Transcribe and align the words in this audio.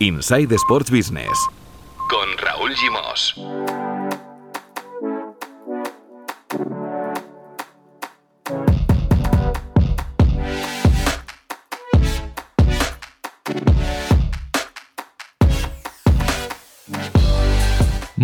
Inside 0.00 0.54
Sports 0.54 0.92
Business 0.92 1.36
con 2.08 2.38
Raúl 2.38 2.72
Gimos. 2.76 3.87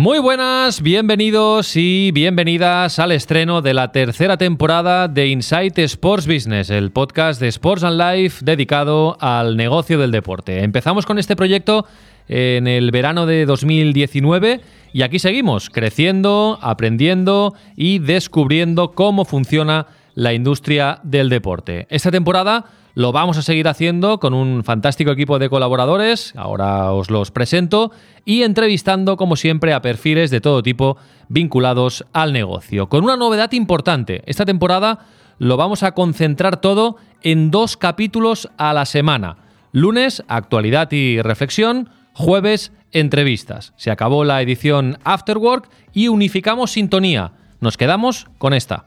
Muy 0.05 0.19
buenas, 0.19 0.83
bienvenidos 0.83 1.75
y 1.75 2.11
bienvenidas 2.11 2.99
al 2.99 3.11
estreno 3.11 3.63
de 3.63 3.73
la 3.73 3.91
tercera 3.91 4.37
temporada 4.37 5.07
de 5.07 5.29
Insight 5.29 5.79
Sports 5.79 6.27
Business, 6.27 6.69
el 6.69 6.91
podcast 6.91 7.41
de 7.41 7.47
Sports 7.47 7.83
and 7.83 7.99
Life 7.99 8.45
dedicado 8.45 9.17
al 9.19 9.57
negocio 9.57 9.97
del 9.97 10.11
deporte. 10.11 10.63
Empezamos 10.63 11.07
con 11.07 11.17
este 11.17 11.35
proyecto 11.35 11.87
en 12.27 12.67
el 12.67 12.91
verano 12.91 13.25
de 13.25 13.47
2019 13.47 14.61
y 14.93 15.01
aquí 15.01 15.17
seguimos 15.17 15.71
creciendo, 15.71 16.59
aprendiendo 16.61 17.55
y 17.75 17.97
descubriendo 17.97 18.91
cómo 18.91 19.25
funciona 19.25 19.87
la 20.13 20.33
industria 20.33 20.99
del 21.01 21.29
deporte. 21.29 21.87
Esta 21.89 22.11
temporada 22.11 22.65
lo 22.95 23.11
vamos 23.11 23.37
a 23.37 23.41
seguir 23.41 23.67
haciendo 23.67 24.19
con 24.19 24.33
un 24.33 24.63
fantástico 24.63 25.11
equipo 25.11 25.37
de 25.37 25.49
colaboradores, 25.49 26.33
ahora 26.37 26.93
os 26.93 27.11
los 27.11 27.29
presento, 27.29 27.91
y 28.23 28.43
entrevistando 28.43 29.17
como 29.17 29.35
siempre 29.35 29.73
a 29.73 29.81
perfiles 29.81 30.31
de 30.31 30.41
todo 30.41 30.63
tipo 30.63 30.97
vinculados 31.27 32.05
al 32.13 32.31
negocio. 32.31 32.87
Con 32.87 33.03
una 33.03 33.17
novedad 33.17 33.51
importante, 33.51 34.23
esta 34.25 34.45
temporada 34.45 34.99
lo 35.37 35.57
vamos 35.57 35.83
a 35.83 35.91
concentrar 35.91 36.61
todo 36.61 36.95
en 37.21 37.51
dos 37.51 37.75
capítulos 37.75 38.49
a 38.57 38.73
la 38.73 38.85
semana. 38.85 39.37
Lunes, 39.73 40.23
actualidad 40.29 40.89
y 40.93 41.21
reflexión, 41.21 41.89
jueves, 42.13 42.71
entrevistas. 42.93 43.73
Se 43.75 43.91
acabó 43.91 44.23
la 44.23 44.41
edición 44.41 44.99
Afterwork 45.03 45.69
y 45.91 46.07
unificamos 46.07 46.71
sintonía. 46.71 47.33
Nos 47.59 47.75
quedamos 47.75 48.27
con 48.37 48.53
esta. 48.53 48.85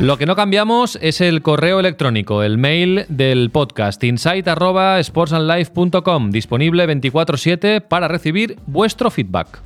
Lo 0.00 0.16
que 0.16 0.26
no 0.26 0.36
cambiamos 0.36 0.96
es 1.02 1.20
el 1.20 1.42
correo 1.42 1.80
electrónico, 1.80 2.44
el 2.44 2.56
mail 2.56 3.04
del 3.08 3.50
podcast 3.50 4.04
insight@sportsandlife.com, 4.04 6.30
disponible 6.30 6.86
24/7 6.86 7.80
para 7.80 8.06
recibir 8.06 8.60
vuestro 8.66 9.10
feedback. 9.10 9.60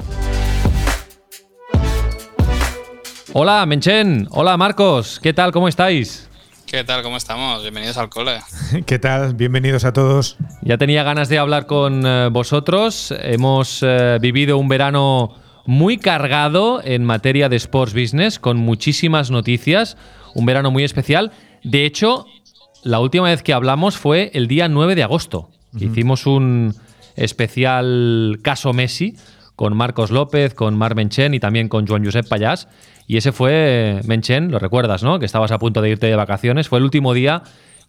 Hola, 3.35 3.67
Menchen. 3.67 4.27
Hola, 4.31 4.57
Marcos. 4.57 5.21
¿Qué 5.23 5.35
tal? 5.35 5.53
¿Cómo 5.53 5.69
estáis? 5.69 6.31
¿Qué 6.65 6.83
tal? 6.83 7.03
¿Cómo 7.03 7.19
estamos? 7.19 7.61
Bienvenidos 7.61 7.99
al 7.99 8.09
cole. 8.09 8.41
¿Qué 8.87 8.99
tal? 8.99 9.35
Bienvenidos 9.35 9.85
a 9.85 9.93
todos. 9.93 10.39
Ya 10.63 10.79
tenía 10.79 11.03
ganas 11.03 11.29
de 11.29 11.39
hablar 11.39 11.67
con 11.67 12.07
eh, 12.07 12.31
vosotros. 12.33 13.13
Hemos 13.21 13.83
eh, 13.83 14.17
vivido 14.19 14.57
un 14.57 14.69
verano 14.69 15.42
muy 15.67 15.99
cargado 15.99 16.81
en 16.85 17.05
materia 17.05 17.49
de 17.49 17.57
sports 17.57 17.95
business, 17.95 18.39
con 18.39 18.57
muchísimas 18.57 19.31
noticias 19.31 19.97
un 20.35 20.47
verano 20.47 20.71
muy 20.71 20.85
especial. 20.85 21.33
De 21.63 21.85
hecho, 21.85 22.27
la 22.83 23.01
última 23.01 23.29
vez 23.29 23.43
que 23.43 23.53
hablamos 23.53 23.97
fue 23.97 24.31
el 24.35 24.49
día 24.49 24.69
9 24.69 24.95
de 24.95 25.03
agosto, 25.03 25.51
hicimos 25.79 26.27
un 26.27 26.75
especial 27.17 28.39
caso 28.43 28.73
Messi 28.73 29.17
con 29.57 29.77
Marcos 29.77 30.11
López, 30.11 30.55
con 30.55 30.77
Mar 30.77 30.95
Menchen 30.95 31.35
y 31.35 31.41
también 31.41 31.69
con 31.69 31.87
Juan 31.87 32.05
Josep 32.05 32.27
Payás. 32.29 32.69
Y 33.07 33.17
ese 33.17 33.33
fue 33.33 34.01
Menchen, 34.05 34.51
lo 34.51 34.59
recuerdas, 34.59 35.03
¿no? 35.03 35.19
Que 35.19 35.27
estabas 35.27 35.53
a 35.53 35.59
punto 35.59 35.83
de 35.83 35.91
irte 35.91 36.07
de 36.07 36.17
vacaciones. 36.17 36.69
Fue 36.69 36.79
el 36.79 36.85
último 36.85 37.15
día 37.15 37.43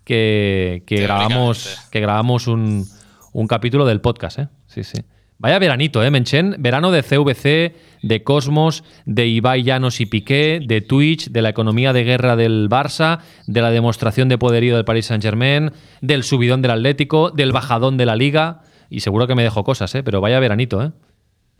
que, 0.03 0.83
grabamos, 0.87 1.87
que 1.91 2.01
grabamos 2.01 2.47
un, 2.47 2.85
un 3.31 3.47
capítulo 3.47 3.85
del 3.85 4.01
podcast, 4.01 4.39
¿eh? 4.39 4.47
Sí, 4.67 4.83
sí. 4.83 5.01
Vaya 5.39 5.59
veranito, 5.59 6.03
¿eh, 6.03 6.11
Menchen? 6.11 6.55
Verano 6.59 6.91
de 6.91 7.03
CVC, 7.03 7.75
de 8.01 8.23
Cosmos, 8.23 8.83
de 9.05 9.27
Ibai 9.27 9.63
Llanos 9.63 9.99
y 9.99 10.05
Piqué, 10.05 10.61
de 10.65 10.81
Twitch, 10.81 11.29
de 11.29 11.41
la 11.41 11.49
economía 11.49 11.93
de 11.93 12.03
guerra 12.03 12.35
del 12.35 12.69
Barça, 12.69 13.19
de 13.47 13.61
la 13.61 13.71
demostración 13.71 14.29
de 14.29 14.37
poderío 14.37 14.75
del 14.75 14.85
Paris 14.85 15.07
Saint-Germain, 15.07 15.71
del 16.01 16.23
subidón 16.23 16.61
del 16.61 16.71
Atlético, 16.71 17.31
del 17.31 17.51
bajadón 17.51 17.97
de 17.97 18.05
la 18.05 18.15
Liga. 18.15 18.61
Y 18.89 18.99
seguro 18.99 19.27
que 19.27 19.35
me 19.35 19.43
dejo 19.43 19.63
cosas, 19.63 19.93
¿eh? 19.95 20.03
Pero 20.03 20.21
vaya 20.21 20.39
veranito, 20.39 20.83
¿eh? 20.83 20.91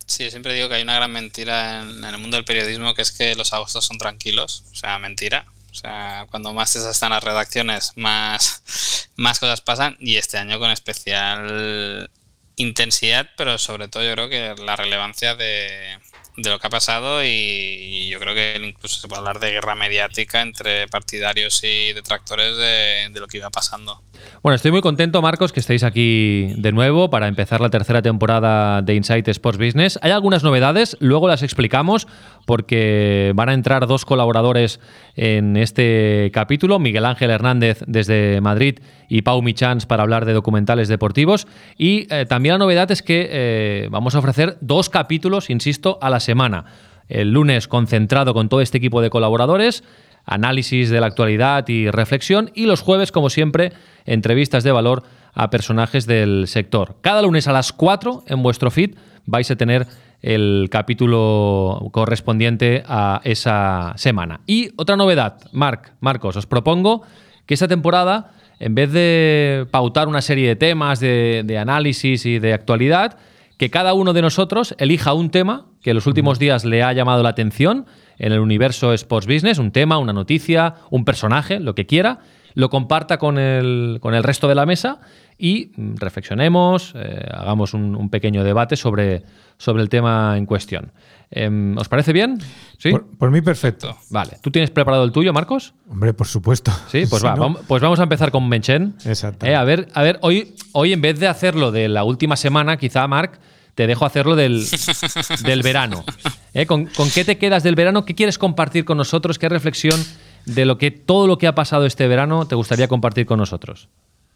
Sí, 0.06 0.30
siempre 0.30 0.54
digo 0.54 0.68
que 0.70 0.76
hay 0.76 0.84
una 0.84 0.96
gran 0.96 1.12
mentira 1.12 1.82
en, 1.82 2.04
el 2.04 2.18
mundo 2.18 2.38
del 2.38 2.46
periodismo 2.46 2.94
que 2.94 3.02
es 3.02 3.12
que 3.12 3.36
los 3.36 3.54
agostos 3.54 3.86
son 3.86 3.98
tranquilos. 3.98 4.66
O 4.72 4.76
sea, 4.76 5.00
mentira. 5.00 5.46
O 5.72 5.76
sea, 5.76 6.28
cuando 6.30 6.54
más 6.54 6.76
están 6.76 7.12
las 7.12 7.24
redacciones, 7.24 7.94
más, 7.96 9.10
más 9.16 9.40
cosas 9.40 9.62
pasan. 9.62 9.98
Y 10.00 10.18
este 10.18 10.38
año 10.38 10.60
con 10.60 10.72
especial 10.72 12.10
intensidad, 12.56 13.30
pero 13.38 13.58
sobre 13.58 13.88
todo 13.88 14.04
yo 14.04 14.14
creo 14.14 14.30
que 14.30 14.56
la 14.64 14.76
relevancia 14.76 15.36
de, 15.36 15.98
de 16.38 16.50
lo 16.50 16.60
que 16.60 16.68
ha 16.68 16.70
pasado 16.70 17.24
y 17.24 18.10
yo 18.10 18.20
creo 18.20 18.34
que 18.34 18.60
incluso 18.64 19.00
se 19.00 19.08
puede 19.08 19.20
hablar 19.20 19.40
de 19.40 19.52
guerra 19.52 19.76
mediática 19.76 20.42
entre 20.42 20.88
partidarios 20.88 21.64
y 21.64 21.94
detractores 21.94 22.58
de, 22.58 23.10
de, 23.12 23.20
lo 23.20 23.28
que 23.28 23.38
iba 23.38 23.50
pasando. 23.50 24.02
Bueno, 24.42 24.56
estoy 24.56 24.72
muy 24.72 24.82
contento, 24.82 25.22
Marcos, 25.22 25.54
que 25.54 25.60
estéis 25.60 25.84
aquí 25.84 26.54
de 26.58 26.72
nuevo 26.72 27.10
para 27.10 27.28
empezar 27.28 27.62
la 27.62 27.70
tercera 27.70 28.02
temporada 28.02 28.82
de 28.82 28.96
Insight 28.96 29.28
Sports 29.28 29.58
Business. 29.58 30.00
Hay 30.02 30.12
algunas 30.12 30.44
novedades, 30.44 30.98
luego 31.00 31.28
las 31.28 31.44
explicamos 31.44 32.08
porque 32.46 33.32
van 33.36 33.50
a 33.50 33.54
entrar 33.54 33.88
dos 33.88 34.06
colaboradores 34.06 34.80
en 35.16 35.56
este 35.58 36.30
capítulo, 36.34 36.80
Miguel 36.80 37.06
Ángel 37.06 37.30
Hernández 37.30 37.84
desde 37.88 38.42
Madrid 38.42 38.80
y 39.08 39.22
Pau 39.22 39.42
Michans 39.42 39.86
para 39.86 40.04
hablar 40.04 40.26
de 40.26 40.34
documentales 40.34 40.88
deportivos. 40.88 41.48
Y 41.78 42.08
eh, 42.14 42.26
también 42.26 42.54
la 42.54 42.60
novedad 42.60 42.92
es 42.92 43.02
que 43.02 43.30
eh, 43.32 43.88
vamos 43.92 44.16
a 44.16 44.20
ofrecer 44.20 44.58
dos 44.62 44.90
capítulos, 44.90 45.50
insisto, 45.50 46.00
a 46.02 46.10
la 46.10 46.20
semana. 46.20 46.66
El 47.10 47.32
lunes 47.32 47.68
concentrado 47.68 48.34
con 48.34 48.50
todo 48.50 48.62
este 48.62 48.78
equipo 48.78 49.02
de 49.02 49.10
colaboradores, 49.10 49.84
análisis 50.26 50.90
de 50.90 51.00
la 51.00 51.08
actualidad 51.08 51.68
y 51.68 51.90
reflexión. 51.90 52.52
Y 52.54 52.66
los 52.66 52.82
jueves, 52.82 53.12
como 53.12 53.30
siempre, 53.30 53.74
entrevistas 54.06 54.64
de 54.64 54.72
valor 54.72 55.04
a 55.34 55.50
personajes 55.50 56.06
del 56.06 56.48
sector. 56.48 56.98
Cada 57.02 57.22
lunes 57.22 57.48
a 57.48 57.54
las 57.54 57.74
4 57.74 58.24
en 58.28 58.44
vuestro 58.44 58.72
feed 58.72 58.96
vais 59.26 59.50
a 59.50 59.56
tener 59.56 59.88
el 60.22 60.70
capítulo 60.72 61.90
correspondiente 61.92 62.84
a 62.88 63.22
esa 63.24 63.94
semana. 63.98 64.40
Y 64.48 64.72
otra 64.78 64.96
novedad, 64.96 65.40
Marc, 65.52 65.94
Marcos, 66.00 66.38
os 66.38 66.46
propongo 66.46 67.04
que 67.46 67.54
esta 67.54 67.68
temporada, 67.68 68.32
en 68.60 68.74
vez 68.74 68.92
de 68.92 69.68
pautar 69.72 70.08
una 70.08 70.22
serie 70.22 70.48
de 70.48 70.56
temas 70.56 71.00
de, 71.00 71.44
de 71.46 71.58
análisis 71.58 72.26
y 72.26 72.40
de 72.40 72.54
actualidad, 72.54 73.18
que 73.58 73.70
cada 73.70 73.94
uno 73.94 74.14
de 74.14 74.22
nosotros 74.22 74.76
elija 74.78 75.14
un 75.14 75.30
tema 75.30 75.66
que 75.82 75.92
en 75.92 75.96
los 75.98 76.08
últimos 76.08 76.40
días 76.40 76.64
le 76.64 76.84
ha 76.84 76.94
llamado 76.94 77.22
la 77.22 77.30
atención 77.30 77.86
en 78.18 78.32
el 78.32 78.40
universo 78.40 78.94
Sports 78.94 79.28
Business, 79.28 79.58
un 79.58 79.72
tema, 79.72 79.98
una 79.98 80.14
noticia, 80.14 80.76
un 80.90 81.06
personaje, 81.06 81.60
lo 81.60 81.76
que 81.76 81.86
quiera, 81.86 82.20
lo 82.56 82.70
comparta 82.70 83.18
con 83.18 83.38
el, 83.38 83.98
con 84.02 84.14
el 84.14 84.24
resto 84.24 84.48
de 84.48 84.56
la 84.56 84.66
mesa 84.66 85.00
y 85.38 85.72
mm, 85.76 85.96
reflexionemos, 85.96 86.94
eh, 86.96 87.28
hagamos 87.32 87.74
un, 87.74 88.10
pequeño 88.10 88.44
debate 88.44 88.76
sobre, 88.76 89.24
sobre 89.58 89.82
el 89.82 89.90
tema 89.90 90.38
en 90.38 90.46
cuestión. 90.46 90.92
Em, 91.32 91.76
¿Os 91.78 91.90
parece 91.90 92.14
bien? 92.14 92.38
¿Sí? 92.78 92.92
Por, 92.92 93.32
mí 93.32 93.42
perfecto. 93.42 93.98
Vale. 94.12 94.38
¿Tú 94.42 94.52
tienes 94.52 94.70
preparado 94.70 95.04
el 95.04 95.12
tuyo, 95.12 95.34
Marcos? 95.34 95.74
Hombre, 95.90 96.14
por 96.14 96.28
supuesto. 96.28 96.72
Sí, 96.90 97.06
pues 97.10 97.24
va. 97.26 97.34
Vamos, 97.36 97.62
pues 97.68 97.82
vamos 97.82 98.00
a 98.00 98.04
empezar 98.04 98.30
con 98.30 98.48
Menchen. 98.48 98.96
Exacto. 99.06 99.46
Eh, 99.46 99.56
a 99.56 99.64
ver, 99.64 99.88
a 99.94 100.04
ver 100.04 100.20
hoy, 100.22 100.56
hoy 100.74 100.94
en 100.94 101.02
vez 101.02 101.20
de 101.20 101.28
hacerlo 101.28 101.72
de 101.72 101.90
la 101.90 102.04
última 102.04 102.36
semana, 102.36 102.78
quizá, 102.78 103.08
Marc, 103.08 103.40
te 103.76 103.88
dejo 103.88 104.06
hacerlo 104.06 104.36
del, 104.36 104.68
del 105.44 105.62
verano. 105.62 106.06
¿Eh? 106.54 106.66
¿Con, 106.66 106.86
¿Con, 106.88 107.10
qué 107.10 107.26
te 107.26 107.38
quedas 107.38 107.64
del 107.64 107.76
verano? 107.76 108.06
¿Qué 108.06 108.16
quieres 108.16 108.38
compartir 108.38 108.86
con 108.86 108.98
nosotros? 108.98 109.40
¿Qué 109.40 109.50
reflexión 109.50 110.04
de 110.46 110.66
lo 110.66 110.78
que 110.78 110.92
todo 110.92 111.28
lo 111.28 111.38
que 111.38 111.48
ha 111.48 111.56
pasado 111.56 111.86
este 111.86 112.08
verano 112.08 112.48
te 112.48 112.56
gustaría 112.56 112.88
compartir 112.88 113.26
con 113.26 113.40
nosotros? 113.40 113.90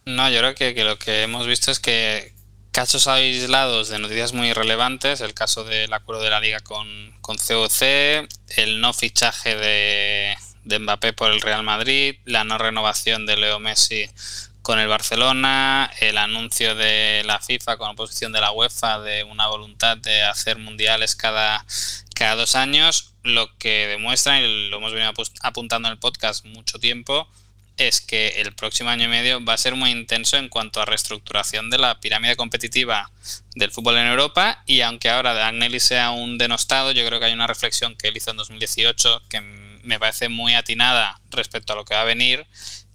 No, 0.06 0.30
yo 0.30 0.40
creo 0.40 0.56
que, 0.56 0.74
que 0.74 0.84
lo 0.84 0.98
que 0.98 1.24
hemos 1.24 1.46
visto 1.48 1.70
es 1.70 1.80
que 1.80 2.34
casos 2.72 3.08
aislados 3.08 3.90
de 3.90 4.00
noticias 4.00 4.34
muy 4.34 4.54
relevantes, 4.54 5.22
el 5.22 5.34
caso 5.34 5.64
del 5.64 5.92
acuerdo 5.94 6.22
de 6.22 6.30
la 6.30 6.40
liga 6.40 6.60
con, 6.60 6.88
con 7.22 7.38
COC, 7.38 7.82
el 8.56 8.80
no 8.80 8.94
fichaje 8.94 9.56
de, 9.56 10.36
de 10.64 10.80
Mbappé 10.80 11.14
por 11.14 11.32
el 11.32 11.42
Real 11.42 11.64
Madrid, 11.64 12.16
la 12.26 12.44
no 12.44 12.58
renovación 12.58 13.26
de 13.26 13.36
Leo 13.38 13.60
Messi 13.60 14.10
con 14.68 14.80
el 14.80 14.90
Barcelona, 14.90 15.90
el 16.02 16.18
anuncio 16.18 16.76
de 16.76 17.24
la 17.26 17.40
FIFA 17.40 17.78
con 17.78 17.92
oposición 17.92 18.34
de 18.34 18.42
la 18.42 18.52
UEFA 18.52 19.00
de 19.00 19.24
una 19.24 19.48
voluntad 19.48 19.96
de 19.96 20.24
hacer 20.24 20.58
mundiales 20.58 21.16
cada, 21.16 21.66
cada 22.14 22.36
dos 22.36 22.58
años, 22.58 23.14
lo 23.24 23.58
que 23.60 23.88
demuestra, 23.88 24.42
y 24.42 24.70
lo 24.70 24.76
hemos 24.76 24.92
venido 24.92 25.14
apuntando 25.42 25.88
en 25.88 25.94
el 25.94 26.00
podcast 26.00 26.44
mucho 26.44 26.80
tiempo, 26.80 27.30
es 27.78 28.02
que 28.02 28.42
el 28.42 28.54
próximo 28.56 28.90
año 28.90 29.06
y 29.06 29.08
medio 29.08 29.42
va 29.46 29.54
a 29.54 29.58
ser 29.58 29.76
muy 29.76 29.90
intenso 29.90 30.36
en 30.36 30.50
cuanto 30.50 30.82
a 30.82 30.86
reestructuración 30.86 31.70
de 31.70 31.78
la 31.78 32.02
pirámide 32.02 32.36
competitiva 32.36 33.10
del 33.56 33.72
fútbol 33.72 33.96
en 33.96 34.08
Europa 34.08 34.64
y 34.66 34.82
aunque 34.82 35.10
ahora 35.10 35.48
Agnelli 35.48 35.80
sea 35.80 36.12
un 36.12 36.38
denostado, 36.38 36.92
yo 36.92 37.08
creo 37.08 37.22
que 37.22 37.28
hay 37.28 37.34
una 37.34 37.48
reflexión 37.48 37.96
que 37.96 38.10
él 38.10 38.18
hizo 38.18 38.32
en 38.32 38.38
2018 38.38 39.22
que 39.30 39.40
me 39.84 39.98
parece 39.98 40.28
muy 40.28 40.56
atinada 40.56 41.22
respecto 41.30 41.72
a 41.72 41.78
lo 41.78 41.86
que 41.86 41.94
va 41.94 42.02
a 42.02 42.04
venir 42.04 42.46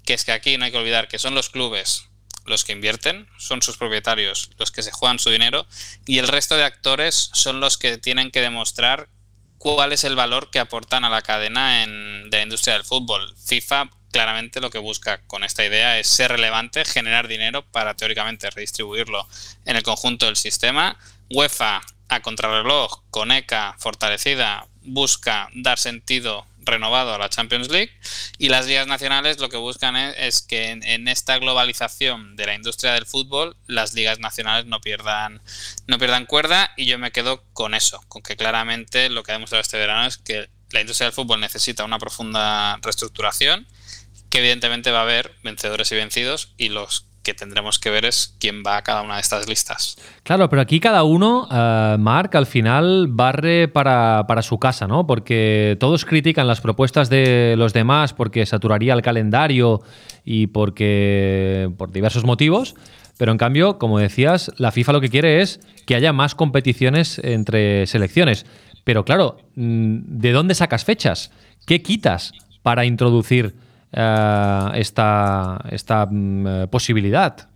que 0.05 0.15
es 0.15 0.25
que 0.25 0.33
aquí 0.33 0.57
no 0.59 0.65
hay 0.65 0.73
que 0.73 0.79
olvidar 0.79 1.09
que 1.09 1.19
son 1.19 1.35
los 1.35 1.51
clubes 1.51 2.09
los 2.45 2.65
que 2.65 2.73
invierten, 2.73 3.29
son 3.39 3.63
sus 3.63 3.77
propietarios, 3.77 4.51
los 4.59 4.71
que 4.73 4.83
se 4.83 4.91
juegan 4.91 5.19
su 5.19 5.31
dinero, 5.31 5.67
y 6.07 6.19
el 6.19 6.29
resto 6.29 6.57
de 6.57 6.65
actores 6.65 7.31
son 7.33 7.61
los 7.61 7.79
que 7.79 7.99
tienen 7.99 8.31
que 8.31 8.41
demostrar 8.41 9.09
cuál 9.59 9.93
es 9.93 10.05
el 10.05 10.17
valor 10.17 10.51
que 10.51 10.59
aportan 10.59 11.05
a 11.05 11.11
la 11.11 11.23
cadena 11.23 11.85
en, 11.85 12.31
de 12.31 12.39
la 12.39 12.43
industria 12.43 12.75
del 12.75 12.85
fútbol. 12.85 13.35
FIFA 13.45 13.91
claramente 14.11 14.61
lo 14.61 14.71
que 14.71 14.79
busca 14.79 15.23
con 15.27 15.45
esta 15.45 15.65
idea 15.65 15.99
es 15.99 16.09
ser 16.09 16.33
relevante, 16.33 16.85
generar 16.85 17.29
dinero 17.29 17.65
para 17.71 17.95
teóricamente 17.95 18.51
redistribuirlo 18.51 19.27
en 19.65 19.77
el 19.77 19.83
conjunto 19.83 20.27
del 20.27 20.37
sistema. 20.37 20.99
UEFA 21.31 21.81
a 22.09 22.21
contrarreloj, 22.21 23.05
con 23.11 23.31
ECA 23.31 23.77
fortalecida, 23.79 24.67
busca 24.83 25.49
dar 25.55 25.79
sentido 25.79 26.47
renovado 26.65 27.15
a 27.15 27.19
la 27.19 27.29
Champions 27.29 27.71
League 27.71 27.93
y 28.39 28.49
las 28.49 28.67
ligas 28.67 28.87
nacionales 28.87 29.39
lo 29.39 29.49
que 29.49 29.57
buscan 29.57 29.97
es, 29.97 30.43
que 30.43 30.71
en, 30.71 31.09
esta 31.09 31.39
globalización 31.39 32.37
de 32.37 32.47
la 32.47 32.55
industria 32.55 32.93
del 32.93 33.07
fútbol 33.07 33.57
las 33.67 33.95
ligas 33.95 34.19
nacionales 34.19 34.67
no 34.67 34.81
pierdan 34.81 35.43
no 35.87 35.99
pierdan 35.99 36.27
cuerda 36.27 36.73
y 36.77 36.87
yo 36.87 36.99
me 36.99 37.13
quedo 37.13 37.45
con 37.53 37.75
eso, 37.75 38.03
con 38.09 38.23
que 38.23 38.37
claramente 38.37 39.11
lo 39.11 39.23
que 39.23 39.33
ha 39.33 39.35
demostrado 39.35 39.63
este 39.63 39.79
verano 39.79 40.07
es 40.07 40.19
que 40.19 40.49
la 40.71 40.81
industria 40.81 41.07
del 41.07 41.15
fútbol 41.15 41.41
necesita 41.41 41.85
una 41.85 41.99
profunda 41.99 42.79
reestructuración 42.83 43.67
que 44.31 44.39
evidentemente 44.39 44.91
va 44.91 45.01
a 45.01 45.03
haber 45.03 45.35
vencedores 45.43 45.93
y 45.93 45.97
vencidos 45.97 46.55
y 46.57 46.71
los 46.71 47.07
que 47.23 47.35
tendremos 47.35 47.79
que 47.79 47.91
ver 47.91 48.05
es 48.05 48.35
quién 48.39 48.63
va 48.67 48.77
a 48.77 48.83
cada 48.83 49.03
una 49.03 49.15
de 49.15 49.21
estas 49.21 49.49
listas. 49.49 49.97
Claro, 50.23 50.49
pero 50.49 50.63
aquí 50.63 50.81
cada 50.81 51.03
uno, 51.05 51.49
uh, 51.51 51.99
Mark, 51.99 52.37
al 52.37 52.47
final 52.47 53.07
barre 53.09 53.69
para, 53.69 54.43
su 54.43 54.59
casa, 54.59 54.87
¿no? 54.87 55.07
Porque 55.07 55.77
todos 55.79 56.05
critican 56.05 56.47
las 56.47 56.61
propuestas 56.61 57.09
de 57.09 57.55
los 57.57 57.73
demás 57.73 58.13
porque 58.13 58.45
saturaría 58.47 58.95
el 58.95 59.03
calendario 59.03 59.83
y 60.25 60.49
porque 60.49 61.71
por 61.79 61.93
diversos 61.93 62.25
motivos. 62.25 62.75
Pero 63.19 63.31
en 63.31 63.39
cambio, 63.39 63.79
como 63.79 63.99
decías, 63.99 64.51
la 64.57 64.73
FIFA 64.73 64.95
lo 64.95 65.01
que 65.01 65.11
quiere 65.11 65.43
es 65.43 65.61
que 65.87 65.95
haya 65.95 66.13
más 66.13 66.35
competiciones 66.35 67.21
entre 67.23 67.87
selecciones. 67.87 68.47
Pero 68.85 69.05
claro, 69.05 69.37
mm, 69.55 69.99
¿de 70.19 70.33
dónde 70.33 70.55
sacas 70.55 70.85
fechas? 70.85 71.31
¿Qué 71.67 71.83
quitas 71.83 72.33
para 72.63 72.85
introducir 72.85 73.55
eh, 73.93 74.69
esta, 74.75 75.61
esta 75.71 76.07
mm, 76.11 76.69
posibilidad. 76.69 77.49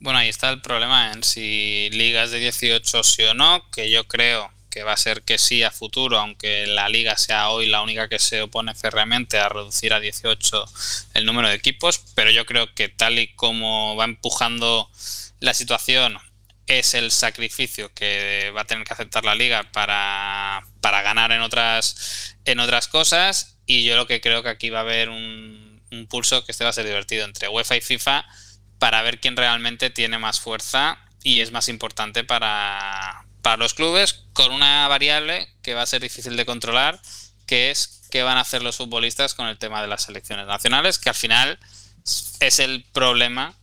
Bueno, 0.00 0.20
ahí 0.20 0.28
está 0.28 0.50
el 0.50 0.60
problema 0.60 1.12
en 1.12 1.24
si 1.24 1.90
ligas 1.90 2.30
de 2.30 2.38
18 2.38 3.02
sí 3.02 3.24
o 3.24 3.34
no, 3.34 3.68
que 3.70 3.90
yo 3.90 4.06
creo 4.06 4.50
que 4.70 4.84
va 4.84 4.92
a 4.92 4.96
ser 4.96 5.22
que 5.22 5.38
sí 5.38 5.62
a 5.62 5.70
futuro, 5.70 6.18
aunque 6.18 6.66
la 6.66 6.88
liga 6.88 7.16
sea 7.16 7.50
hoy 7.50 7.66
la 7.66 7.82
única 7.82 8.08
que 8.08 8.18
se 8.18 8.42
opone 8.42 8.74
férreamente 8.74 9.38
a 9.38 9.48
reducir 9.48 9.92
a 9.92 10.00
18 10.00 10.64
el 11.14 11.26
número 11.26 11.48
de 11.48 11.54
equipos, 11.54 12.00
pero 12.14 12.30
yo 12.30 12.46
creo 12.46 12.72
que 12.74 12.88
tal 12.88 13.18
y 13.18 13.28
como 13.34 13.96
va 13.96 14.04
empujando 14.04 14.88
la 15.40 15.54
situación 15.54 16.18
es 16.66 16.94
el 16.94 17.10
sacrificio 17.10 17.90
que 17.94 18.52
va 18.54 18.60
a 18.60 18.66
tener 18.66 18.84
que 18.84 18.92
aceptar 18.92 19.24
la 19.24 19.34
liga 19.34 19.64
para, 19.72 20.62
para 20.80 21.02
ganar 21.02 21.32
en 21.32 21.40
otras 21.40 22.36
en 22.44 22.60
otras 22.60 22.88
cosas 22.88 23.57
y 23.68 23.84
yo 23.84 23.96
lo 23.96 24.06
que 24.06 24.20
creo 24.22 24.42
que 24.42 24.48
aquí 24.48 24.70
va 24.70 24.78
a 24.78 24.82
haber 24.82 25.10
un, 25.10 25.68
pulso 26.08 26.44
que 26.44 26.52
este 26.52 26.64
va 26.64 26.70
a 26.70 26.72
ser 26.72 26.86
divertido 26.86 27.24
entre 27.24 27.48
UEFA 27.48 27.76
y 27.76 27.80
FIFA 27.80 28.24
para 28.78 29.02
ver 29.02 29.20
quién 29.20 29.36
realmente 29.36 29.90
tiene 29.90 30.18
más 30.18 30.40
fuerza 30.40 30.98
y 31.22 31.40
es 31.40 31.52
más 31.52 31.68
importante 31.68 32.24
para, 32.24 33.24
para 33.42 33.58
los 33.58 33.74
clubes 33.74 34.24
con 34.32 34.52
una 34.52 34.88
variable 34.88 35.48
que 35.62 35.74
va 35.74 35.82
a 35.82 35.86
ser 35.86 36.00
difícil 36.00 36.36
de 36.36 36.46
controlar, 36.46 37.00
que 37.46 37.70
es 37.70 38.06
qué 38.10 38.22
van 38.22 38.38
a 38.38 38.42
hacer 38.42 38.62
los 38.62 38.76
futbolistas 38.76 39.34
con 39.34 39.46
el 39.48 39.58
tema 39.58 39.82
de 39.82 39.88
las 39.88 40.04
selecciones 40.04 40.46
nacionales, 40.46 40.98
que 40.98 41.10
al 41.10 41.14
final 41.14 41.58
es 42.40 42.58
el 42.60 42.84
problema 42.92 43.54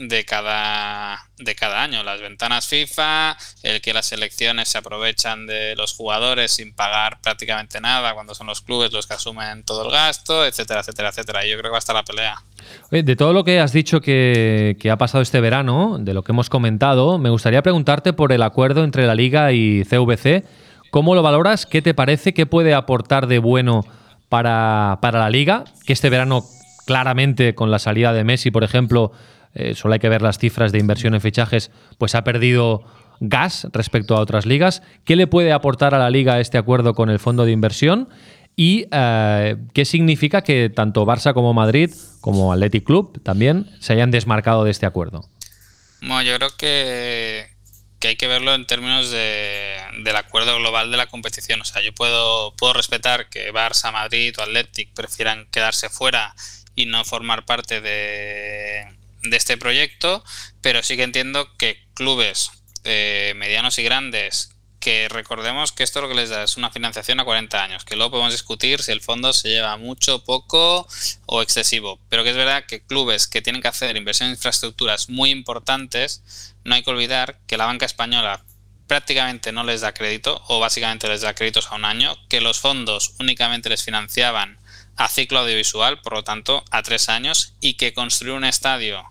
de 0.00 0.24
cada, 0.24 1.26
de 1.38 1.54
cada 1.54 1.82
año. 1.82 2.02
Las 2.02 2.22
ventanas 2.22 2.66
FIFA, 2.66 3.36
el 3.62 3.82
que 3.82 3.92
las 3.92 4.06
selecciones 4.06 4.70
se 4.70 4.78
aprovechan 4.78 5.46
de 5.46 5.76
los 5.76 5.92
jugadores 5.92 6.52
sin 6.52 6.74
pagar 6.74 7.20
prácticamente 7.20 7.82
nada 7.82 8.14
cuando 8.14 8.34
son 8.34 8.46
los 8.46 8.62
clubes 8.62 8.92
los 8.92 9.06
que 9.06 9.14
asumen 9.14 9.62
todo 9.62 9.84
el 9.84 9.90
gasto, 9.90 10.46
etcétera, 10.46 10.80
etcétera, 10.80 11.10
etcétera. 11.10 11.44
Y 11.44 11.50
yo 11.50 11.58
creo 11.58 11.64
que 11.64 11.72
va 11.72 11.76
a 11.76 11.80
estar 11.80 11.94
la 11.94 12.04
pelea. 12.04 12.42
de 12.90 13.14
todo 13.14 13.34
lo 13.34 13.44
que 13.44 13.60
has 13.60 13.74
dicho 13.74 14.00
que, 14.00 14.78
que 14.80 14.90
ha 14.90 14.96
pasado 14.96 15.20
este 15.20 15.40
verano, 15.40 15.98
de 16.00 16.14
lo 16.14 16.24
que 16.24 16.32
hemos 16.32 16.48
comentado, 16.48 17.18
me 17.18 17.28
gustaría 17.28 17.60
preguntarte 17.60 18.14
por 18.14 18.32
el 18.32 18.42
acuerdo 18.42 18.84
entre 18.84 19.06
la 19.06 19.14
Liga 19.14 19.52
y 19.52 19.84
CVC. 19.84 20.44
¿Cómo 20.90 21.14
lo 21.14 21.22
valoras? 21.22 21.66
¿Qué 21.66 21.82
te 21.82 21.92
parece? 21.92 22.32
¿Qué 22.32 22.46
puede 22.46 22.72
aportar 22.72 23.26
de 23.26 23.38
bueno 23.38 23.84
para, 24.30 24.98
para 25.02 25.18
la 25.18 25.28
Liga? 25.28 25.64
Que 25.84 25.92
este 25.92 26.08
verano, 26.08 26.42
claramente, 26.86 27.54
con 27.54 27.70
la 27.70 27.78
salida 27.78 28.14
de 28.14 28.24
Messi, 28.24 28.50
por 28.50 28.64
ejemplo, 28.64 29.12
eh, 29.54 29.74
solo 29.74 29.94
hay 29.94 30.00
que 30.00 30.08
ver 30.08 30.22
las 30.22 30.38
cifras 30.38 30.72
de 30.72 30.78
inversión 30.78 31.14
en 31.14 31.20
fichajes, 31.20 31.70
pues 31.98 32.14
ha 32.14 32.24
perdido 32.24 32.84
gas 33.20 33.66
respecto 33.72 34.16
a 34.16 34.20
otras 34.20 34.46
ligas. 34.46 34.82
¿Qué 35.04 35.16
le 35.16 35.26
puede 35.26 35.52
aportar 35.52 35.94
a 35.94 35.98
la 35.98 36.10
liga 36.10 36.40
este 36.40 36.58
acuerdo 36.58 36.94
con 36.94 37.10
el 37.10 37.18
fondo 37.18 37.44
de 37.44 37.52
inversión? 37.52 38.08
¿Y 38.56 38.86
eh, 38.90 39.56
qué 39.74 39.84
significa 39.84 40.42
que 40.42 40.70
tanto 40.70 41.06
Barça 41.06 41.34
como 41.34 41.54
Madrid, 41.54 41.90
como 42.20 42.52
Athletic 42.52 42.84
Club 42.84 43.22
también, 43.22 43.70
se 43.80 43.92
hayan 43.92 44.10
desmarcado 44.10 44.64
de 44.64 44.70
este 44.70 44.86
acuerdo? 44.86 45.28
Bueno, 46.00 46.22
yo 46.22 46.36
creo 46.36 46.56
que, 46.56 47.46
hay 48.02 48.16
que 48.16 48.26
verlo 48.26 48.54
en 48.54 48.66
términos 48.66 49.10
del 49.10 50.16
acuerdo 50.16 50.56
global 50.58 50.90
de 50.90 50.96
la 50.96 51.06
competición. 51.06 51.60
O 51.60 51.64
sea, 51.64 51.82
yo 51.82 51.92
puedo, 51.92 52.54
puedo 52.56 52.72
respetar 52.72 53.28
que 53.28 53.52
Barça, 53.52 53.92
Madrid 53.92 54.34
o 54.38 54.42
Athletic 54.42 54.92
prefieran 54.94 55.46
quedarse 55.50 55.88
fuera 55.88 56.34
y 56.74 56.86
no 56.86 57.04
formar 57.04 57.44
parte 57.44 57.80
de, 57.80 58.86
de 59.22 59.36
este 59.36 59.56
proyecto, 59.56 60.24
pero 60.60 60.82
sí 60.82 60.96
que 60.96 61.02
entiendo 61.02 61.56
que 61.56 61.82
clubes 61.94 62.50
eh, 62.84 63.34
medianos 63.36 63.78
y 63.78 63.82
grandes 63.82 64.50
que 64.80 65.08
recordemos 65.10 65.72
que 65.72 65.82
esto 65.82 66.00
lo 66.00 66.08
que 66.08 66.14
les 66.14 66.30
da 66.30 66.42
es 66.42 66.56
una 66.56 66.70
financiación 66.70 67.20
a 67.20 67.24
40 67.24 67.62
años, 67.62 67.84
que 67.84 67.96
luego 67.96 68.12
podemos 68.12 68.32
discutir 68.32 68.82
si 68.82 68.92
el 68.92 69.02
fondo 69.02 69.32
se 69.34 69.50
lleva 69.50 69.76
mucho, 69.76 70.24
poco 70.24 70.88
o 71.26 71.42
excesivo, 71.42 72.00
pero 72.08 72.24
que 72.24 72.30
es 72.30 72.36
verdad 72.36 72.64
que 72.66 72.80
clubes 72.80 73.28
que 73.28 73.42
tienen 73.42 73.60
que 73.60 73.68
hacer 73.68 73.96
inversión 73.96 74.28
en 74.28 74.36
infraestructuras 74.36 75.10
muy 75.10 75.30
importantes, 75.30 76.54
no 76.64 76.74
hay 76.74 76.82
que 76.82 76.90
olvidar 76.90 77.38
que 77.46 77.58
la 77.58 77.66
banca 77.66 77.84
española 77.84 78.42
prácticamente 78.86 79.52
no 79.52 79.64
les 79.64 79.82
da 79.82 79.92
crédito 79.92 80.42
o 80.48 80.58
básicamente 80.58 81.08
les 81.08 81.20
da 81.20 81.34
créditos 81.34 81.70
a 81.70 81.76
un 81.76 81.84
año, 81.84 82.16
que 82.28 82.40
los 82.40 82.58
fondos 82.58 83.14
únicamente 83.20 83.68
les 83.68 83.84
financiaban 83.84 84.58
a 85.00 85.08
ciclo 85.08 85.38
audiovisual, 85.38 86.02
por 86.02 86.12
lo 86.12 86.24
tanto, 86.24 86.62
a 86.70 86.82
tres 86.82 87.08
años, 87.08 87.54
y 87.58 87.74
que 87.74 87.94
construir 87.94 88.34
un 88.34 88.44
estadio 88.44 89.02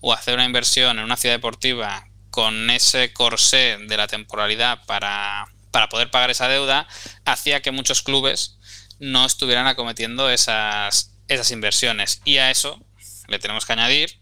o 0.00 0.12
hacer 0.12 0.34
una 0.34 0.44
inversión 0.44 0.98
en 0.98 1.04
una 1.04 1.16
ciudad 1.16 1.36
deportiva 1.36 2.08
con 2.30 2.68
ese 2.70 3.12
corsé 3.12 3.78
de 3.78 3.96
la 3.96 4.08
temporalidad 4.08 4.84
para, 4.86 5.46
para 5.70 5.88
poder 5.88 6.10
pagar 6.10 6.30
esa 6.30 6.48
deuda, 6.48 6.88
hacía 7.24 7.62
que 7.62 7.70
muchos 7.70 8.02
clubes 8.02 8.58
no 8.98 9.24
estuvieran 9.24 9.68
acometiendo 9.68 10.28
esas, 10.28 11.12
esas 11.28 11.52
inversiones. 11.52 12.20
Y 12.24 12.38
a 12.38 12.50
eso 12.50 12.84
le 13.28 13.38
tenemos 13.38 13.64
que 13.64 13.74
añadir 13.74 14.18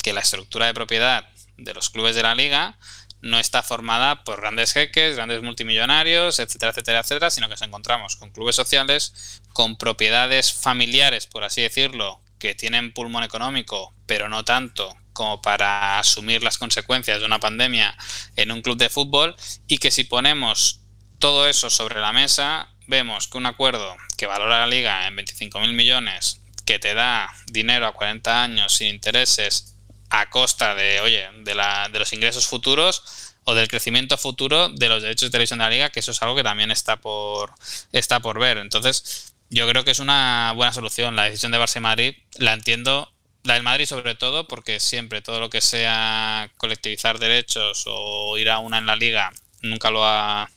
que 0.00 0.12
la 0.12 0.20
estructura 0.20 0.66
de 0.66 0.74
propiedad 0.74 1.28
de 1.56 1.74
los 1.74 1.90
clubes 1.90 2.14
de 2.14 2.22
la 2.22 2.36
liga 2.36 2.78
no 3.22 3.38
está 3.38 3.62
formada 3.62 4.24
por 4.24 4.40
grandes 4.40 4.72
jeques, 4.72 5.16
grandes 5.16 5.42
multimillonarios, 5.42 6.38
etcétera, 6.38 6.70
etcétera, 6.70 7.00
etcétera, 7.00 7.30
sino 7.30 7.48
que 7.48 7.54
nos 7.54 7.62
encontramos 7.62 8.16
con 8.16 8.30
clubes 8.30 8.56
sociales, 8.56 9.42
con 9.52 9.76
propiedades 9.76 10.52
familiares, 10.52 11.26
por 11.26 11.44
así 11.44 11.62
decirlo, 11.62 12.20
que 12.38 12.54
tienen 12.54 12.92
pulmón 12.92 13.22
económico, 13.22 13.94
pero 14.06 14.28
no 14.28 14.44
tanto 14.44 14.96
como 15.12 15.42
para 15.42 15.98
asumir 15.98 16.42
las 16.42 16.56
consecuencias 16.56 17.20
de 17.20 17.26
una 17.26 17.40
pandemia 17.40 17.96
en 18.36 18.52
un 18.52 18.62
club 18.62 18.78
de 18.78 18.88
fútbol 18.88 19.36
y 19.66 19.78
que 19.78 19.90
si 19.90 20.04
ponemos 20.04 20.80
todo 21.18 21.46
eso 21.46 21.68
sobre 21.68 22.00
la 22.00 22.12
mesa, 22.12 22.68
vemos 22.86 23.28
que 23.28 23.36
un 23.36 23.46
acuerdo 23.46 23.96
que 24.16 24.26
valora 24.26 24.60
la 24.60 24.66
liga 24.66 25.06
en 25.06 25.16
25.000 25.16 25.74
millones, 25.74 26.40
que 26.64 26.78
te 26.78 26.94
da 26.94 27.34
dinero 27.46 27.86
a 27.86 27.92
40 27.92 28.42
años 28.42 28.74
sin 28.74 28.88
intereses 28.88 29.69
a 30.10 30.28
costa 30.28 30.74
de, 30.74 31.00
oye, 31.00 31.28
de, 31.44 31.54
la, 31.54 31.88
de 31.88 31.98
los 31.98 32.12
ingresos 32.12 32.46
futuros 32.46 33.30
o 33.44 33.54
del 33.54 33.68
crecimiento 33.68 34.18
futuro 34.18 34.68
de 34.68 34.88
los 34.88 35.02
derechos 35.02 35.28
de 35.28 35.30
televisión 35.30 35.60
de 35.60 35.64
la 35.64 35.70
liga, 35.70 35.90
que 35.90 36.00
eso 36.00 36.10
es 36.10 36.22
algo 36.22 36.36
que 36.36 36.42
también 36.42 36.70
está 36.70 36.96
por, 36.96 37.54
está 37.92 38.20
por 38.20 38.38
ver. 38.38 38.58
Entonces, 38.58 39.34
yo 39.48 39.68
creo 39.68 39.84
que 39.84 39.92
es 39.92 40.00
una 40.00 40.52
buena 40.54 40.72
solución. 40.72 41.16
La 41.16 41.24
decisión 41.24 41.52
de 41.52 41.58
Barça 41.58 41.78
y 41.78 41.80
Madrid 41.80 42.14
la 42.36 42.52
entiendo, 42.52 43.12
la 43.44 43.54
del 43.54 43.62
Madrid 43.62 43.86
sobre 43.86 44.14
todo, 44.14 44.46
porque 44.46 44.80
siempre 44.80 45.22
todo 45.22 45.40
lo 45.40 45.48
que 45.48 45.60
sea 45.60 46.50
colectivizar 46.56 47.18
derechos 47.18 47.84
o 47.86 48.36
ir 48.36 48.50
a 48.50 48.58
una 48.58 48.78
en 48.78 48.86
la 48.86 48.96
liga 48.96 49.32
nunca 49.62 49.90
lo 49.90 50.04
ha 50.04 50.50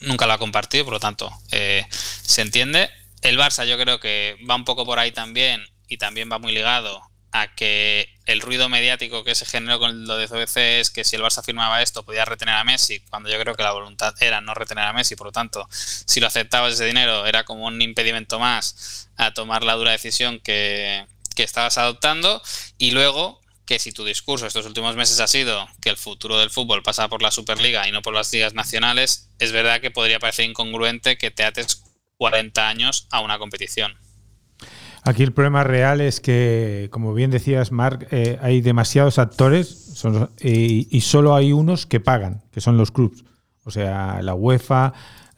nunca 0.00 0.26
lo 0.26 0.32
ha 0.32 0.38
compartido, 0.38 0.84
por 0.84 0.94
lo 0.94 1.00
tanto, 1.00 1.30
eh, 1.52 1.86
se 1.90 2.42
entiende. 2.42 2.90
El 3.20 3.38
Barça 3.38 3.64
yo 3.66 3.78
creo 3.78 4.00
que 4.00 4.36
va 4.48 4.56
un 4.56 4.64
poco 4.64 4.84
por 4.84 4.98
ahí 4.98 5.12
también 5.12 5.64
y 5.88 5.98
también 5.98 6.28
va 6.30 6.38
muy 6.38 6.52
ligado 6.52 7.11
a 7.32 7.54
que 7.54 8.08
el 8.26 8.40
ruido 8.40 8.68
mediático 8.68 9.24
que 9.24 9.34
se 9.34 9.46
generó 9.46 9.78
con 9.78 10.06
lo 10.06 10.16
de 10.16 10.28
CBC 10.28 10.80
es 10.80 10.90
que 10.90 11.02
si 11.02 11.16
el 11.16 11.22
Barça 11.22 11.42
firmaba 11.42 11.82
esto 11.82 12.04
podía 12.04 12.24
retener 12.24 12.54
a 12.54 12.64
Messi, 12.64 13.00
cuando 13.10 13.30
yo 13.30 13.38
creo 13.40 13.54
que 13.54 13.62
la 13.62 13.72
voluntad 13.72 14.14
era 14.20 14.40
no 14.40 14.54
retener 14.54 14.84
a 14.84 14.92
Messi, 14.92 15.16
por 15.16 15.28
lo 15.28 15.32
tanto, 15.32 15.66
si 15.70 16.20
lo 16.20 16.26
aceptabas 16.26 16.74
ese 16.74 16.84
dinero 16.84 17.26
era 17.26 17.44
como 17.44 17.66
un 17.66 17.80
impedimento 17.80 18.38
más 18.38 19.08
a 19.16 19.32
tomar 19.32 19.64
la 19.64 19.74
dura 19.74 19.92
decisión 19.92 20.40
que, 20.40 21.06
que 21.34 21.42
estabas 21.42 21.78
adoptando 21.78 22.42
y 22.78 22.90
luego 22.90 23.40
que 23.64 23.78
si 23.78 23.92
tu 23.92 24.04
discurso 24.04 24.46
estos 24.46 24.66
últimos 24.66 24.96
meses 24.96 25.18
ha 25.20 25.26
sido 25.26 25.68
que 25.80 25.88
el 25.88 25.96
futuro 25.96 26.38
del 26.38 26.50
fútbol 26.50 26.82
pasa 26.82 27.08
por 27.08 27.22
la 27.22 27.30
Superliga 27.30 27.88
y 27.88 27.92
no 27.92 28.02
por 28.02 28.12
las 28.12 28.32
ligas 28.32 28.54
nacionales, 28.54 29.30
es 29.38 29.52
verdad 29.52 29.80
que 29.80 29.90
podría 29.90 30.18
parecer 30.18 30.44
incongruente 30.44 31.16
que 31.16 31.30
te 31.30 31.44
ates 31.44 31.82
40 32.18 32.68
años 32.68 33.06
a 33.10 33.20
una 33.20 33.38
competición. 33.38 33.98
Aquí 35.04 35.24
el 35.24 35.32
problema 35.32 35.64
real 35.64 36.00
es 36.00 36.20
que, 36.20 36.88
como 36.92 37.12
bien 37.12 37.32
decías, 37.32 37.72
Mark, 37.72 38.06
eh, 38.12 38.38
hay 38.40 38.60
demasiados 38.60 39.18
actores 39.18 40.04
y, 40.40 41.00
solo 41.00 41.34
hay 41.34 41.52
unos 41.52 41.86
que 41.86 41.98
pagan, 41.98 42.42
que 42.52 42.60
son 42.60 42.76
los 42.76 42.92
clubs. 42.92 43.24
O 43.64 43.72
sea, 43.72 44.22
la 44.22 44.34
UEFA, 44.34 44.92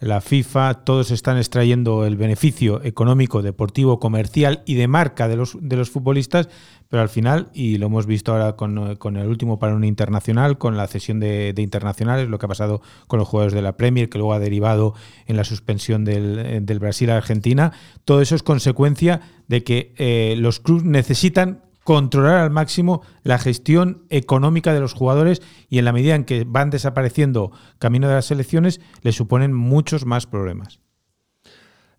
la 0.05 0.21
FIFA, 0.21 0.85
todos 0.85 1.11
están 1.11 1.39
extrayendo 1.39 2.05
el 2.05 2.17
beneficio 2.17 2.83
económico, 2.85 3.41
deportivo, 3.41 3.99
comercial 3.99 4.63
y 4.67 4.75
de 4.75 4.87
marca 4.87 5.29
de 5.29 5.37
los, 5.37 5.57
de 5.61 5.77
los 5.77 5.91
futbolistas, 5.91 6.51
pero 6.91 7.03
al 7.03 7.09
final, 7.09 7.49
y 7.55 7.79
lo 7.79 7.87
hemos 7.87 8.07
visto 8.07 8.33
ahora 8.33 8.55
con, 8.55 8.77
el 9.17 9.27
último 9.27 9.59
parón 9.59 9.83
internacional, 9.83 10.59
con 10.59 10.77
la 10.77 10.87
cesión 10.87 11.21
de, 11.21 11.55
internacionales, 11.57 12.29
lo 12.29 12.39
que 12.39 12.47
ha 12.47 12.49
pasado 12.49 12.83
con 13.07 13.19
los 13.19 13.27
jugadores 13.27 13.55
de 13.55 13.63
la 13.63 13.79
Premier, 13.79 14.11
que 14.11 14.19
luego 14.19 14.35
ha 14.35 14.39
derivado 14.39 14.95
en 15.27 15.37
la 15.37 15.45
suspensión 15.45 16.05
del, 16.05 16.67
del 16.67 16.79
Brasil 16.79 17.09
a 17.11 17.17
Argentina, 17.17 17.73
todo 18.05 18.21
eso 18.21 18.35
es 18.35 18.43
consecuencia 18.43 19.23
de 19.49 19.65
que 19.65 19.95
eh, 19.97 20.35
los 20.37 20.61
clubes 20.61 20.85
necesitan 20.85 21.64
controlar 21.85 22.37
al 22.37 22.51
máximo 22.51 23.03
la 23.23 23.39
gestión 23.39 24.05
económica 24.11 24.73
de 24.73 24.81
los 24.81 24.95
jugadores 24.95 25.43
y 25.69 25.79
en 25.79 25.85
la 25.85 25.93
medida 25.93 26.15
en 26.15 26.25
que 26.25 26.45
van 26.47 26.71
desapareciendo 26.71 27.53
camino 27.79 28.09
de 28.09 28.15
las 28.15 28.27
selecciones, 28.27 28.81
le 29.03 29.13
suponen 29.13 29.53
muchos 29.53 30.07
más 30.07 30.27
problemas. 30.27 30.81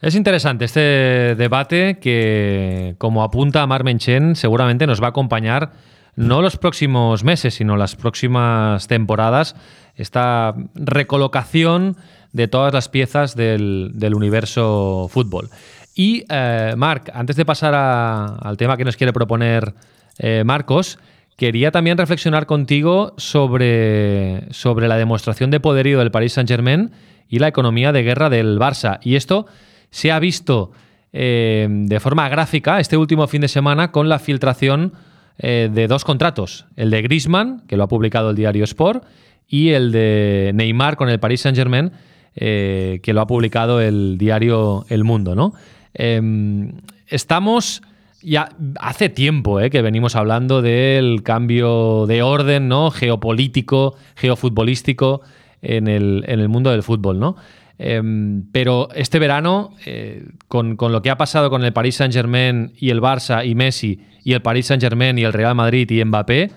Es 0.02 0.16
interesante 0.16 0.66
este 0.66 1.36
debate 1.36 2.00
que, 2.00 2.96
como 2.98 3.24
apunta 3.24 3.66
Marmen 3.66 3.98
Chen, 3.98 4.36
seguramente 4.36 4.88
nos 4.88 5.02
va 5.02 5.08
a 5.08 5.10
acompañar 5.10 5.72
no 6.16 6.42
los 6.42 6.58
próximos 6.58 7.24
meses, 7.24 7.56
sino 7.56 7.78
las 7.78 7.96
próximas 7.96 8.88
temporadas, 8.88 9.56
esta 9.96 10.56
recolocación 10.76 11.98
de 12.32 12.48
todas 12.48 12.74
las 12.74 12.90
piezas 12.90 13.36
del, 13.36 14.14
universo 14.16 15.08
fútbol. 15.10 15.50
Y, 15.96 16.26
eh, 16.30 16.74
Marc, 16.76 17.10
antes 17.14 17.38
de 17.38 17.46
pasar 17.46 17.74
al 17.74 18.58
tema 18.58 18.76
que 18.76 18.84
nos 18.84 18.98
quiere 18.98 19.14
proponer 19.14 19.74
eh, 20.20 20.44
Marcos, 20.46 21.00
quería 21.38 21.72
también 21.72 21.98
reflexionar 21.98 22.46
contigo 22.46 23.14
sobre, 23.16 24.52
sobre 24.52 24.90
la 24.90 24.98
demostración 24.98 25.52
de 25.52 25.62
poderío 25.62 26.00
del 26.00 26.12
Paris 26.12 26.34
Saint-Germain 26.34 26.92
y 27.30 27.40
la 27.40 27.48
economía 27.48 27.94
de 27.94 28.04
guerra 28.04 28.30
del 28.30 28.60
Barça. 28.60 29.00
Y 29.04 29.16
esto 29.16 29.48
se 29.90 30.12
ha 30.12 30.20
visto 30.20 30.74
eh, 31.14 31.68
de 31.70 32.00
forma 32.02 32.28
gráfica 32.28 32.82
este 32.82 32.98
último 32.98 33.26
fin 33.28 33.40
de 33.42 33.48
semana 33.48 33.94
con 33.94 34.10
la 34.10 34.20
filtración 34.20 34.94
de 35.38 35.88
dos 35.90 36.06
contratos, 36.06 36.66
el 36.78 36.92
de 36.92 37.02
Griezmann, 37.02 37.64
que 37.68 37.76
lo 37.76 37.84
ha 37.84 37.90
publicado 37.90 38.30
el 38.30 38.38
diario 38.38 38.64
Sport, 38.64 39.04
y 39.50 39.72
el 39.72 39.92
de 39.92 40.52
Neymar 40.54 40.96
con 40.96 41.10
el 41.10 41.20
Paris 41.20 41.42
Saint-Germain, 41.42 41.92
que 42.34 43.12
lo 43.12 43.20
ha 43.20 43.28
publicado 43.28 43.82
el 43.82 44.18
diario 44.18 44.86
El 44.88 45.04
Mundo, 45.04 45.36
¿no? 45.36 45.54
Em, 45.96 46.74
estamos 47.08 47.82
ya 48.22 48.50
hace 48.80 49.10
tiempo 49.10 49.60
eh, 49.60 49.70
que 49.70 49.82
venimos 49.82 50.16
hablando 50.16 50.62
del 50.62 51.24
cambio 51.24 52.06
de 52.08 52.22
orden 52.22 52.68
¿no? 52.68 52.92
geopolítico, 52.92 53.96
geofutbolístico 54.16 55.22
en 55.62 55.88
el, 55.88 56.50
mundo 56.50 56.70
del 56.70 56.84
fútbol, 56.84 57.20
¿no? 57.20 57.36
Em, 57.78 58.44
pero 58.52 58.90
este 58.94 59.20
verano, 59.20 59.72
eh, 59.86 60.28
con, 60.48 60.78
lo 60.78 61.02
que 61.02 61.10
ha 61.10 61.18
pasado 61.18 61.50
con 61.50 61.64
el 61.64 61.74
Paris 61.74 61.96
Saint 61.96 62.14
Germain 62.14 62.72
y 62.78 62.92
el 62.92 63.02
Barça 63.02 63.46
y 63.46 63.56
Messi, 63.56 64.00
y 64.24 64.34
el 64.34 64.42
Paris 64.42 64.68
Saint 64.68 64.82
Germain 64.82 65.18
y 65.18 65.24
el 65.24 65.34
Real 65.34 65.56
Madrid 65.56 65.90
y 65.90 66.04
Mbappé, 66.06 66.52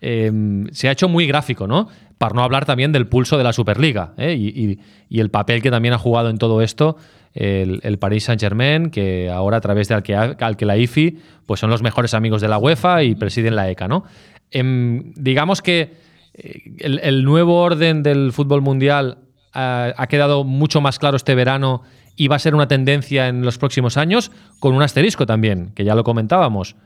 em, 0.00 0.68
se 0.70 0.88
ha 0.88 0.92
hecho 0.92 1.08
muy 1.08 1.26
gráfico, 1.26 1.66
¿no? 1.66 1.88
Para 2.18 2.34
no 2.34 2.42
hablar 2.42 2.64
también 2.64 2.92
del 2.92 3.08
pulso 3.08 3.36
de 3.36 3.44
la 3.44 3.52
Superliga 3.52 4.14
¿eh? 4.16 4.34
y, 4.34 4.78
el 5.18 5.30
papel 5.30 5.62
que 5.62 5.70
también 5.70 5.94
ha 5.94 5.98
jugado 5.98 6.30
en 6.30 6.38
todo 6.38 6.62
esto 6.62 6.96
el, 7.34 7.98
Paris 7.98 8.24
Saint-Germain, 8.24 8.90
que 8.90 9.30
ahora 9.30 9.56
a 9.56 9.60
través 9.60 9.88
de 9.88 9.94
Al-Khelaifi 9.94 11.18
pues 11.46 11.60
son 11.60 11.70
los 11.70 11.82
mejores 11.82 12.14
amigos 12.14 12.40
de 12.40 12.48
la 12.48 12.58
UEFA 12.58 13.02
y 13.02 13.14
presiden 13.14 13.56
la 13.56 13.68
ECA. 13.70 13.88
¿no? 13.88 14.04
Em, 14.50 15.12
digamos 15.16 15.60
que 15.60 15.94
eh, 16.34 16.62
el, 16.78 17.24
nuevo 17.24 17.60
orden 17.60 18.02
del 18.02 18.32
fútbol 18.32 18.62
mundial 18.62 19.18
ha, 19.52 19.92
ha 19.96 20.06
quedado 20.06 20.44
mucho 20.44 20.80
más 20.80 20.98
claro 20.98 21.16
este 21.16 21.34
verano 21.34 21.82
y 22.16 22.28
va 22.28 22.36
a 22.36 22.38
ser 22.38 22.54
una 22.54 22.68
tendencia 22.68 23.28
en 23.28 23.42
los 23.42 23.58
próximos 23.58 23.96
años, 23.96 24.30
con 24.60 24.74
un 24.74 24.82
asterisco 24.82 25.26
también, 25.26 25.72
que 25.74 25.84
ya 25.84 25.94
lo 25.94 26.04
comentábamos. 26.04 26.76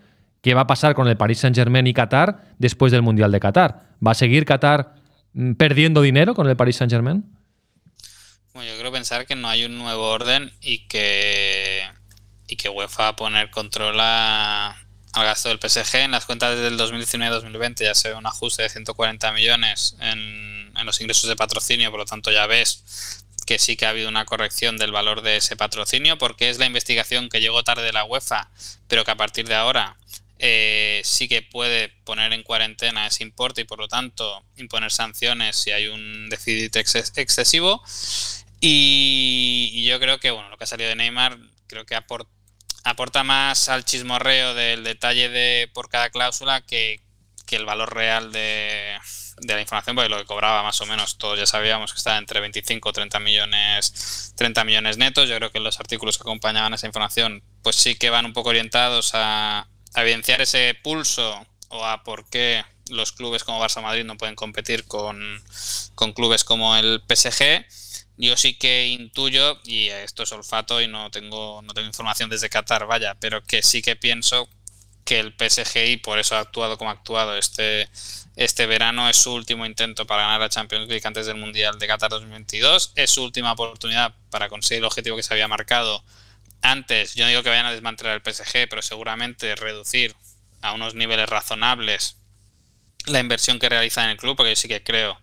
¿Qué 0.40 0.54
va 0.54 0.62
a 0.62 0.66
pasar 0.66 0.94
con 0.94 1.08
el 1.08 1.16
Paris 1.16 1.38
Saint-Germain 1.38 1.86
y 1.86 1.92
Qatar 1.92 2.44
después 2.58 2.92
del 2.92 3.02
Mundial 3.02 3.32
de 3.32 3.40
Qatar? 3.40 3.82
¿Va 4.04 4.12
a 4.12 4.14
seguir 4.14 4.44
Qatar 4.44 4.94
mm, 5.34 5.52
perdiendo 5.52 6.00
dinero 6.00 6.34
con 6.34 6.48
el 6.48 6.56
Paris 6.56 6.76
Saint-Germain? 6.76 7.24
Yo 8.62 8.74
quiero 8.74 8.92
pensar 8.92 9.26
que 9.26 9.36
no 9.36 9.48
hay 9.48 9.64
un 9.64 9.78
nuevo 9.78 10.08
orden 10.08 10.52
y 10.60 10.86
que, 10.88 11.88
y 12.46 12.56
que 12.56 12.68
UEFA 12.68 13.02
va 13.02 13.08
a 13.08 13.16
poner 13.16 13.50
control 13.50 13.98
al 14.00 14.74
gasto 15.14 15.48
del 15.48 15.58
PSG. 15.58 15.96
En 15.96 16.10
las 16.10 16.24
cuentas 16.26 16.58
del 16.58 16.78
2019-2020 16.78 17.84
ya 17.84 17.94
se 17.94 18.08
ve 18.10 18.14
un 18.14 18.26
ajuste 18.26 18.62
de 18.62 18.68
140 18.68 19.32
millones 19.32 19.96
en, 20.00 20.72
en 20.76 20.86
los 20.86 21.00
ingresos 21.00 21.28
de 21.28 21.36
patrocinio, 21.36 21.90
por 21.90 22.00
lo 22.00 22.06
tanto 22.06 22.30
ya 22.30 22.46
ves 22.46 23.24
que 23.46 23.58
sí 23.58 23.76
que 23.76 23.86
ha 23.86 23.90
habido 23.90 24.10
una 24.10 24.26
corrección 24.26 24.76
del 24.76 24.92
valor 24.92 25.22
de 25.22 25.38
ese 25.38 25.56
patrocinio, 25.56 26.18
porque 26.18 26.50
es 26.50 26.58
la 26.58 26.66
investigación 26.66 27.30
que 27.30 27.40
llegó 27.40 27.64
tarde 27.64 27.82
de 27.82 27.92
la 27.92 28.04
UEFA, 28.04 28.50
pero 28.88 29.04
que 29.04 29.10
a 29.10 29.16
partir 29.16 29.48
de 29.48 29.54
ahora 29.54 29.96
eh, 30.40 31.00
sí 31.04 31.26
que 31.26 31.42
puede 31.42 31.88
poner 32.04 32.32
en 32.32 32.44
cuarentena 32.44 33.06
ese 33.06 33.24
importe 33.24 33.62
y 33.62 33.64
por 33.64 33.80
lo 33.80 33.88
tanto 33.88 34.44
imponer 34.56 34.92
sanciones 34.92 35.56
si 35.56 35.72
hay 35.72 35.88
un 35.88 36.28
déficit 36.28 36.76
excesivo. 36.76 37.82
Y, 38.60 39.84
yo 39.86 40.00
creo 40.00 40.18
que 40.18 40.30
bueno, 40.30 40.48
lo 40.48 40.56
que 40.58 40.64
ha 40.64 40.66
salido 40.66 40.88
de 40.88 40.96
Neymar 40.96 41.38
creo 41.66 41.86
que 41.86 41.94
aporta, 41.94 43.22
más 43.24 43.68
al 43.68 43.84
chismorreo 43.84 44.54
del 44.54 44.84
detalle 44.84 45.28
de 45.28 45.70
por 45.72 45.88
cada 45.88 46.10
cláusula 46.10 46.62
que, 46.62 47.00
el 47.50 47.64
valor 47.64 47.94
real 47.94 48.30
de, 48.30 48.98
la 49.42 49.60
información, 49.60 49.96
porque 49.96 50.10
lo 50.10 50.18
que 50.18 50.26
cobraba 50.26 50.62
más 50.62 50.80
o 50.82 50.86
menos 50.86 51.16
todos 51.16 51.38
ya 51.38 51.46
sabíamos 51.46 51.92
que 51.92 51.98
estaba 51.98 52.18
entre 52.18 52.40
25 52.40 52.88
o 52.88 52.92
30 52.92 53.20
millones, 53.20 54.34
30 54.36 54.64
millones 54.64 54.98
netos. 54.98 55.28
Yo 55.28 55.36
creo 55.36 55.50
que 55.50 55.60
los 55.60 55.80
artículos 55.80 56.18
que 56.18 56.22
acompañaban 56.22 56.74
esa 56.74 56.86
información 56.86 57.42
pues 57.62 57.76
sí 57.76 57.94
que 57.94 58.10
van 58.10 58.26
un 58.26 58.32
poco 58.34 58.50
orientados 58.50 59.12
a, 59.14 59.66
evidenciar 59.94 60.40
ese 60.42 60.76
pulso 60.82 61.46
o 61.70 61.84
a 61.84 62.04
por 62.04 62.28
qué 62.28 62.64
los 62.90 63.12
clubes 63.12 63.44
como 63.44 63.62
Barça 63.62 63.82
Madrid 63.82 64.04
no 64.04 64.18
pueden 64.18 64.34
competir 64.34 64.84
con, 64.84 65.42
con 65.94 66.12
clubes 66.12 66.44
como 66.44 66.76
el 66.76 67.02
PSG 67.08 67.64
yo 68.26 68.37
sí 68.37 68.54
que 68.54 68.88
intuyo, 68.88 69.60
y 69.64 69.88
esto 69.88 70.25
es 70.25 70.32
olfato 70.32 70.80
y 70.80 70.88
no 70.88 71.10
tengo, 71.10 71.62
no 71.62 71.72
tengo 71.72 71.87
información 71.87 72.28
desde 72.28 72.48
Qatar, 72.48 72.87
vaya, 72.87 73.14
pero 73.20 73.44
que 73.44 73.62
sí 73.62 73.80
que 73.80 73.96
pienso 73.96 74.48
que 75.04 75.20
el 75.20 75.34
PSG, 75.38 75.87
y 75.87 75.96
por 75.96 76.18
eso 76.18 76.37
ha 76.37 76.40
actuado 76.40 76.76
como 76.76 76.90
ha 76.90 76.94
actuado 76.94 77.37
este, 77.37 77.88
este 78.37 78.66
verano, 78.66 79.08
es 79.08 79.16
su 79.16 79.32
último 79.32 79.64
intento 79.64 80.06
para 80.06 80.22
ganar 80.22 80.40
la 80.40 80.48
Champions 80.48 80.88
League 80.88 81.06
antes 81.06 81.26
del 81.26 81.37
Mundial 81.37 81.78
de 81.78 81.87
Qatar 81.87 82.10
2022, 82.10 82.92
es 82.96 83.10
su 83.10 83.22
última 83.22 83.52
oportunidad 83.52 84.14
para 84.30 84.48
conseguir 84.48 84.80
el 84.80 84.87
objetivo 84.87 85.16
que 85.16 85.22
se 85.22 85.32
había 85.32 85.48
marcado 85.48 86.04
antes. 86.60 87.14
Yo 87.14 87.25
no 87.25 87.30
digo 87.30 87.42
que 87.42 87.50
vayan 87.50 87.66
a 87.66 87.72
desmantelar 87.72 88.20
el 88.22 88.34
PSG, 88.34 88.68
pero 88.68 88.82
seguramente 88.82 89.54
reducir 89.54 90.14
a 90.60 90.72
unos 90.72 90.94
niveles 90.94 91.28
razonables 91.28 92.16
la 93.06 93.20
inversión 93.20 93.58
que 93.58 93.68
realiza 93.68 94.04
en 94.04 94.10
el 94.10 94.16
club, 94.16 94.37
porque 94.37 94.50
yo 94.50 94.56
sí 94.56 94.68
que 94.68 94.82
creo 94.82 95.18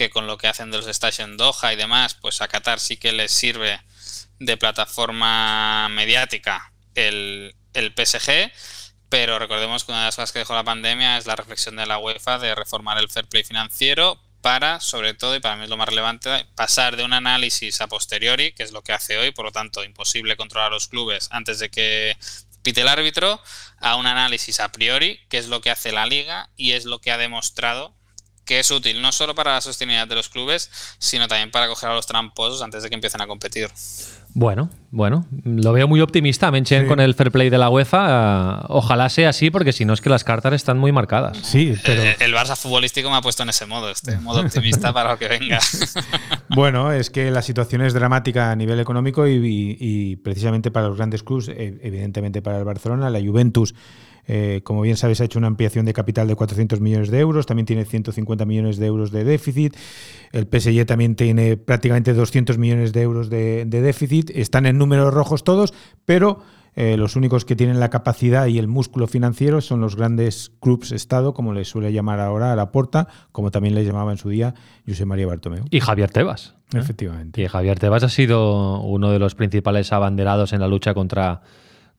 que 0.00 0.08
con 0.08 0.26
lo 0.26 0.38
que 0.38 0.48
hacen 0.48 0.70
de 0.70 0.78
los 0.78 0.86
stages 0.86 1.18
en 1.18 1.36
Doha 1.36 1.74
y 1.74 1.76
demás, 1.76 2.14
pues 2.14 2.40
a 2.40 2.48
Qatar 2.48 2.80
sí 2.80 2.96
que 2.96 3.12
les 3.12 3.30
sirve 3.30 3.82
de 4.38 4.56
plataforma 4.56 5.90
mediática 5.90 6.72
el, 6.94 7.54
el 7.74 7.92
PSG, 7.94 8.50
pero 9.10 9.38
recordemos 9.38 9.84
que 9.84 9.92
una 9.92 10.00
de 10.00 10.06
las 10.06 10.16
cosas 10.16 10.32
que 10.32 10.38
dejó 10.38 10.54
la 10.54 10.64
pandemia 10.64 11.18
es 11.18 11.26
la 11.26 11.36
reflexión 11.36 11.76
de 11.76 11.84
la 11.84 11.98
UEFA 11.98 12.38
de 12.38 12.54
reformar 12.54 12.96
el 12.96 13.10
fair 13.10 13.26
play 13.26 13.44
financiero 13.44 14.18
para, 14.40 14.80
sobre 14.80 15.12
todo, 15.12 15.36
y 15.36 15.40
para 15.40 15.56
mí 15.56 15.64
es 15.64 15.68
lo 15.68 15.76
más 15.76 15.90
relevante, 15.90 16.46
pasar 16.54 16.96
de 16.96 17.04
un 17.04 17.12
análisis 17.12 17.82
a 17.82 17.86
posteriori, 17.86 18.52
que 18.52 18.62
es 18.62 18.72
lo 18.72 18.80
que 18.80 18.94
hace 18.94 19.18
hoy, 19.18 19.32
por 19.32 19.44
lo 19.44 19.52
tanto, 19.52 19.84
imposible 19.84 20.38
controlar 20.38 20.68
a 20.68 20.74
los 20.74 20.88
clubes 20.88 21.28
antes 21.30 21.58
de 21.58 21.70
que 21.70 22.16
pite 22.62 22.80
el 22.80 22.88
árbitro, 22.88 23.38
a 23.76 23.96
un 23.96 24.06
análisis 24.06 24.60
a 24.60 24.72
priori, 24.72 25.20
que 25.28 25.36
es 25.36 25.48
lo 25.48 25.60
que 25.60 25.68
hace 25.68 25.92
la 25.92 26.06
liga 26.06 26.48
y 26.56 26.72
es 26.72 26.86
lo 26.86 27.02
que 27.02 27.12
ha 27.12 27.18
demostrado 27.18 27.99
que 28.50 28.58
es 28.58 28.68
útil 28.72 29.00
no 29.00 29.12
solo 29.12 29.36
para 29.36 29.52
la 29.52 29.60
sostenibilidad 29.60 30.08
de 30.08 30.16
los 30.16 30.28
clubes, 30.28 30.72
sino 30.98 31.28
también 31.28 31.52
para 31.52 31.68
coger 31.68 31.88
a 31.88 31.94
los 31.94 32.04
tramposos 32.08 32.62
antes 32.62 32.82
de 32.82 32.88
que 32.88 32.96
empiecen 32.96 33.20
a 33.20 33.28
competir. 33.28 33.68
Bueno, 34.34 34.70
bueno, 34.90 35.24
lo 35.44 35.72
veo 35.72 35.86
muy 35.86 36.00
optimista, 36.00 36.50
Menchen, 36.50 36.88
con 36.88 36.98
el 36.98 37.14
fair 37.14 37.30
play 37.30 37.48
de 37.48 37.58
la 37.58 37.70
UEFA. 37.70 38.66
Ojalá 38.66 39.08
sea 39.08 39.28
así, 39.28 39.52
porque 39.52 39.72
si 39.72 39.84
no 39.84 39.92
es 39.92 40.00
que 40.00 40.10
las 40.10 40.24
cartas 40.24 40.52
están 40.54 40.78
muy 40.78 40.90
marcadas. 40.90 41.38
Sí, 41.44 41.76
pero. 41.84 42.02
Eh, 42.02 42.16
el, 42.18 42.34
Barça 42.34 42.56
futbolístico 42.56 43.08
me 43.08 43.18
ha 43.18 43.20
puesto 43.20 43.44
en 43.44 43.50
ese 43.50 43.66
modo, 43.66 43.88
este 43.88 44.16
modo 44.18 44.40
optimista 44.40 44.92
para 44.92 45.12
lo 45.12 45.18
que 45.20 45.28
venga. 45.28 45.60
bueno, 46.48 46.90
es 46.90 47.08
que 47.08 47.30
la 47.30 47.42
situación 47.42 47.82
es 47.82 47.94
dramática 47.94 48.50
a 48.50 48.56
nivel 48.56 48.80
económico 48.80 49.28
y, 49.28 50.16
precisamente 50.24 50.72
para 50.72 50.88
los 50.88 50.96
grandes 50.96 51.22
clubes, 51.22 51.46
eh, 51.46 51.78
evidentemente 51.82 52.42
para 52.42 52.58
el 52.58 52.64
Barcelona, 52.64 53.10
la 53.10 53.20
Juventus 53.20 53.76
Eh, 54.32 54.60
como 54.62 54.82
bien 54.82 54.96
sabes, 54.96 55.20
ha 55.20 55.24
hecho 55.24 55.40
una 55.40 55.48
ampliación 55.48 55.84
de 55.86 55.92
capital 55.92 56.28
de 56.28 56.36
400 56.36 56.80
millones 56.80 57.10
de 57.10 57.18
euros, 57.18 57.46
también 57.46 57.66
tiene 57.66 57.84
150 57.84 58.44
millones 58.44 58.76
de 58.76 58.86
euros 58.86 59.10
de 59.10 59.24
déficit. 59.24 59.76
El 60.30 60.44
PSG 60.44 60.86
también 60.86 61.16
tiene 61.16 61.56
prácticamente 61.56 62.14
200 62.14 62.56
millones 62.56 62.92
de 62.92 63.02
euros 63.02 63.28
de, 63.28 63.64
déficit. 63.64 64.30
Están 64.30 64.66
en 64.66 64.78
números 64.78 65.12
rojos 65.12 65.42
todos, 65.42 65.74
pero 66.04 66.44
eh, 66.76 66.96
los 66.96 67.16
únicos 67.16 67.44
que 67.44 67.56
tienen 67.56 67.80
la 67.80 67.90
capacidad 67.90 68.46
y 68.46 68.60
el 68.60 68.68
músculo 68.68 69.08
financiero 69.08 69.60
son 69.60 69.80
los 69.80 69.96
grandes 69.96 70.52
clubs 70.60 70.92
Estado, 70.92 71.34
como 71.34 71.52
les 71.52 71.66
suele 71.66 71.92
llamar 71.92 72.20
ahora 72.20 72.52
a 72.52 72.56
la 72.56 72.70
Porta, 72.70 73.08
como 73.32 73.50
también 73.50 73.74
les 73.74 73.84
llamaba 73.84 74.12
en 74.12 74.18
su 74.18 74.28
día 74.28 74.54
José 74.86 75.06
María 75.06 75.26
Bartomeu. 75.26 75.64
Y 75.70 75.80
Javier 75.80 76.12
Tebas. 76.12 76.54
¿eh? 76.72 76.78
Efectivamente. 76.78 77.42
Y 77.42 77.48
Javier 77.48 77.80
Tebas 77.80 78.04
ha 78.04 78.08
sido 78.08 78.80
uno 78.82 79.10
de 79.10 79.18
los 79.18 79.34
principales 79.34 79.92
abanderados 79.92 80.52
en 80.52 80.60
la 80.60 80.68
lucha 80.68 80.94
contra 80.94 81.42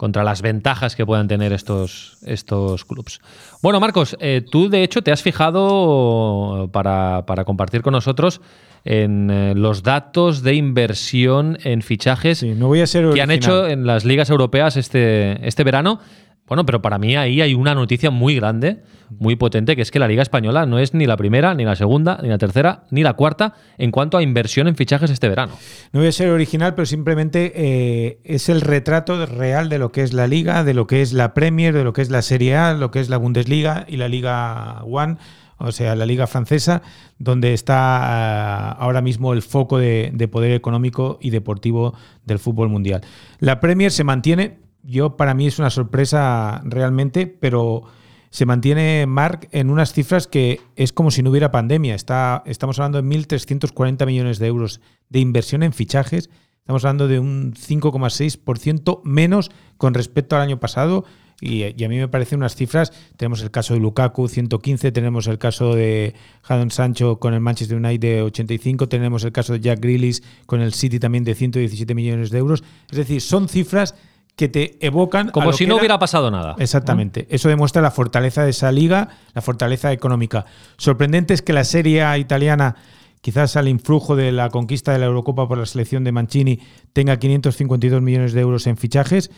contra 0.01 0.23
las 0.23 0.41
ventajas 0.41 0.95
que 0.95 1.05
puedan 1.05 1.27
tener 1.27 1.53
estos, 1.53 2.17
estos 2.25 2.85
clubs. 2.85 3.21
Bueno, 3.61 3.79
Marcos, 3.79 4.17
eh, 4.19 4.43
tú 4.49 4.67
de 4.67 4.81
hecho 4.81 5.03
te 5.03 5.11
has 5.11 5.21
fijado 5.21 6.71
para, 6.71 7.23
compartir 7.45 7.83
con 7.83 7.91
nosotros 7.91 8.41
en 8.83 9.29
eh, 9.29 9.53
los 9.53 9.83
datos 9.83 10.41
de 10.41 10.55
inversión 10.55 11.59
en 11.63 11.83
fichajes 11.83 12.41
no 12.41 12.65
voy 12.65 12.81
a 12.81 12.87
ser 12.87 13.13
que 13.13 13.21
han 13.21 13.29
hecho 13.29 13.67
en 13.67 13.85
las 13.85 14.03
ligas 14.03 14.31
europeas 14.31 14.75
este, 14.75 15.47
este 15.47 15.63
verano. 15.63 15.99
Bueno, 16.47 16.65
pero 16.65 16.81
para 16.81 16.97
mí 16.97 17.15
ahí 17.15 17.39
hay 17.39 17.53
una 17.53 17.73
noticia 17.73 18.11
muy 18.11 18.35
grande, 18.35 18.83
muy 19.09 19.37
potente, 19.37 19.75
que 19.75 19.81
es 19.81 19.91
que 19.91 19.99
la 19.99 20.07
Liga 20.07 20.21
Española 20.21 20.65
no 20.65 20.79
es 20.79 20.93
ni 20.93 21.05
la 21.05 21.15
primera, 21.15 21.53
ni 21.53 21.63
la 21.63 21.75
segunda, 21.75 22.19
ni 22.21 22.27
la 22.27 22.37
tercera, 22.37 22.83
ni 22.91 23.03
la 23.03 23.13
cuarta 23.13 23.53
en 23.77 23.91
cuanto 23.91 24.17
a 24.17 24.23
inversión 24.23 24.67
en 24.67 24.75
fichajes 24.75 25.09
este 25.11 25.29
verano. 25.29 25.53
No 25.93 26.01
voy 26.01 26.09
a 26.09 26.11
ser 26.11 26.29
original, 26.29 26.75
pero 26.75 26.85
simplemente 26.85 27.53
eh, 27.55 28.19
es 28.25 28.49
el 28.49 28.61
retrato 28.61 29.25
real 29.25 29.69
de 29.69 29.79
lo 29.79 29.91
que 29.93 30.03
es 30.03 30.11
la 30.11 30.27
Liga, 30.27 30.65
de 30.65 30.73
lo 30.73 30.87
que 30.87 31.01
es 31.01 31.13
la 31.13 31.33
Premier, 31.33 31.73
de 31.73 31.85
lo 31.85 31.93
que 31.93 32.01
es 32.01 32.09
la 32.09 32.21
Serie 32.21 32.57
A, 32.57 32.73
lo 32.73 32.91
que 32.91 32.99
es 32.99 33.09
la 33.09 33.17
Bundesliga 33.17 33.85
y 33.87 33.95
la 33.95 34.09
Liga 34.09 34.83
One 34.83 35.17
o 35.63 35.71
sea, 35.71 35.95
la 35.95 36.05
liga 36.05 36.27
francesa, 36.27 36.81
donde 37.19 37.53
está 37.53 37.75
ah, 37.77 38.71
ahora 38.71 39.01
mismo 39.01 39.33
el 39.33 39.41
foco 39.41 39.77
de, 39.77 40.11
poder 40.31 40.53
económico 40.53 41.19
y 41.21 41.29
deportivo 41.29 41.93
del 42.25 42.39
fútbol 42.39 42.69
mundial. 42.69 43.01
La 43.39 43.59
Premier 43.59 43.91
se 43.91 44.03
mantiene, 44.03 44.59
yo 44.83 45.17
para 45.17 45.33
mí 45.33 45.47
es 45.47 45.59
una 45.59 45.69
sorpresa 45.69 46.61
realmente, 46.65 47.27
pero 47.27 47.83
se 48.31 48.45
mantiene 48.45 49.05
Mark 49.07 49.49
en 49.51 49.69
unas 49.69 49.91
cifras 49.91 50.25
que 50.25 50.61
es 50.75 50.93
como 50.93 51.11
si 51.11 51.21
no 51.21 51.29
hubiera 51.29 51.51
pandemia. 51.51 51.95
Está, 51.95 52.43
estamos 52.45 52.79
hablando 52.79 53.01
de 53.01 53.07
1.340 53.07 54.05
millones 54.05 54.39
de 54.39 54.47
euros 54.47 54.79
de 55.09 55.19
inversión 55.19 55.63
en 55.63 55.73
fichajes. 55.73 56.29
Estamos 56.59 56.85
hablando 56.85 57.07
de 57.09 57.19
un 57.19 57.53
5,6% 57.53 59.01
menos 59.03 59.51
con 59.77 59.93
respecto 59.93 60.35
al 60.35 60.43
año 60.43 60.59
pasado. 60.59 61.03
Y, 61.41 61.63
a 61.63 61.89
mí 61.89 61.97
me 61.97 62.07
parecen 62.07 62.37
unas 62.37 62.55
cifras. 62.55 62.93
Tenemos 63.17 63.41
el 63.41 63.49
caso 63.49 63.73
de 63.73 63.79
Lukaku, 63.79 64.27
115. 64.27 64.91
Tenemos 64.91 65.27
el 65.27 65.39
caso 65.39 65.75
de 65.75 66.13
Jadon 66.43 66.69
Sancho 66.69 67.19
con 67.19 67.33
el 67.33 67.41
Manchester 67.41 67.77
United 67.77 67.99
de 67.99 68.21
85. 68.21 68.87
Tenemos 68.87 69.23
el 69.25 69.31
caso 69.31 69.53
de 69.53 69.59
Jack 69.59 69.79
Grealish 69.81 70.21
con 70.45 70.61
el 70.61 70.73
City 70.73 70.99
también 70.99 71.23
de 71.23 71.33
117 71.35 71.95
millones 71.95 72.29
de 72.29 72.37
euros. 72.37 72.63
Es 72.91 72.97
decir, 72.97 73.21
son 73.21 73.49
cifras 73.49 73.95
que 74.35 74.47
te 74.47 74.77
evocan. 74.85 75.29
Como 75.29 75.53
si 75.53 75.67
no 75.67 75.77
hubiera 75.77 75.99
pasado 75.99 76.31
nada. 76.31 76.55
Exactamente. 76.57 77.27
Eso 77.29 77.49
demuestra 77.49 77.81
la 77.81 77.91
fortaleza 77.91 78.43
de 78.43 78.51
esa 78.51 78.71
liga, 78.71 79.09
la 79.33 79.41
fortaleza 79.41 79.91
económica. 79.91 80.45
Sorprendente 80.77 81.33
es 81.33 81.41
que 81.41 81.53
la 81.53 81.63
Serie 81.63 82.17
italiana, 82.17 82.75
quizás 83.21 83.55
al 83.55 83.67
influjo 83.67 84.15
de 84.15 84.31
la 84.31 84.49
conquista 84.49 84.93
de 84.93 84.99
la 84.99 85.05
Eurocopa 85.05 85.47
por 85.47 85.57
la 85.57 85.65
selección 85.65 86.03
de 86.03 86.11
Mancini, 86.11 86.59
tenga 86.93 87.17
552 87.17 88.01
millones 88.01 88.33
de 88.33 88.41
euros 88.41 88.67
en 88.67 88.77
fichajes. 88.77 89.31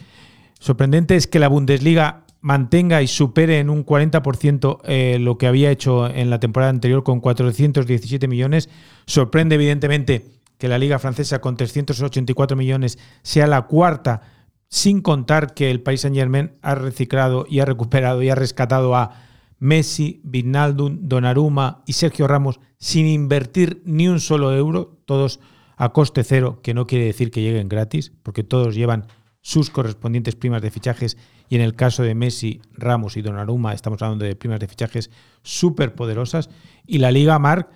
Sorprendente 0.59 1.15
es 1.15 1.27
que 1.27 1.39
la 1.39 1.50
Bundesliga 1.50 2.23
mantenga 2.43 3.01
y 3.01 3.07
supere 3.07 3.59
en 3.59 3.69
un 3.69 3.85
40% 3.85 4.79
eh, 4.83 5.17
lo 5.19 5.38
que 5.38 5.47
había 5.47 5.71
hecho 5.71 6.07
en 6.09 6.29
la 6.29 6.39
temporada 6.39 6.69
anterior 6.69 7.03
con 7.03 7.21
417 7.21 8.27
millones. 8.27 8.69
Sorprende 9.05 9.55
evidentemente 9.55 10.25
que 10.57 10.68
la 10.68 10.77
liga 10.77 11.00
francesa 11.00 11.39
con 11.39 11.57
384 11.57 12.55
millones 12.55 13.00
sea 13.22 13.48
la 13.48 13.63
cuarta 13.63 14.32
sin 14.74 15.01
contar 15.01 15.53
que 15.53 15.70
el 15.70 15.83
país 15.83 16.01
Saint 16.01 16.16
Germain 16.16 16.53
ha 16.64 16.74
reciclado 16.74 17.46
y 17.48 17.59
ha 17.59 17.66
recuperado 17.66 18.24
y 18.24 18.31
ha 18.31 18.36
rescatado 18.36 18.96
a 18.96 19.12
Messi, 19.59 20.20
Vinaldum, 20.24 20.98
Donnarumma 21.03 21.83
y 21.86 21.94
Sergio 21.94 22.27
Ramos 22.27 22.59
sin 22.79 23.05
invertir 23.05 23.83
ni 23.86 24.07
un 24.07 24.20
solo 24.20 24.51
euro, 24.51 25.00
todos 25.05 25.40
a 25.77 25.90
coste 25.90 26.24
cero, 26.24 26.59
que 26.64 26.74
no 26.74 26.88
quiere 26.88 27.05
decir 27.05 27.29
que 27.29 27.44
lleguen 27.44 27.70
gratis, 27.70 28.14
porque 28.24 28.44
todos 28.44 28.74
llevan 28.74 29.05
sus 29.42 29.70
correspondientes 29.70 30.36
primas 30.36 30.64
de 30.64 30.72
fichajes 30.72 31.18
y 31.50 31.55
en 31.55 31.62
el 31.62 31.75
caso 31.75 32.01
de 32.01 32.16
Messi, 32.16 32.59
Ramos 32.72 33.16
y 33.16 33.22
Donnarumma 33.22 33.75
estamos 33.75 34.01
hablando 34.01 34.25
de 34.25 34.36
primas 34.36 34.59
de 34.59 34.68
fichajes 34.68 35.12
súper 35.44 35.94
poderosas 35.94 36.50
y 36.88 36.98
la 36.98 37.12
Liga 37.12 37.38
Marc 37.38 37.70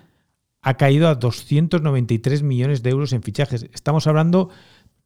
ha 0.62 0.76
caído 0.76 1.08
a 1.08 1.14
293 1.14 2.42
millones 2.42 2.82
de 2.82 2.90
euros 2.90 3.12
en 3.12 3.22
fichajes. 3.22 3.68
Estamos 3.72 4.06
hablando 4.06 4.50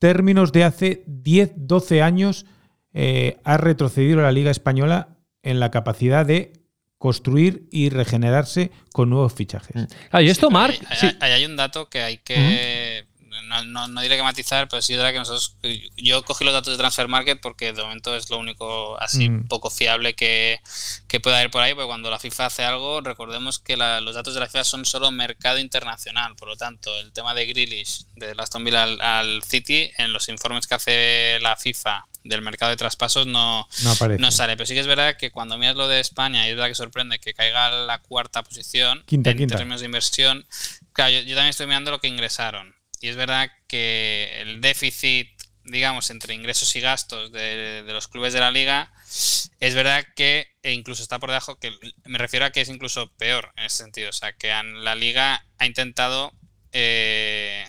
términos 0.03 0.51
de 0.51 0.65
hace 0.65 1.05
10, 1.07 1.53
12 1.55 2.03
años 2.03 2.45
eh, 2.93 3.39
ha 3.45 3.57
retrocedido 3.57 4.21
la 4.21 4.33
Liga 4.33 4.51
Española 4.51 5.17
en 5.45 5.61
la 5.61 5.71
capacidad 5.71 6.27
de 6.27 6.55
construir 6.99 7.69
y 7.71 7.89
regenerarse 7.89 8.73
con 8.93 9.11
nuevos 9.11 9.33
fichajes. 9.33 9.77
Mm. 9.77 9.87
Ah, 10.11 10.21
y 10.21 10.29
esto, 10.29 10.51
Marc. 10.51 10.85
Hay, 11.21 11.45
un 11.45 11.55
dato 11.55 11.89
que 11.89 12.03
hay 12.03 12.19
que 12.19 13.07
no, 13.65 13.89
no, 13.89 14.01
diré 14.01 14.17
que 14.17 14.23
matizar, 14.23 14.69
pero 14.69 14.81
sí 14.81 14.93
es 14.93 14.99
verdad 14.99 15.13
que 15.13 15.19
nosotros, 15.19 15.57
yo 15.97 16.23
cogí 16.25 16.45
los 16.45 16.55
datos 16.55 16.73
de 16.73 16.79
Transfer 16.79 17.09
Market 17.09 17.41
porque 17.41 17.73
de 17.73 17.83
momento 17.83 18.17
es 18.17 18.31
lo 18.31 18.39
único 18.39 18.99
así 19.01 19.29
mm. 19.29 19.49
poco 19.49 19.71
fiable 19.71 20.15
que, 20.15 20.61
que 21.09 21.21
pueda 21.21 21.39
haber 21.39 21.51
por 21.51 21.63
ahí, 21.63 21.75
porque 21.75 21.87
cuando 21.87 22.11
la 22.11 22.19
FIFA 22.19 22.47
hace 22.47 22.65
algo, 22.65 23.01
recordemos 23.01 23.59
que 23.59 23.77
los 23.77 24.15
datos 24.15 24.35
de 24.35 24.41
la 24.41 24.47
FIFA 24.47 24.65
son 24.65 24.85
solo 24.85 25.11
mercado 25.11 25.59
internacional, 25.59 26.35
por 26.37 26.49
lo 26.49 26.57
tanto, 26.57 26.97
el 26.99 27.13
tema 27.13 27.35
de 27.35 27.47
Grealish, 27.47 28.07
de 28.17 28.35
Aston 28.39 28.65
Villa 28.65 28.83
al, 28.83 29.43
City, 29.43 29.91
en 29.99 30.13
los 30.13 30.29
informes 30.29 30.67
que 30.67 30.75
hace 30.75 31.39
la 31.41 31.57
FIFA 31.57 32.07
del 32.25 32.43
mercado 32.43 32.71
de 32.71 32.77
traspasos 32.77 33.27
no, 33.27 33.69
no, 33.83 34.31
sale. 34.31 34.57
Pero 34.57 34.67
sí 34.67 34.75
que 34.75 34.81
es 34.81 34.87
verdad 34.87 35.17
que 35.17 35.31
cuando 35.31 35.59
miras 35.59 35.77
lo 35.77 35.89
de 35.89 36.01
España, 36.01 36.47
y 36.47 36.51
es 36.51 36.57
verdad 36.57 36.69
que 36.69 36.75
sorprende 36.75 37.19
que 37.19 37.35
caiga 37.35 37.71
la 37.71 37.99
cuarta 37.99 38.43
posición 38.43 39.05
en 39.11 39.23
términos 39.23 39.81
de 39.81 39.87
inversión, 39.87 40.47
claro, 40.93 41.11
yo, 41.13 41.21
también 41.21 41.47
estoy 41.47 41.67
mirando 41.67 41.91
lo 41.91 42.01
que 42.01 42.09
ingresaron. 42.09 42.75
Y 43.03 43.09
es 43.09 43.17
verdad 43.17 43.51
que 43.67 44.41
el 44.41 44.61
déficit, 44.61 45.29
digamos, 45.65 46.09
entre 46.11 46.35
ingresos 46.35 46.75
y 46.77 46.81
gastos 46.81 47.33
de, 47.33 47.83
los 47.89 48.07
clubes 48.07 48.33
de 48.33 48.39
la 48.39 48.53
liga, 48.53 48.93
es 49.59 49.75
verdad 49.75 50.07
que 50.15 50.55
e 50.63 50.73
incluso 50.73 51.03
está 51.03 51.19
por 51.19 51.31
debajo, 51.31 51.59
que 51.59 51.73
me 52.05 52.19
refiero 52.19 52.47
a 52.47 52.51
que 52.51 52.61
es 52.61 52.69
incluso 52.69 53.13
peor 53.15 53.53
en 53.57 53.65
ese 53.65 53.79
sentido. 53.79 54.11
O 54.11 54.13
sea, 54.13 54.33
que 54.33 54.49
la 54.49 54.95
liga 54.95 55.45
ha 55.59 55.67
intentado 55.67 56.33
eh, 56.71 57.67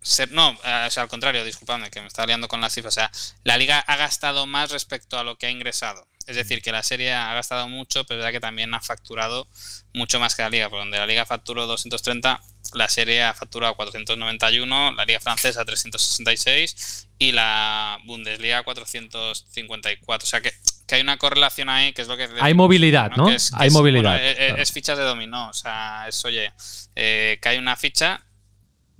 ser. 0.00 0.30
No, 0.30 0.50
o 0.50 0.90
sea, 0.90 1.02
al 1.02 1.08
contrario, 1.08 1.44
disculpadme, 1.44 1.90
que 1.90 2.00
me 2.00 2.06
estaba 2.06 2.26
liando 2.26 2.46
con 2.46 2.60
las 2.60 2.72
cifras. 2.72 2.94
O 2.94 3.00
sea, 3.00 3.10
la 3.42 3.58
liga 3.58 3.80
ha 3.80 3.96
gastado 3.96 4.46
más 4.46 4.70
respecto 4.70 5.18
a 5.18 5.24
lo 5.24 5.36
que 5.38 5.46
ha 5.46 5.50
ingresado. 5.50 6.06
Es 6.28 6.36
decir, 6.36 6.60
que 6.60 6.72
la 6.72 6.82
serie 6.82 7.14
ha 7.14 7.32
gastado 7.32 7.68
mucho, 7.68 8.04
pero 8.04 8.20
es 8.20 8.24
verdad 8.24 8.32
que 8.32 8.40
también 8.40 8.74
ha 8.74 8.80
facturado 8.80 9.48
mucho 9.94 10.20
más 10.20 10.34
que 10.34 10.42
la 10.42 10.50
liga. 10.50 10.68
Por 10.68 10.78
donde 10.78 10.98
la 10.98 11.06
liga 11.06 11.24
facturó 11.24 11.66
230, 11.66 12.38
la 12.74 12.88
serie 12.90 13.22
ha 13.22 13.32
facturado 13.32 13.74
491, 13.76 14.92
la 14.92 15.04
liga 15.06 15.20
francesa 15.20 15.64
366 15.64 17.08
y 17.18 17.32
la 17.32 17.98
Bundesliga 18.04 18.62
454. 18.62 20.26
O 20.26 20.28
sea 20.28 20.42
que, 20.42 20.52
hay 20.90 21.00
una 21.00 21.16
correlación 21.16 21.70
ahí, 21.70 21.94
que 21.94 22.02
es 22.02 22.08
lo 22.08 22.18
que... 22.18 22.28
Hay 22.40 22.52
movilidad, 22.52 23.10
¿no? 23.16 23.28
hay 23.54 23.70
movilidad. 23.70 24.22
es, 24.22 24.70
fichas 24.70 24.98
de 24.98 25.04
dominó. 25.04 25.48
O 25.48 25.54
sea, 25.54 26.04
es, 26.08 26.22
oye, 26.26 26.52
eh, 26.94 27.38
cae 27.40 27.58
una 27.58 27.76
ficha 27.76 28.22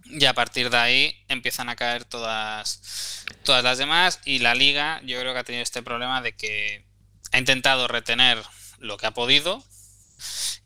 y 0.06 0.24
a 0.24 0.32
partir 0.32 0.70
de 0.70 0.78
ahí 0.78 1.16
empiezan 1.28 1.68
a 1.68 1.76
caer 1.76 2.04
todas, 2.04 3.26
todas 3.42 3.62
las 3.62 3.76
demás 3.76 4.20
y 4.24 4.38
la 4.38 4.54
liga 4.54 5.02
yo 5.04 5.20
creo 5.20 5.34
que 5.34 5.40
ha 5.40 5.44
tenido 5.44 5.62
este 5.62 5.82
problema 5.82 6.22
de 6.22 6.32
que 6.32 6.88
ha 7.32 7.38
intentado 7.38 7.88
retener 7.88 8.42
lo 8.78 8.96
que 8.96 9.06
ha 9.06 9.12
podido 9.12 9.62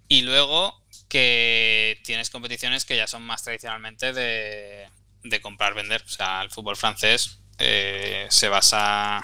y 0.09 0.22
luego 0.22 0.81
que 1.09 2.01
tienes 2.05 2.31
competiciones 2.31 2.85
que 2.85 2.96
ya 2.96 3.07
son 3.07 3.22
más 3.22 3.42
tradicionalmente 3.42 4.12
de, 4.12 4.88
comprar-vender. 5.40 6.03
O 6.05 6.09
sea, 6.09 6.42
el 6.42 6.51
fútbol 6.51 6.77
francés 6.77 7.38
eh, 7.59 8.27
se 8.31 8.48
basa 8.48 9.22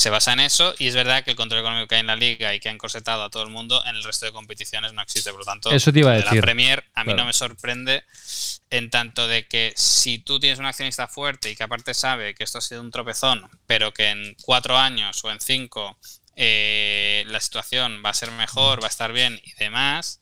se 0.00 0.08
basa 0.08 0.32
en 0.32 0.40
eso 0.40 0.74
y 0.78 0.86
es 0.86 0.94
verdad 0.94 1.22
que 1.24 1.32
el 1.32 1.36
control 1.36 1.60
económico 1.60 1.88
que 1.88 1.96
hay 1.96 2.00
en 2.00 2.06
la 2.06 2.16
liga 2.16 2.54
y 2.54 2.60
que 2.60 2.70
han 2.70 2.78
corsetado 2.78 3.22
a 3.22 3.28
todo 3.28 3.42
el 3.42 3.50
mundo 3.50 3.82
en 3.84 3.96
el 3.96 4.02
resto 4.02 4.24
de 4.24 4.32
competiciones 4.32 4.94
no 4.94 5.02
existe. 5.02 5.30
Por 5.30 5.40
lo 5.40 5.44
tanto, 5.44 5.70
eso 5.70 5.92
te 5.92 5.98
iba 5.98 6.12
a 6.12 6.14
decir. 6.14 6.34
la 6.34 6.40
Premier 6.40 6.84
a 6.94 7.04
mí 7.04 7.12
no 7.12 7.26
me 7.26 7.32
sorprende 7.32 8.04
en 8.70 8.88
tanto 8.88 9.28
de 9.28 9.46
que 9.46 9.74
si 9.76 10.18
tú 10.18 10.40
tienes 10.40 10.58
un 10.58 10.66
accionista 10.66 11.06
fuerte 11.06 11.50
y 11.50 11.56
que 11.56 11.64
aparte 11.64 11.92
sabe 11.92 12.34
que 12.34 12.44
esto 12.44 12.58
ha 12.58 12.62
sido 12.62 12.80
un 12.80 12.90
tropezón, 12.90 13.46
pero 13.66 13.92
que 13.92 14.08
en 14.08 14.36
cuatro 14.42 14.78
años 14.78 15.22
o 15.24 15.30
en 15.30 15.40
cinco 15.40 15.98
eh, 16.42 17.24
la 17.26 17.38
situación 17.38 18.00
va 18.02 18.10
a 18.10 18.14
ser 18.14 18.30
mejor, 18.30 18.82
va 18.82 18.86
a 18.86 18.88
estar 18.88 19.12
bien 19.12 19.38
y 19.44 19.52
demás, 19.58 20.20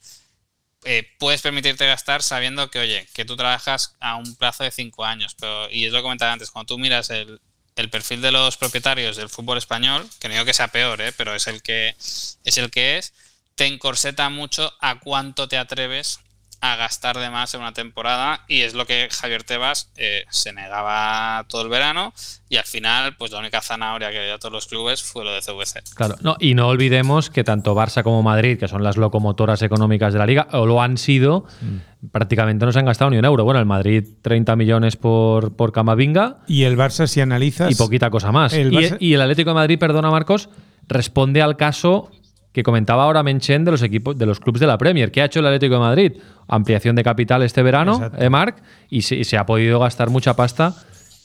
eh, 0.82 1.08
puedes 1.20 1.42
permitirte 1.42 1.86
gastar 1.86 2.24
sabiendo 2.24 2.70
que, 2.70 2.80
oye, 2.80 3.06
que 3.14 3.24
tú 3.24 3.36
trabajas 3.36 3.94
a 4.00 4.16
un 4.16 4.34
plazo 4.34 4.64
de 4.64 4.72
cinco 4.72 5.04
años. 5.04 5.36
Pero, 5.38 5.70
y 5.70 5.84
es 5.84 5.92
lo 5.92 5.98
que 5.98 6.02
comentaba 6.02 6.32
antes, 6.32 6.50
cuando 6.50 6.74
tú 6.74 6.78
miras 6.78 7.10
el, 7.10 7.40
el 7.76 7.88
perfil 7.88 8.20
de 8.20 8.32
los 8.32 8.56
propietarios 8.56 9.16
del 9.16 9.28
fútbol 9.28 9.58
español, 9.58 10.08
que 10.18 10.26
no 10.26 10.34
digo 10.34 10.44
que 10.44 10.54
sea 10.54 10.68
peor, 10.68 11.00
¿eh? 11.00 11.12
pero 11.12 11.36
es 11.36 11.46
el 11.46 11.62
que 11.62 11.90
es 11.90 12.58
el 12.58 12.72
que 12.72 12.98
es, 12.98 13.14
te 13.54 13.66
encorseta 13.66 14.28
mucho 14.28 14.74
a 14.80 14.98
cuánto 14.98 15.46
te 15.46 15.56
atreves 15.56 16.18
a 16.60 16.76
gastar 16.76 17.18
de 17.18 17.30
más 17.30 17.54
en 17.54 17.60
una 17.60 17.72
temporada 17.72 18.40
y 18.48 18.62
es 18.62 18.74
lo 18.74 18.84
que 18.84 19.08
Javier 19.10 19.44
Tebas 19.44 19.90
eh, 19.96 20.24
se 20.30 20.52
negaba 20.52 21.44
todo 21.48 21.62
el 21.62 21.68
verano 21.68 22.12
y 22.48 22.56
al 22.56 22.64
final 22.64 23.14
pues 23.16 23.30
la 23.30 23.38
única 23.38 23.60
zanahoria 23.60 24.10
que 24.10 24.18
había 24.18 24.38
todos 24.38 24.52
los 24.52 24.66
clubes 24.66 25.02
fue 25.02 25.24
lo 25.24 25.32
de 25.32 25.40
CVC. 25.40 25.94
Claro, 25.94 26.16
no, 26.20 26.36
y 26.40 26.54
no 26.54 26.66
olvidemos 26.66 27.30
que 27.30 27.44
tanto 27.44 27.76
Barça 27.76 28.02
como 28.02 28.22
Madrid, 28.22 28.58
que 28.58 28.66
son 28.66 28.82
las 28.82 28.96
locomotoras 28.96 29.62
económicas 29.62 30.12
de 30.12 30.18
la 30.18 30.26
liga, 30.26 30.48
o 30.52 30.66
lo 30.66 30.82
han 30.82 30.98
sido, 30.98 31.46
mm. 31.60 32.08
prácticamente 32.10 32.66
no 32.66 32.72
se 32.72 32.80
han 32.80 32.86
gastado 32.86 33.10
ni 33.10 33.18
un 33.18 33.24
euro. 33.24 33.44
Bueno, 33.44 33.60
el 33.60 33.66
Madrid 33.66 34.04
30 34.22 34.56
millones 34.56 34.96
por, 34.96 35.54
por 35.54 35.72
Camavinga. 35.72 36.38
Y 36.48 36.64
el 36.64 36.76
Barça 36.76 37.06
si 37.06 37.20
analizas... 37.20 37.70
Y 37.70 37.76
poquita 37.76 38.10
cosa 38.10 38.32
más. 38.32 38.52
y, 38.52 38.68
y 38.98 39.14
el 39.14 39.20
Atlético 39.20 39.50
de 39.50 39.54
Madrid, 39.54 39.78
perdona 39.78 40.10
Marcos, 40.10 40.48
responde 40.88 41.42
al 41.42 41.56
caso 41.56 42.10
que 42.58 42.64
comentaba 42.64 43.04
ahora 43.04 43.22
Menchen 43.22 43.64
de 43.64 43.70
los 43.70 43.82
equipos 43.82 44.18
de 44.18 44.26
los 44.26 44.40
clubes 44.40 44.58
de 44.58 44.66
la 44.66 44.76
Premier. 44.78 45.12
¿Qué 45.12 45.22
ha 45.22 45.26
hecho 45.26 45.38
el 45.38 45.46
Atlético 45.46 45.74
de 45.74 45.80
Madrid? 45.80 46.12
Ampliación 46.48 46.96
de 46.96 47.04
capital 47.04 47.44
este 47.44 47.62
verano, 47.62 48.10
eh, 48.18 48.28
Marc, 48.30 48.60
y 48.90 49.02
se, 49.02 49.38
ha 49.38 49.46
podido 49.46 49.78
gastar 49.78 50.10
mucha 50.10 50.34
pasta 50.34 50.74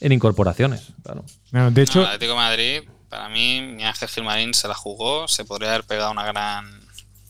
en 0.00 0.12
incorporaciones. 0.12 0.92
Claro. 1.02 1.24
de 1.72 1.82
hecho, 1.82 2.02
el 2.02 2.06
Atlético 2.06 2.34
de 2.34 2.38
Madrid, 2.38 2.82
para 3.08 3.28
mí, 3.30 3.62
mi 3.62 3.82
Ángel 3.82 4.08
Gilmarín 4.08 4.54
se 4.54 4.68
la 4.68 4.74
jugó, 4.74 5.26
se 5.26 5.44
podría 5.44 5.70
haber 5.70 5.82
pegado 5.82 6.12
una 6.12 6.24
gran, 6.24 6.66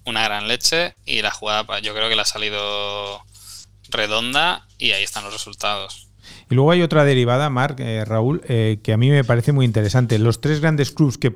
una 0.04 0.22
gran 0.22 0.48
leche 0.48 0.96
y 1.06 1.22
la 1.22 1.30
jugada 1.30 1.80
yo 1.80 1.94
creo 1.94 2.10
que 2.10 2.14
le 2.14 2.20
ha 2.20 2.26
salido 2.26 3.22
redonda 3.88 4.66
y 4.76 4.90
ahí 4.90 5.02
están 5.02 5.24
los 5.24 5.32
resultados. 5.32 6.08
Y 6.50 6.54
luego 6.54 6.70
hay 6.70 6.82
otra 6.82 7.04
derivada, 7.04 7.50
Marc, 7.50 7.80
eh, 7.80 8.04
Raúl, 8.04 8.42
eh, 8.48 8.80
que 8.82 8.92
a 8.92 8.96
mí 8.96 9.10
me 9.10 9.24
parece 9.24 9.52
muy 9.52 9.64
interesante. 9.64 10.18
Los 10.18 10.40
tres 10.40 10.60
grandes 10.60 10.90
clubes 10.90 11.18
que, 11.18 11.34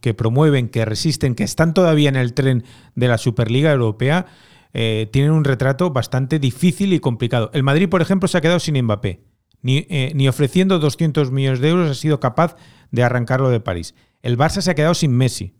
que 0.00 0.14
promueven, 0.14 0.68
que 0.68 0.84
resisten, 0.84 1.34
que 1.34 1.44
están 1.44 1.74
todavía 1.74 2.08
en 2.08 2.16
el 2.16 2.34
tren 2.34 2.64
de 2.94 3.08
la 3.08 3.18
Superliga 3.18 3.72
Europea, 3.72 4.26
eh, 4.72 5.08
tienen 5.12 5.32
un 5.32 5.44
retrato 5.44 5.90
bastante 5.90 6.38
difícil 6.38 6.92
y 6.92 7.00
complicado. 7.00 7.50
El 7.54 7.62
Madrid, 7.62 7.88
por 7.88 8.02
ejemplo, 8.02 8.28
se 8.28 8.38
ha 8.38 8.40
quedado 8.40 8.60
sin 8.60 8.80
Mbappé. 8.82 9.20
Ni, 9.62 9.86
ni 10.14 10.28
ofreciendo 10.28 10.78
200 10.78 11.32
millones 11.32 11.58
de 11.60 11.70
euros 11.70 11.90
ha 11.90 11.94
sido 11.94 12.20
capaz 12.20 12.54
de 12.92 13.02
arrancarlo 13.02 13.48
de 13.50 13.58
París. 13.58 13.94
El 14.22 14.38
Barça 14.38 14.60
se 14.60 14.70
ha 14.70 14.74
quedado 14.74 14.94
sin 14.94 15.10
Messi 15.10 15.55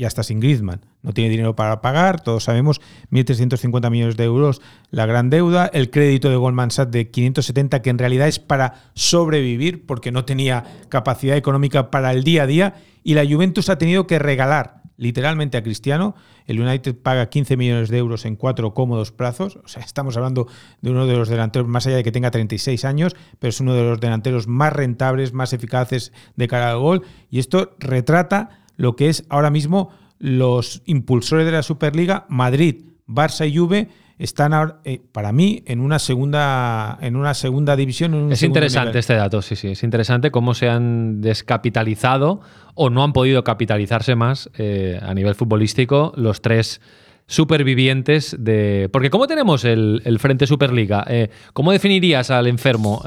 y 0.00 0.06
hasta 0.06 0.22
sin 0.22 0.40
Griezmann. 0.40 0.80
No 1.02 1.12
tiene 1.12 1.28
dinero 1.28 1.54
para 1.54 1.82
pagar, 1.82 2.22
todos 2.22 2.44
sabemos, 2.44 2.80
1.350 3.10 3.90
millones 3.90 4.16
de 4.16 4.24
euros 4.24 4.62
la 4.90 5.04
gran 5.04 5.28
deuda, 5.28 5.66
el 5.66 5.90
crédito 5.90 6.30
de 6.30 6.36
Goldman 6.36 6.70
Sachs 6.70 6.90
de 6.90 7.10
570 7.10 7.82
que 7.82 7.90
en 7.90 7.98
realidad 7.98 8.26
es 8.26 8.38
para 8.38 8.90
sobrevivir 8.94 9.84
porque 9.84 10.10
no 10.10 10.24
tenía 10.24 10.64
capacidad 10.88 11.36
económica 11.36 11.90
para 11.90 12.12
el 12.12 12.24
día 12.24 12.44
a 12.44 12.46
día 12.46 12.74
y 13.04 13.12
la 13.12 13.26
Juventus 13.26 13.68
ha 13.68 13.76
tenido 13.76 14.06
que 14.06 14.18
regalar 14.18 14.80
literalmente 14.96 15.58
a 15.58 15.62
Cristiano. 15.62 16.14
El 16.46 16.58
United 16.58 16.96
paga 16.96 17.28
15 17.28 17.58
millones 17.58 17.90
de 17.90 17.98
euros 17.98 18.24
en 18.24 18.36
cuatro 18.36 18.72
cómodos 18.72 19.12
plazos. 19.12 19.56
O 19.62 19.68
sea, 19.68 19.82
estamos 19.82 20.16
hablando 20.16 20.46
de 20.80 20.90
uno 20.92 21.06
de 21.06 21.14
los 21.14 21.28
delanteros, 21.28 21.68
más 21.68 21.86
allá 21.86 21.96
de 21.96 22.04
que 22.04 22.12
tenga 22.12 22.30
36 22.30 22.86
años, 22.86 23.14
pero 23.38 23.50
es 23.50 23.60
uno 23.60 23.74
de 23.74 23.82
los 23.82 24.00
delanteros 24.00 24.46
más 24.46 24.72
rentables, 24.72 25.34
más 25.34 25.52
eficaces 25.52 26.14
de 26.36 26.48
cara 26.48 26.70
al 26.70 26.78
gol. 26.78 27.02
Y 27.30 27.38
esto 27.38 27.76
retrata 27.78 28.60
lo 28.80 28.96
que 28.96 29.10
es 29.10 29.24
ahora 29.28 29.50
mismo 29.50 29.90
los 30.18 30.82
impulsores 30.86 31.44
de 31.44 31.52
la 31.52 31.62
Superliga, 31.62 32.24
Madrid, 32.30 32.82
Barça 33.06 33.46
y 33.46 33.54
Juve, 33.54 33.88
están 34.18 34.52
eh, 34.84 35.00
para 35.12 35.32
mí 35.32 35.62
en 35.66 35.80
una 35.80 35.98
segunda 35.98 36.98
en 37.02 37.16
una 37.16 37.34
segunda 37.34 37.76
división. 37.76 38.32
es 38.32 38.42
interesante 38.42 38.98
este 38.98 39.14
dato, 39.14 39.42
sí, 39.42 39.54
sí, 39.54 39.68
es 39.68 39.82
interesante 39.82 40.30
cómo 40.30 40.54
se 40.54 40.70
han 40.70 41.20
descapitalizado 41.20 42.40
o 42.74 42.88
no 42.88 43.04
han 43.04 43.12
podido 43.12 43.44
capitalizarse 43.44 44.14
más 44.14 44.48
eh, 44.56 44.98
a 45.02 45.12
nivel 45.12 45.34
futbolístico 45.34 46.14
los 46.16 46.40
tres 46.40 46.80
supervivientes 47.26 48.34
de... 48.40 48.88
Porque 48.92 49.08
¿cómo 49.10 49.26
tenemos 49.26 49.64
el, 49.64 50.16
Frente 50.18 50.46
Superliga? 50.46 51.04
Eh, 51.06 51.30
¿Cómo 51.52 51.70
definirías 51.70 52.30
al 52.30 52.48
enfermo? 52.48 53.04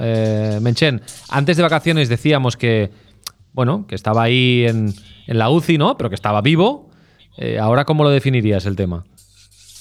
Menchen, 0.62 1.02
antes 1.30 1.58
de 1.58 1.64
vacaciones 1.64 2.08
decíamos 2.08 2.56
que, 2.56 2.90
bueno, 3.54 3.86
que 3.88 3.96
estaba 3.96 4.24
ahí 4.24 4.66
en 4.66 4.94
en 5.28 5.38
la 5.38 5.50
UCI, 5.50 5.78
¿no? 5.78 5.98
Pero 5.98 6.10
que 6.10 6.16
estaba 6.16 6.42
vivo. 6.42 6.90
Eh, 7.38 7.60
ahora, 7.60 7.86
¿cómo 7.86 8.04
lo 8.04 8.10
definirías 8.10 8.66
el 8.66 8.76
tema? 8.76 9.06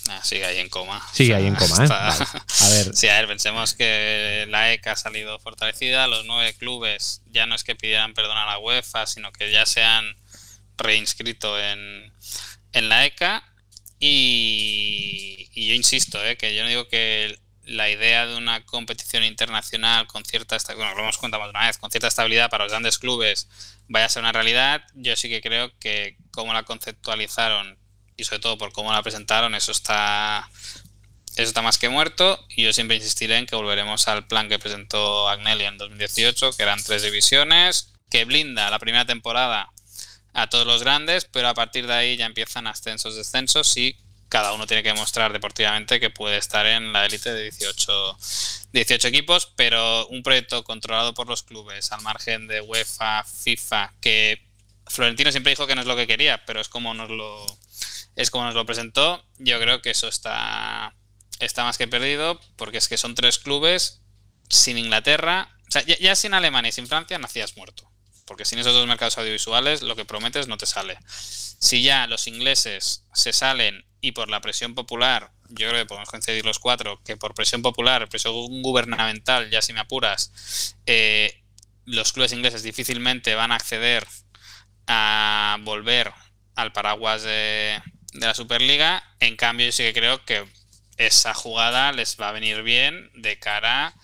Ah, 0.09 0.21
sigue 0.23 0.45
ahí 0.45 0.59
en 0.59 0.69
coma. 0.69 1.01
Sigue 1.13 1.35
ahí 1.35 1.47
en 1.47 1.55
coma, 1.55 1.85
¿eh? 1.85 1.89
A 1.91 2.69
ver. 2.71 2.95
Sí, 2.95 3.09
a 3.09 3.19
ver, 3.19 3.29
pensemos 3.29 3.75
que 3.75 4.47
la 4.49 4.73
ECA 4.73 4.93
ha 4.93 4.97
salido 4.97 5.39
fortalecida, 5.39 6.07
los 6.07 6.25
nueve 6.27 6.55
clubes 6.55 7.23
ya 7.31 7.47
no 7.47 7.55
es 7.55 7.65
que 7.65 7.75
pidieran 7.75 8.15
perdón 8.15 8.37
a 8.37 8.47
la 8.47 8.59
UEFA, 8.59 9.07
sino 9.07 9.33
que 9.33 9.51
ya 9.51 9.67
se 9.67 9.83
han 9.83 10.17
reinscrito 10.77 11.59
en, 11.59 12.13
en 12.73 12.89
la 12.89 13.07
ECA. 13.07 13.45
Y, 14.01 15.49
y 15.53 15.69
yo 15.69 15.75
insisto, 15.75 16.25
¿eh? 16.25 16.37
que 16.37 16.57
yo 16.57 16.65
no 16.65 16.69
digo 16.69 16.89
que 16.89 17.39
la 17.65 17.91
idea 17.91 18.27
de 18.27 18.37
una 18.37 18.65
competición 18.65 19.25
internacional 19.25 20.07
con 20.07 20.25
cierta, 20.25 20.57
bueno, 20.75 20.95
lo 20.95 21.03
hemos 21.03 21.19
una 21.23 21.67
vez, 21.67 21.79
con 21.79 21.91
cierta 21.91 22.09
estabilidad 22.09 22.51
para 22.51 22.65
los 22.65 22.73
grandes 22.73 22.99
clubes 22.99 23.49
vaya 23.89 24.07
a 24.07 24.09
ser 24.09 24.23
una 24.23 24.33
realidad. 24.33 24.83
Yo 24.95 25.15
sí 25.17 25.29
que 25.29 25.41
creo 25.41 25.71
que 25.79 26.17
como 26.31 26.53
la 26.53 26.65
conceptualizaron 26.65 27.79
y 28.17 28.25
sobre 28.25 28.41
todo 28.41 28.59
por 28.59 28.73
cómo 28.73 28.93
la 28.93 29.03
presentaron, 29.03 29.55
eso 29.55 29.73
está 29.73 30.49
eso 31.37 31.49
está 31.49 31.63
más 31.63 31.79
que 31.79 31.89
muerto 31.89 32.45
y 32.51 32.65
yo 32.65 32.73
siempre 32.73 32.97
insistiré 32.97 33.39
en 33.39 33.47
que 33.47 33.57
volveremos 33.57 34.07
al 34.09 34.27
plan 34.27 34.49
que 34.49 34.59
presentó 34.59 35.29
Agnelli 35.29 35.65
en 35.65 35.79
2018, 35.79 36.53
que 36.53 36.63
eran 36.63 36.83
tres 36.83 37.03
divisiones, 37.03 37.93
que 38.11 38.27
blinda 38.27 38.69
la 38.71 38.79
primera 38.79 39.07
temporada 39.07 39.71
a 40.35 40.49
todos 40.49 40.67
los 40.67 40.83
grandes, 40.83 41.25
pero 41.25 41.49
a 41.49 41.55
partir 41.55 41.87
de 41.87 41.95
ahí 41.95 42.17
ya 42.17 42.27
empiezan 42.27 42.67
ascensos, 42.67 43.17
descensos 43.17 43.77
y 43.79 43.97
cada 44.33 44.55
uno 44.55 44.67
tiene 44.67 44.83
que 44.83 44.89
demostrar 44.89 45.31
deportivamente 45.31 46.01
que 46.01 46.09
puede 46.09 46.39
estar 46.39 46.65
en 46.65 46.91
la 46.95 47.05
élite 47.05 47.35
de 47.35 47.43
18, 47.43 48.17
18 48.73 49.09
equipos, 49.09 49.53
pero 49.57 50.07
un 50.07 50.23
proyecto 50.23 50.65
controlado 50.65 51.13
por 51.13 51.29
los 51.29 51.43
clubes, 51.43 51.93
al 51.93 52.01
margen 52.01 52.47
de 52.47 52.63
UEFA, 52.63 53.25
FIFA, 53.25 53.93
que 54.01 54.43
Florentino 54.87 55.31
siempre 55.33 55.51
dijo 55.51 55.67
que 55.67 55.75
no 55.75 55.83
es 55.83 55.87
lo 55.87 55.97
que 55.97 56.07
quería, 56.07 56.47
pero 56.47 56.63
es 56.63 56.71
como 56.71 56.95
nos 56.95 57.11
lo, 57.11 57.45
es 58.17 58.31
como 58.31 58.47
nos 58.47 58.55
lo 58.55 58.65
presentó. 58.65 59.23
Yo 59.37 59.61
creo 59.61 59.83
que 59.83 59.91
eso 59.91 60.09
está, 60.09 60.95
está 61.39 61.65
más 61.65 61.77
que 61.77 61.87
perdido, 61.87 62.41
porque 62.57 62.79
es 62.79 62.89
que 62.89 62.97
son 62.97 63.15
tres 63.15 63.39
clubes 63.39 64.01
sin 64.49 64.79
Inglaterra, 64.79 65.55
o 65.69 65.71
sea, 65.71 65.83
ya, 65.83 65.99
ya 65.99 66.17
sin 66.17 66.33
Alemania 66.33 66.71
y 66.71 66.73
sin 66.73 66.87
Francia 66.87 67.19
nacías 67.19 67.59
muerto. 67.59 67.87
Porque 68.25 68.47
sin 68.47 68.59
esos 68.59 68.73
dos 68.73 68.87
mercados 68.87 69.19
audiovisuales 69.19 69.83
lo 69.83 69.95
que 69.95 70.07
prometes 70.07 70.49
no 70.49 70.57
te 70.57 70.65
sale. 70.65 70.97
Si 71.19 71.83
ya 71.83 72.07
los 72.07 72.27
ingleses 72.29 73.05
se 73.13 73.35
salen 73.35 73.85
y 74.03 74.13
por 74.13 74.29
la 74.29 74.41
presión 74.41 74.75
popular, 74.75 75.31
yo 75.49 75.69
creo 75.69 75.83
que 75.83 75.87
podemos 75.87 76.11
coincidir 76.11 76.45
los 76.45 76.59
cuatro, 76.59 77.01
que 77.05 77.17
por 77.17 77.35
presión 77.35 77.63
popular, 77.63 78.09
presión 78.09 78.35
gubernamental, 78.63 79.49
ya 79.49 79.63
si 79.63 79.73
me 79.73 79.81
apuras, 79.81 80.77
eh, 80.85 81.43
los 81.87 82.13
clubes 82.13 82.33
ingleses 82.33 82.63
difícilmente 82.63 83.35
van 83.35 83.53
a 83.53 83.57
acceder 83.57 84.07
a 84.87 85.57
volver 85.63 86.13
al 86.57 86.73
paraguas 86.73 87.23
de, 87.23 87.81
la 88.15 88.35
Superliga. 88.35 89.03
En 89.21 89.37
cambio, 89.37 89.67
yo 89.67 89.73
sí 89.73 89.85
que 89.85 89.95
creo 89.95 90.25
que 90.25 90.45
esa 90.97 91.33
jugada 91.33 91.93
les 91.93 92.21
va 92.21 92.29
a 92.29 92.33
venir 92.33 92.63
bien 92.63 93.11
de 93.15 93.39
cara 93.39 93.95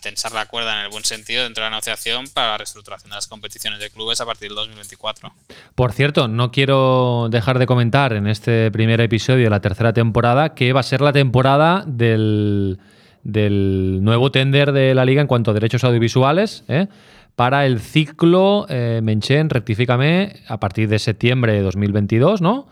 tensar 0.00 0.32
la 0.32 0.46
cuerda 0.46 0.78
en 0.78 0.84
el 0.84 0.90
buen 0.90 1.04
sentido 1.04 1.44
dentro 1.44 1.62
de 1.62 1.70
la 1.70 1.76
negociación 1.76 2.26
para 2.32 2.48
la 2.52 2.58
reestructuración 2.58 3.10
de 3.10 3.16
las 3.16 3.26
competiciones 3.26 3.80
de 3.80 3.90
clubes 3.90 4.20
a 4.20 4.26
partir 4.26 4.48
del 4.48 4.56
2024. 4.56 5.32
Por 5.74 5.92
cierto, 5.92 6.28
no 6.28 6.50
quiero 6.50 7.28
dejar 7.30 7.58
de 7.58 7.66
comentar 7.66 8.12
en 8.12 8.26
este 8.26 8.70
primer 8.70 9.00
episodio 9.00 9.44
de 9.44 9.50
la 9.50 9.60
tercera 9.60 9.92
temporada 9.92 10.54
que 10.54 10.72
va 10.72 10.80
a 10.80 10.84
ser 10.84 11.00
la 11.00 11.12
temporada 11.12 11.84
del, 11.86 12.78
nuevo 13.24 14.30
tender 14.30 14.72
de 14.72 14.94
la 14.94 15.04
liga 15.04 15.20
en 15.20 15.26
cuanto 15.26 15.50
a 15.50 15.54
derechos 15.54 15.84
audiovisuales. 15.84 16.64
¿eh? 16.68 16.88
Para 17.36 17.66
el 17.66 17.80
ciclo, 17.80 18.66
eh, 18.68 19.00
Menchen, 19.02 19.50
rectifícame, 19.50 20.42
a 20.48 20.58
partir 20.58 20.88
de 20.88 20.98
septiembre 20.98 21.52
de 21.52 21.62
2022, 21.62 22.40
¿no? 22.40 22.66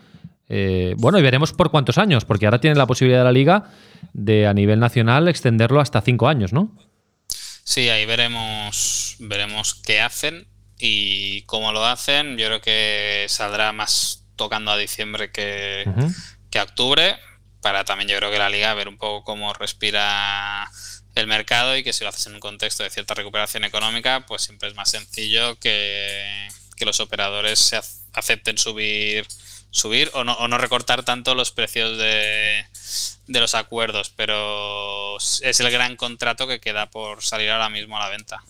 Eh, 0.49 0.95
bueno, 0.99 1.19
y 1.19 1.23
veremos 1.23 1.53
por 1.53 1.71
cuántos 1.71 1.99
años, 1.99 2.25
porque 2.25 2.47
ahora 2.47 2.61
tiene 2.61 2.77
la 2.77 2.87
posibilidad 2.87 3.21
de 3.21 3.25
la 3.25 3.33
liga 3.33 3.65
de 4.13 4.47
a 4.47 4.55
nivel 4.55 4.79
nacional 4.79 5.29
extenderlo 5.29 5.81
hasta 5.81 6.01
cinco 6.01 6.29
años, 6.29 6.53
¿no? 6.53 6.71
Sí, 7.67 7.89
ahí 7.91 8.07
veremos, 8.07 9.17
veremos 9.19 9.75
qué 9.75 10.01
hacen 10.01 10.47
y 10.79 11.43
cómo 11.43 11.73
lo 11.73 11.85
hacen. 11.85 12.39
Yo 12.39 12.47
creo 12.47 12.61
que 12.61 13.27
saldrá 13.29 13.73
más 13.73 14.25
tocando 14.37 14.71
a 14.71 14.79
diciembre 14.79 15.33
que, 15.33 15.85
que 16.49 16.61
a 16.61 16.63
octubre, 16.63 17.19
para 17.61 17.85
también 17.85 18.09
yo 18.09 18.17
creo 18.19 18.31
que 18.31 18.39
la 18.39 18.51
liga 18.51 18.73
ver 18.75 18.87
un 18.87 18.99
poco 18.99 19.25
cómo 19.25 19.53
respira 19.53 20.71
el 21.17 21.27
mercado 21.27 21.77
y 21.77 21.83
que 21.83 21.93
si 21.93 22.05
lo 22.05 22.11
haces 22.11 22.29
en 22.29 22.35
un 22.35 22.41
contexto 22.41 22.85
de 22.85 22.91
cierta 22.91 23.15
recuperación 23.15 23.65
económica, 23.65 24.25
pues 24.27 24.43
siempre 24.43 24.69
es 24.69 24.77
más 24.77 24.91
sencillo 24.91 25.59
que, 25.59 26.49
que 26.77 26.85
los 26.85 27.01
operadores 27.01 27.59
se 27.59 27.81
acepten 28.13 28.59
subir 28.59 29.27
subir 29.71 30.11
o 30.15 30.25
no, 30.25 30.35
o 30.35 30.49
no 30.49 30.57
recortar 30.57 31.03
tanto 31.03 31.35
los 31.35 31.51
precios 31.51 31.99
de, 31.99 32.65
de 33.27 33.41
los 33.41 33.55
acuerdos, 33.55 34.13
pero 34.15 35.17
es 35.17 35.61
el 35.61 35.71
gran 35.71 35.97
contrato 35.97 36.47
que 36.47 36.61
queda 36.61 36.87
por 36.87 37.23
salir 37.23 37.51
ahora 37.51 37.69
mismo 37.69 37.97
a 37.97 38.01
la 38.01 38.09
venta. 38.09 38.43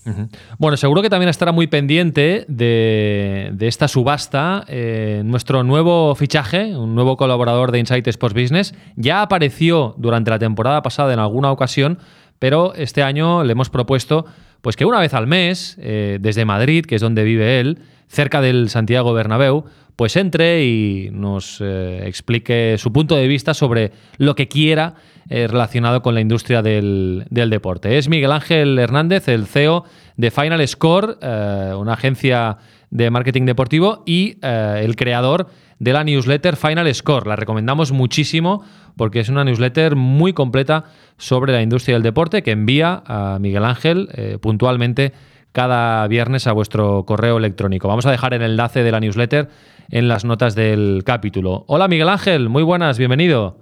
Bueno, 0.58 0.76
seguro 0.76 1.00
que 1.02 1.08
también 1.08 1.28
estará 1.28 1.52
muy 1.52 1.66
pendiente 1.66 2.44
de, 2.48 3.56
esta 3.60 3.88
subasta 3.88 4.64
eh, 4.68 5.22
nuestro 5.24 5.62
nuevo 5.62 6.14
fichaje, 6.14 6.76
un 6.76 6.94
nuevo 6.94 7.16
colaborador 7.16 7.72
de 7.72 7.78
Insight 7.78 8.06
Sports 8.08 8.34
Business. 8.34 8.74
Ya 8.96 9.22
apareció 9.22 9.94
durante 9.96 10.30
la 10.30 10.38
temporada 10.38 10.82
pasada 10.82 11.12
en 11.14 11.18
alguna 11.18 11.50
ocasión, 11.50 11.98
pero 12.38 12.74
este 12.74 13.02
año 13.02 13.44
le 13.44 13.52
hemos 13.52 13.70
propuesto 13.70 14.26
pues 14.60 14.76
que 14.76 14.84
una 14.84 14.98
vez 14.98 15.14
al 15.14 15.26
mes, 15.26 15.76
eh, 15.80 16.18
desde 16.20 16.44
Madrid, 16.44 16.84
que 16.84 16.96
es 16.96 17.00
donde 17.00 17.24
vive 17.24 17.60
él, 17.60 17.78
cerca 18.08 18.40
del 18.40 18.68
Santiago 18.68 19.12
Bernabéu, 19.12 19.64
pues 19.96 20.16
entre 20.16 20.62
y 20.64 21.08
nos 21.10 21.58
eh, 21.60 22.06
explique 22.06 22.76
su 22.78 22.92
punto 22.92 23.16
de 23.16 23.26
vista 23.26 23.54
sobre 23.54 23.92
lo 24.18 24.34
que 24.34 24.46
quiera 24.46 24.94
eh, 25.28 25.48
relacionado 25.48 26.02
con 26.02 26.14
la 26.14 26.20
industria 26.20 26.62
del, 26.62 27.26
deporte. 27.30 27.96
Es 27.96 28.08
Miguel 28.08 28.30
Ángel 28.30 28.78
Hernández, 28.78 29.26
el 29.28 29.46
CEO 29.46 29.84
de 30.16 30.30
Final 30.30 30.68
Score, 30.68 31.18
eh, 31.20 31.72
una 31.76 31.94
agencia 31.94 32.58
de 32.90 33.10
marketing 33.10 33.46
deportivo, 33.46 34.04
y 34.06 34.38
el 34.42 34.94
creador 34.94 35.48
de 35.80 35.92
la 35.92 36.04
newsletter 36.04 36.56
Final 36.56 36.94
Score. 36.94 37.26
La 37.26 37.34
recomendamos 37.34 37.90
muchísimo 37.90 38.62
porque 38.96 39.20
es 39.20 39.28
una 39.28 39.44
newsletter 39.44 39.96
muy 39.96 40.32
completa 40.32 40.84
sobre 41.18 41.52
la 41.52 41.62
industria 41.62 41.96
del 41.96 42.04
deporte 42.04 42.42
que 42.42 42.52
envía 42.52 43.02
a 43.04 43.38
Miguel 43.40 43.64
Ángel 43.64 44.38
puntualmente 44.40 45.12
cada 45.56 46.06
viernes 46.06 46.46
a 46.46 46.52
vuestro 46.52 47.06
correo 47.06 47.38
electrónico. 47.38 47.88
Vamos 47.88 48.04
a 48.04 48.10
dejar 48.10 48.34
el 48.34 48.42
enlace 48.42 48.82
de 48.82 48.92
la 48.92 49.00
newsletter 49.00 49.48
en 49.88 50.06
las 50.06 50.26
notas 50.26 50.54
del 50.54 51.02
capítulo. 51.02 51.64
Hola 51.66 51.88
Miguel 51.88 52.10
Ángel, 52.10 52.50
muy 52.50 52.62
buenas, 52.62 52.98
bienvenido. 52.98 53.56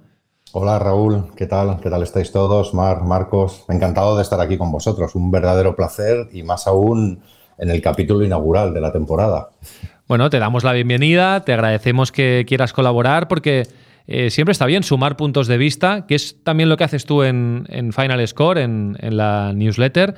Hola 0.51 0.77
Raúl, 0.77 1.27
¿qué 1.37 1.45
tal? 1.45 1.79
¿Qué 1.79 1.89
tal 1.89 2.03
estáis 2.03 2.33
todos? 2.33 2.73
Mar, 2.73 3.03
Marcos, 3.03 3.63
encantado 3.69 4.17
de 4.17 4.23
estar 4.23 4.41
aquí 4.41 4.57
con 4.57 4.73
vosotros. 4.73 5.15
Un 5.15 5.31
verdadero 5.31 5.73
placer 5.77 6.27
y 6.33 6.43
más 6.43 6.67
aún 6.67 7.21
en 7.57 7.69
el 7.69 7.81
capítulo 7.81 8.25
inaugural 8.25 8.73
de 8.73 8.81
la 8.81 8.91
temporada. 8.91 9.51
Bueno, 10.05 10.29
te 10.29 10.39
damos 10.39 10.65
la 10.65 10.73
bienvenida, 10.73 11.45
te 11.45 11.53
agradecemos 11.53 12.11
que 12.11 12.43
quieras 12.45 12.73
colaborar 12.73 13.29
porque 13.29 13.69
eh, 14.05 14.31
siempre 14.31 14.51
está 14.51 14.65
bien 14.65 14.83
sumar 14.83 15.15
puntos 15.15 15.47
de 15.47 15.57
vista, 15.57 16.05
que 16.07 16.15
es 16.15 16.43
también 16.43 16.67
lo 16.67 16.75
que 16.75 16.83
haces 16.83 17.05
tú 17.05 17.23
en, 17.23 17.65
Final 17.93 18.27
Score, 18.27 18.57
en, 18.57 18.97
en 18.99 19.15
la 19.15 19.53
newsletter 19.53 20.15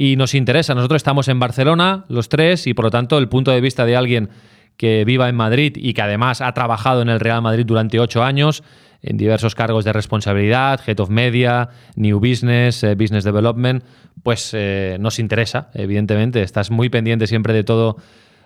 y 0.00 0.14
nos 0.14 0.36
interesa. 0.36 0.76
Nosotros 0.76 1.00
estamos 1.00 1.26
en 1.26 1.40
Barcelona, 1.40 2.04
los 2.08 2.28
tres, 2.28 2.68
y 2.68 2.74
por 2.74 2.84
lo 2.84 2.90
tanto 2.92 3.18
el 3.18 3.28
punto 3.28 3.50
de 3.50 3.60
vista 3.60 3.84
de 3.84 3.96
alguien 3.96 4.28
que 4.76 5.04
viva 5.04 5.28
en 5.28 5.34
Madrid 5.34 5.72
y 5.74 5.92
que 5.92 6.02
además 6.02 6.40
ha 6.40 6.54
trabajado 6.54 7.02
en 7.02 7.08
el 7.08 7.18
Real 7.18 7.42
Madrid 7.42 7.66
durante 7.66 7.98
ocho 7.98 8.22
años 8.22 8.62
en 9.02 9.16
diversos 9.16 9.56
cargos 9.56 9.84
de 9.84 9.92
responsabilidad, 9.92 10.80
Head 10.86 11.00
of 11.00 11.10
Media, 11.10 11.70
New 11.96 12.20
Business, 12.20 12.84
eh, 12.84 12.94
Business 12.94 13.24
Development, 13.24 13.82
pues 14.22 14.52
eh, 14.52 14.98
nos 15.00 15.18
interesa, 15.18 15.68
evidentemente. 15.74 16.42
Estás 16.42 16.70
muy 16.70 16.90
pendiente 16.90 17.26
siempre 17.26 17.52
de 17.52 17.64
todo 17.64 17.96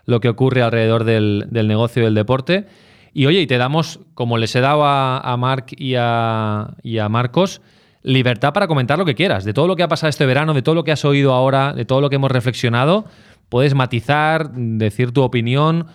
lo 0.06 0.20
que 0.20 0.30
ocurre 0.30 0.62
alrededor 0.62 1.04
del, 1.04 1.48
negocio 1.52 2.04
del 2.04 2.14
deporte. 2.14 2.64
Y 3.12 3.26
oye, 3.26 3.42
y 3.42 3.46
te 3.46 3.58
damos, 3.58 4.00
como 4.14 4.38
les 4.38 4.56
he 4.56 4.62
dado 4.62 4.86
a, 4.86 5.18
a 5.18 5.36
Marc 5.36 5.74
y 5.78 5.96
a 5.96 7.08
Marcos, 7.10 7.60
libertad 8.02 8.52
para 8.52 8.66
comentar 8.66 8.98
lo 8.98 9.04
que 9.04 9.14
quieras, 9.14 9.44
de 9.44 9.52
todo 9.52 9.66
lo 9.66 9.76
que 9.76 9.82
ha 9.82 9.88
pasado 9.88 10.10
este 10.10 10.26
verano, 10.26 10.54
de 10.54 10.62
todo 10.62 10.74
lo 10.74 10.84
que 10.84 10.92
has 10.92 11.04
oído 11.04 11.32
ahora, 11.32 11.72
de 11.72 11.84
todo 11.84 12.00
lo 12.00 12.10
que 12.10 12.16
hemos 12.16 12.30
reflexionado. 12.30 13.04
Puedes 13.48 13.74
matizar, 13.74 14.52
decir 14.52 15.12
tu 15.12 15.22
opinión 15.22 15.86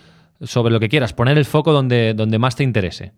sobre 0.42 0.72
lo 0.72 0.80
que 0.80 0.90
quieras, 0.90 1.14
poner 1.14 1.38
el 1.38 1.46
foco 1.46 1.74
donde, 1.74 2.14
donde 2.14 2.40
más 2.40 2.56
te 2.56 2.64
interese. 2.64 3.14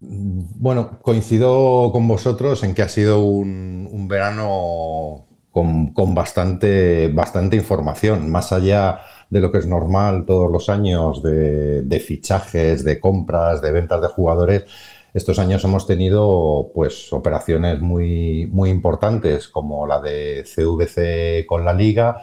Bueno, 0.00 0.98
coincido 1.02 1.90
con 1.92 2.08
vosotros 2.08 2.62
en 2.64 2.74
que 2.74 2.82
ha 2.82 2.88
sido 2.88 3.22
un, 3.22 4.06
verano 4.08 5.26
con, 5.50 5.92
bastante, 6.14 7.08
bastante, 7.08 7.56
información, 7.56 8.30
más 8.30 8.52
allá 8.52 9.00
de 9.28 9.40
lo 9.40 9.52
que 9.52 9.58
es 9.58 9.66
normal 9.66 10.24
todos 10.26 10.50
los 10.50 10.70
años 10.70 11.22
de, 11.22 11.82
de 11.82 12.00
fichajes, 12.00 12.82
de 12.82 12.98
compras, 12.98 13.60
de 13.60 13.72
ventas 13.72 14.00
de 14.00 14.08
jugadores 14.08 14.64
estos 15.12 15.38
años 15.38 15.64
hemos 15.64 15.86
tenido 15.86 16.70
pues 16.74 17.12
operaciones 17.12 17.80
muy, 17.80 18.46
muy 18.46 18.70
importantes 18.70 19.48
como 19.48 19.86
la 19.86 20.00
de 20.00 20.44
CVC 20.44 21.46
con 21.46 21.64
la 21.64 21.72
liga 21.72 22.22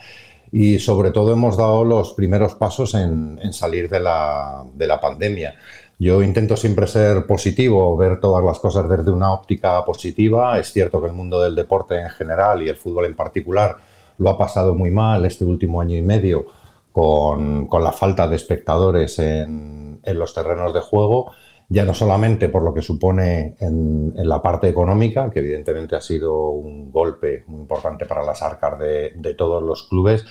y 0.51 0.79
sobre 0.79 1.11
todo 1.11 1.33
hemos 1.33 1.57
dado 1.57 1.83
los 1.83 2.13
primeros 2.13 2.55
pasos 2.55 2.93
en, 2.93 3.39
salir 3.51 3.89
de 3.89 3.99
la, 3.99 4.63
de 4.73 4.87
la, 4.87 5.01
pandemia. 5.01 5.55
Yo 5.99 6.21
intento 6.21 6.55
siempre 6.55 6.87
ser 6.87 7.25
positivo, 7.25 7.97
ver 7.97 8.19
todas 8.21 8.43
las 8.43 8.59
cosas 8.59 8.87
desde 8.87 9.11
una 9.11 9.33
óptica 9.33 9.83
positiva. 9.83 10.57
Es 10.57 10.71
cierto 10.71 11.01
que 11.01 11.07
el 11.07 11.13
mundo 11.13 11.41
del 11.41 11.55
deporte 11.55 11.99
en 11.99 12.09
general 12.11 12.63
y 12.63 12.69
el 12.69 12.77
fútbol 12.77 13.05
en 13.05 13.15
particular 13.15 13.77
lo 14.19 14.29
ha 14.29 14.37
pasado 14.37 14.73
muy 14.73 14.91
mal 14.91 15.25
este 15.25 15.43
último 15.43 15.81
año 15.81 15.97
y 15.97 16.01
medio 16.01 16.45
con, 16.91 17.67
con 17.67 17.83
la 17.83 17.91
falta 17.91 18.27
de 18.27 18.37
espectadores 18.37 19.19
en, 19.19 19.99
en 20.03 20.19
los 20.19 20.33
terrenos 20.33 20.73
de 20.73 20.79
juego 20.79 21.33
ya 21.69 21.83
no 21.83 21.93
solamente 21.93 22.49
por 22.49 22.63
lo 22.63 22.73
que 22.73 22.81
supone 22.81 23.55
en, 23.59 24.13
la 24.15 24.41
parte 24.41 24.69
económica, 24.69 25.29
que 25.29 25.39
evidentemente 25.39 25.95
ha 25.95 26.01
sido 26.01 26.49
un 26.49 26.91
golpe 26.91 27.43
muy 27.47 27.61
importante 27.61 28.05
para 28.05 28.23
las 28.23 28.41
arcas 28.41 28.79
de, 28.79 29.33
todos 29.37 29.61
los 29.61 29.83
clubes, 29.83 30.25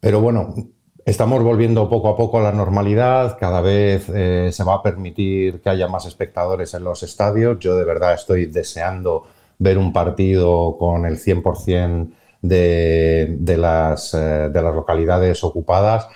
pero 0.00 0.20
bueno, 0.20 0.54
estamos 1.04 1.42
volviendo 1.42 1.88
poco 1.88 2.08
a 2.08 2.16
poco 2.16 2.38
a 2.38 2.42
la 2.42 2.52
normalidad, 2.52 3.38
cada 3.38 3.60
vez 3.62 4.08
eh, 4.10 4.50
se 4.52 4.64
va 4.64 4.74
a 4.74 4.82
permitir 4.82 5.60
que 5.60 5.70
haya 5.70 5.88
más 5.88 6.06
espectadores 6.06 6.74
en 6.74 6.84
los 6.84 7.02
estadios, 7.02 7.58
yo 7.60 7.76
de 7.76 7.84
verdad 7.84 8.14
estoy 8.14 8.46
deseando 8.46 9.26
ver 9.58 9.78
un 9.78 9.92
partido 9.92 10.76
con 10.78 11.06
el 11.06 11.18
100% 11.18 12.10
de, 12.42 13.36
de, 13.40 13.56
las, 13.56 14.14
eh, 14.14 14.50
de 14.52 14.62
las 14.62 14.74
localidades 14.74 15.42
ocupadas 15.42 16.08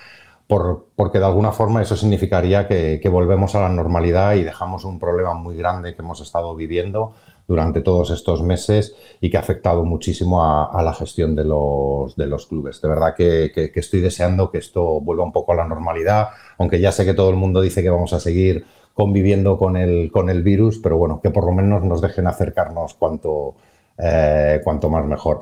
porque 0.97 1.19
de 1.19 1.25
alguna 1.25 1.53
forma 1.53 1.83
eso 1.83 1.97
significaría 1.97 2.67
que, 2.67 3.01
volvemos 3.11 3.55
a 3.55 3.61
la 3.61 3.69
normalidad 3.69 4.35
y 4.35 4.43
dejamos 4.43 4.85
un 4.85 4.99
problema 4.99 5.35
muy 5.35 5.57
grande 5.57 5.95
que 5.95 6.03
hemos 6.03 6.21
estado 6.21 6.55
viviendo 6.55 7.15
durante 7.49 7.81
todos 7.81 8.11
estos 8.11 8.43
meses 8.43 8.95
y 9.21 9.31
que 9.31 9.37
ha 9.37 9.41
afectado 9.41 9.85
muchísimo 9.85 10.43
a, 10.43 10.83
la 10.83 10.95
gestión 10.95 11.35
de 11.35 11.45
los, 11.45 12.17
de 12.17 12.27
los, 12.27 12.47
clubes. 12.47 12.81
De 12.81 12.89
verdad 12.89 13.15
que, 13.15 13.53
estoy 13.75 14.01
deseando 14.01 14.51
que 14.51 14.59
esto 14.59 15.01
vuelva 15.01 15.25
un 15.25 15.33
poco 15.33 15.53
a 15.53 15.57
la 15.57 15.67
normalidad, 15.67 16.29
aunque 16.59 16.81
ya 16.81 16.93
sé 16.93 17.05
que 17.05 17.15
todo 17.15 17.31
el 17.31 17.37
mundo 17.37 17.61
dice 17.61 17.83
que 17.83 17.91
vamos 17.91 18.13
a 18.13 18.21
seguir 18.21 18.65
conviviendo 18.95 19.59
con 19.59 19.77
el, 19.77 20.11
con 20.13 20.29
el 20.29 20.43
virus, 20.43 20.79
pero 20.79 20.99
bueno, 20.99 21.21
que 21.23 21.31
por 21.31 21.45
lo 21.45 21.53
menos 21.53 21.83
nos 21.83 22.01
dejen 22.01 22.27
acercarnos 22.27 22.95
cuanto, 22.95 23.55
eh, 23.99 24.61
cuanto 24.63 24.91
más 24.91 25.05
mejor. 25.07 25.41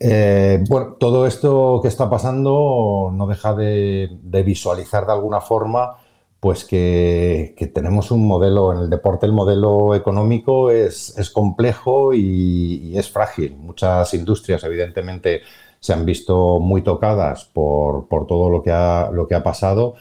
Eh, 0.00 0.62
bueno, 0.68 0.96
todo 0.98 1.26
esto 1.26 1.80
que 1.80 1.88
está 1.88 2.10
pasando 2.10 3.10
no 3.12 3.26
deja 3.26 3.54
de, 3.54 4.10
visualizar 4.44 5.06
de 5.06 5.12
alguna 5.12 5.40
forma 5.40 5.96
pues 6.40 6.64
que, 6.64 7.54
tenemos 7.74 8.10
un 8.10 8.26
modelo 8.26 8.72
en 8.72 8.80
el 8.80 8.90
deporte, 8.90 9.24
el 9.24 9.32
modelo 9.32 9.94
económico 9.94 10.70
es, 10.70 11.14
complejo 11.32 12.12
y, 12.12 12.96
es 12.98 13.10
frágil. 13.10 13.56
Muchas 13.56 14.12
industrias 14.14 14.62
evidentemente 14.64 15.42
se 15.80 15.92
han 15.94 16.04
visto 16.04 16.60
muy 16.60 16.82
tocadas 16.82 17.44
por, 17.46 18.06
todo 18.08 18.50
lo 18.50 18.62
que 18.62 18.70
lo 19.12 19.26
que 19.26 19.34
ha 19.34 19.42
pasado 19.42 19.94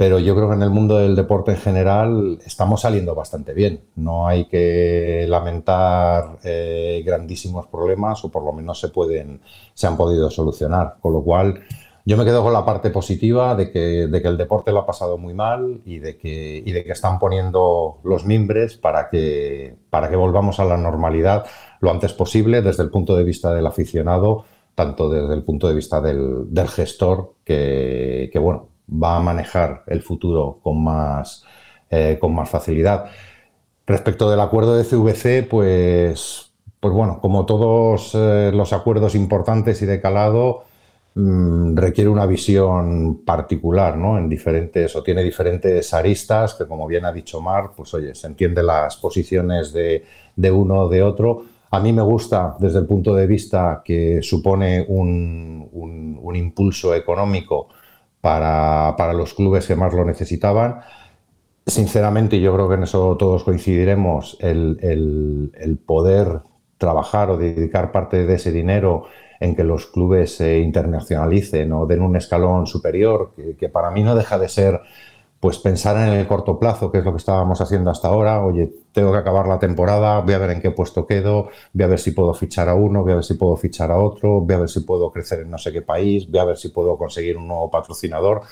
pero 0.00 0.18
yo 0.18 0.34
creo 0.34 0.48
que 0.48 0.54
en 0.54 0.62
el 0.62 0.70
mundo 0.70 0.96
del 0.96 1.14
deporte 1.14 1.50
en 1.50 1.58
general 1.58 2.38
estamos 2.46 2.80
saliendo 2.80 3.14
bastante 3.14 3.52
bien. 3.52 3.82
No 3.96 4.26
hay 4.26 4.46
que 4.46 5.26
lamentar 5.28 6.38
eh, 6.42 7.02
grandísimos 7.04 7.66
problemas 7.66 8.24
o 8.24 8.30
por 8.30 8.42
lo 8.42 8.54
menos 8.54 8.80
se, 8.80 8.88
pueden, 8.88 9.42
se 9.74 9.86
han 9.86 9.98
podido 9.98 10.30
solucionar. 10.30 10.94
Con 11.02 11.12
lo 11.12 11.22
cual 11.22 11.60
yo 12.06 12.16
me 12.16 12.24
quedo 12.24 12.42
con 12.42 12.54
la 12.54 12.64
parte 12.64 12.88
positiva 12.88 13.54
de 13.54 13.70
que, 13.70 14.04
el 14.04 14.38
deporte 14.38 14.72
lo 14.72 14.78
ha 14.78 14.86
pasado 14.86 15.18
muy 15.18 15.34
mal 15.34 15.82
y 15.84 15.98
de 15.98 16.16
que, 16.16 16.62
están 16.86 17.18
poniendo 17.18 17.98
los 18.02 18.24
mimbres 18.24 18.78
para 18.78 19.10
que, 19.10 19.76
para 19.90 20.08
que 20.08 20.16
volvamos 20.16 20.60
a 20.60 20.64
la 20.64 20.78
normalidad 20.78 21.44
lo 21.80 21.90
antes 21.90 22.14
posible 22.14 22.62
desde 22.62 22.84
el 22.84 22.90
punto 22.90 23.14
de 23.16 23.24
vista 23.24 23.52
del 23.52 23.66
aficionado, 23.66 24.46
tanto 24.74 25.10
desde 25.10 25.34
el 25.34 25.42
punto 25.42 25.68
de 25.68 25.74
vista 25.74 26.00
del, 26.00 26.48
gestor, 26.68 27.34
que 27.44 28.30
bueno, 28.40 28.69
va 28.90 29.16
a 29.16 29.20
manejar 29.20 29.84
el 29.86 30.02
futuro 30.02 30.58
con 30.62 30.82
más, 30.82 31.44
eh, 31.88 32.18
con 32.20 32.34
más 32.34 32.48
facilidad. 32.48 33.06
Respecto 33.86 34.30
del 34.30 34.40
acuerdo 34.40 34.76
de 34.76 34.84
CVC, 34.84 35.42
pues, 35.48 36.52
pues 36.78 36.94
bueno, 36.94 37.20
como 37.20 37.46
todos 37.46 38.12
eh, 38.14 38.50
los 38.54 38.72
acuerdos 38.72 39.14
importantes 39.14 39.82
y 39.82 39.86
de 39.86 40.00
calado, 40.00 40.64
mm, 41.14 41.76
requiere 41.76 42.10
una 42.10 42.26
visión 42.26 43.22
particular, 43.24 43.96
¿no? 43.96 44.18
En 44.18 44.28
diferentes, 44.28 44.94
o 44.96 45.02
tiene 45.02 45.22
diferentes 45.22 45.92
aristas, 45.94 46.54
que 46.54 46.66
como 46.66 46.86
bien 46.86 47.04
ha 47.04 47.12
dicho 47.12 47.40
Mar, 47.40 47.72
pues 47.76 47.92
oye, 47.94 48.14
se 48.14 48.26
entiende 48.26 48.62
las 48.62 48.96
posiciones 48.96 49.72
de, 49.72 50.04
uno 50.52 50.82
o 50.82 50.88
de 50.88 51.02
otro. 51.02 51.44
A 51.72 51.80
mí 51.80 51.92
me 51.92 52.02
gusta 52.02 52.56
desde 52.58 52.80
el 52.80 52.86
punto 52.86 53.14
de 53.14 53.26
vista 53.26 53.82
que 53.84 54.22
supone 54.22 54.84
un, 54.88 55.68
un 55.72 56.36
impulso 56.36 56.94
económico 56.94 57.68
para, 58.20 59.12
los 59.12 59.34
clubes 59.34 59.66
que 59.66 59.76
más 59.76 59.92
lo 59.94 60.04
necesitaban. 60.04 60.80
Sinceramente, 61.66 62.40
yo 62.40 62.54
creo 62.54 62.68
que 62.68 62.74
en 62.74 62.82
eso 62.84 63.16
todos 63.16 63.44
coincidiremos, 63.44 64.36
el, 64.40 65.78
poder 65.86 66.40
trabajar 66.78 67.30
o 67.30 67.36
dedicar 67.36 67.92
parte 67.92 68.24
de 68.24 68.34
ese 68.34 68.52
dinero 68.52 69.04
en 69.38 69.54
que 69.54 69.64
los 69.64 69.86
clubes 69.86 70.36
se 70.36 70.58
internacionalicen 70.58 71.72
o 71.72 71.86
den 71.86 72.02
un 72.02 72.16
escalón 72.16 72.66
superior, 72.66 73.32
que, 73.58 73.68
para 73.68 73.90
mí 73.90 74.02
no 74.02 74.14
deja 74.14 74.38
de 74.38 74.48
ser 74.48 74.80
pues 75.40 75.58
pensar 75.58 75.96
en 75.96 76.12
el 76.14 76.26
corto 76.26 76.58
plazo, 76.58 76.92
que 76.92 76.98
es 76.98 77.04
lo 77.04 77.12
que 77.12 77.16
estábamos 77.16 77.60
haciendo 77.62 77.90
hasta 77.90 78.08
ahora. 78.08 78.44
Oye, 78.44 78.70
tengo 78.92 79.10
que 79.10 79.18
acabar 79.18 79.48
la 79.48 79.58
temporada, 79.58 80.20
voy 80.20 80.34
a 80.34 80.38
ver 80.38 80.50
en 80.50 80.60
qué 80.60 80.70
puesto 80.70 81.06
quedo, 81.06 81.48
voy 81.72 81.84
a 81.84 81.86
ver 81.86 81.98
si 81.98 82.10
puedo 82.10 82.34
fichar 82.34 82.68
a 82.68 82.74
uno, 82.74 83.02
voy 83.02 83.12
a 83.12 83.14
ver 83.16 83.24
si 83.24 83.34
puedo 83.34 83.56
fichar 83.56 83.90
a 83.90 83.96
otro, 83.98 84.42
voy 84.42 84.54
a 84.54 84.58
ver 84.58 84.68
si 84.68 84.80
puedo 84.80 85.10
crecer 85.10 85.40
en 85.40 85.50
no 85.50 85.56
sé 85.56 85.72
qué 85.72 85.80
país, 85.80 86.30
voy 86.30 86.40
a 86.40 86.44
ver 86.44 86.58
si 86.58 86.68
puedo 86.68 86.98
conseguir 86.98 87.38
un 87.38 87.48
nuevo 87.48 87.70
patrocinador. 87.70 88.42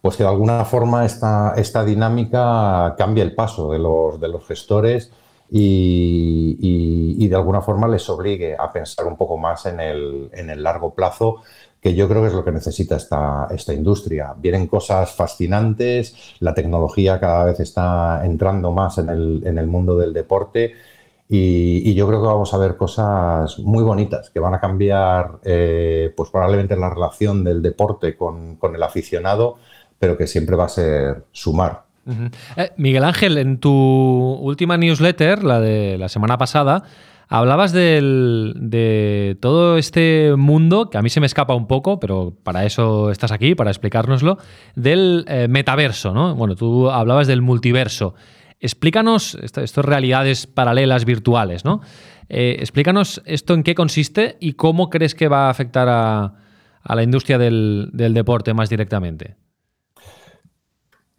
Pues 0.00 0.16
que 0.16 0.22
de 0.22 0.28
alguna 0.30 0.64
forma 0.64 1.04
esta, 1.04 1.54
esta 1.56 1.84
dinámica 1.84 2.94
cambie 2.96 3.22
el 3.24 3.34
paso 3.34 3.72
de 3.72 3.80
los, 3.80 4.20
de 4.20 4.28
los 4.28 4.46
gestores 4.46 5.12
y, 5.50 6.39
de 6.56 7.34
alguna 7.34 7.60
forma 7.60 7.88
les 7.88 8.08
obligue 8.08 8.56
a 8.58 8.72
pensar 8.72 9.06
un 9.06 9.16
poco 9.16 9.36
más 9.36 9.66
en 9.66 9.80
el, 9.80 10.30
en 10.32 10.50
el 10.50 10.62
largo 10.62 10.94
plazo 10.94 11.42
que 11.80 11.94
yo 11.94 12.08
creo 12.08 12.22
que 12.22 12.28
es 12.28 12.34
lo 12.34 12.44
que 12.44 12.52
necesita 12.52 12.96
esta, 12.96 13.48
esta 13.50 13.72
industria. 13.72 14.34
Vienen 14.36 14.66
cosas 14.66 15.12
fascinantes, 15.12 16.34
la 16.40 16.52
tecnología 16.54 17.18
cada 17.18 17.46
vez 17.46 17.60
está 17.60 18.20
entrando 18.24 18.70
más 18.72 18.98
en 18.98 19.08
el, 19.08 19.42
en 19.46 19.58
el 19.58 19.66
mundo 19.66 19.96
del 19.96 20.12
deporte 20.12 20.74
y, 21.32 21.94
yo 21.94 22.08
creo 22.08 22.20
que 22.20 22.26
vamos 22.26 22.52
a 22.54 22.58
ver 22.58 22.76
cosas 22.76 23.58
muy 23.60 23.84
bonitas 23.84 24.30
que 24.30 24.40
van 24.40 24.54
a 24.54 24.60
cambiar 24.60 25.38
eh, 25.44 26.12
pues 26.16 26.28
probablemente 26.30 26.76
la 26.76 26.90
relación 26.90 27.44
del 27.44 27.62
deporte 27.62 28.16
con, 28.16 28.56
con 28.56 28.74
el 28.74 28.82
aficionado, 28.82 29.56
pero 29.98 30.16
que 30.18 30.26
siempre 30.26 30.56
va 30.56 30.64
a 30.64 30.68
ser 30.68 31.24
sumar. 31.30 31.84
Eh, 32.56 32.70
Miguel 32.76 33.04
Ángel, 33.04 33.38
en 33.38 33.58
tu 33.58 33.70
última 33.70 34.76
newsletter, 34.76 35.44
la 35.44 35.60
de 35.60 35.98
la 35.98 36.08
semana 36.08 36.38
pasada, 36.38 36.82
hablabas 37.28 37.72
de 37.72 39.36
todo 39.40 39.78
este 39.78 40.34
mundo, 40.36 40.90
que 40.90 40.98
a 40.98 41.02
mí 41.02 41.08
se 41.08 41.20
me 41.20 41.26
escapa 41.26 41.54
un 41.54 41.66
poco, 41.66 42.00
pero 42.00 42.34
para 42.42 42.66
eso 42.66 43.10
estás 43.10 43.32
aquí, 43.32 43.54
para 43.54 43.70
explicárnoslo, 43.70 44.38
del 44.74 45.24
eh, 45.28 45.46
metaverso, 45.48 46.12
¿no? 46.12 46.34
Bueno, 46.34 46.56
tú 46.56 46.90
hablabas 46.90 47.26
del 47.26 47.40
multiverso. 47.40 48.14
Explícanos 48.58 49.38
estas 49.40 49.76
realidades 49.76 50.46
paralelas 50.46 51.04
virtuales, 51.04 51.64
¿no? 51.64 51.80
Eh, 52.28 52.56
explícanos 52.60 53.22
esto 53.24 53.54
en 53.54 53.62
qué 53.62 53.74
consiste 53.74 54.36
y 54.40 54.52
cómo 54.52 54.90
crees 54.90 55.14
que 55.14 55.28
va 55.28 55.46
a 55.46 55.50
afectar 55.50 55.88
a, 55.88 56.34
la 56.84 57.02
industria 57.02 57.38
del 57.38 57.90
deporte 57.92 58.54
más 58.54 58.68
directamente. 58.70 59.36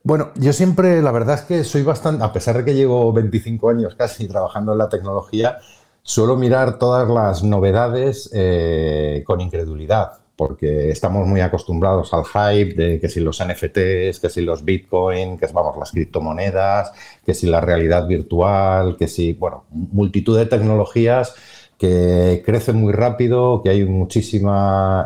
Bueno, 0.04 0.32
yo 0.36 0.52
siempre, 0.52 1.02
la 1.02 1.12
verdad 1.12 1.36
es 1.36 1.42
que 1.42 1.64
soy 1.64 1.84
bastante, 1.84 2.24
a 2.24 2.34
pesar 2.34 2.58
de 2.58 2.66
que 2.66 2.74
llevo 2.74 3.14
25 3.14 3.70
años 3.70 3.94
casi 3.96 4.28
trabajando 4.28 4.72
en 4.72 4.80
la 4.80 4.90
tecnología, 4.90 5.60
suelo 6.02 6.36
mirar 6.36 6.80
todas 6.80 7.08
las 7.08 7.44
novedades 7.44 8.28
eh, 8.34 9.24
con 9.28 9.42
incredulidad, 9.42 10.14
porque 10.36 10.90
estamos 10.90 11.28
muy 11.28 11.42
acostumbrados 11.42 12.16
al 12.16 12.26
hype 12.26 12.74
de 12.74 13.00
que 13.00 13.10
si 13.10 13.20
los 13.20 13.44
NFTs, 13.46 14.20
que 14.20 14.30
si 14.30 14.42
los 14.42 14.66
Bitcoin, 14.66 15.38
que 15.38 15.46
vamos, 15.54 15.78
las 15.78 15.92
criptomonedas, 15.92 16.92
que 17.24 17.36
si 17.36 17.46
la 17.46 17.62
realidad 17.62 18.08
virtual, 18.08 18.98
que 18.98 19.08
si, 19.08 19.34
bueno, 19.34 19.66
multitud 19.70 20.36
de 20.36 20.48
tecnologías 20.48 21.36
que 21.78 22.42
crecen 22.44 22.78
muy 22.78 22.94
rápido, 22.94 23.62
que 23.64 23.70
hay 23.70 23.86
muchísimo 23.86 24.52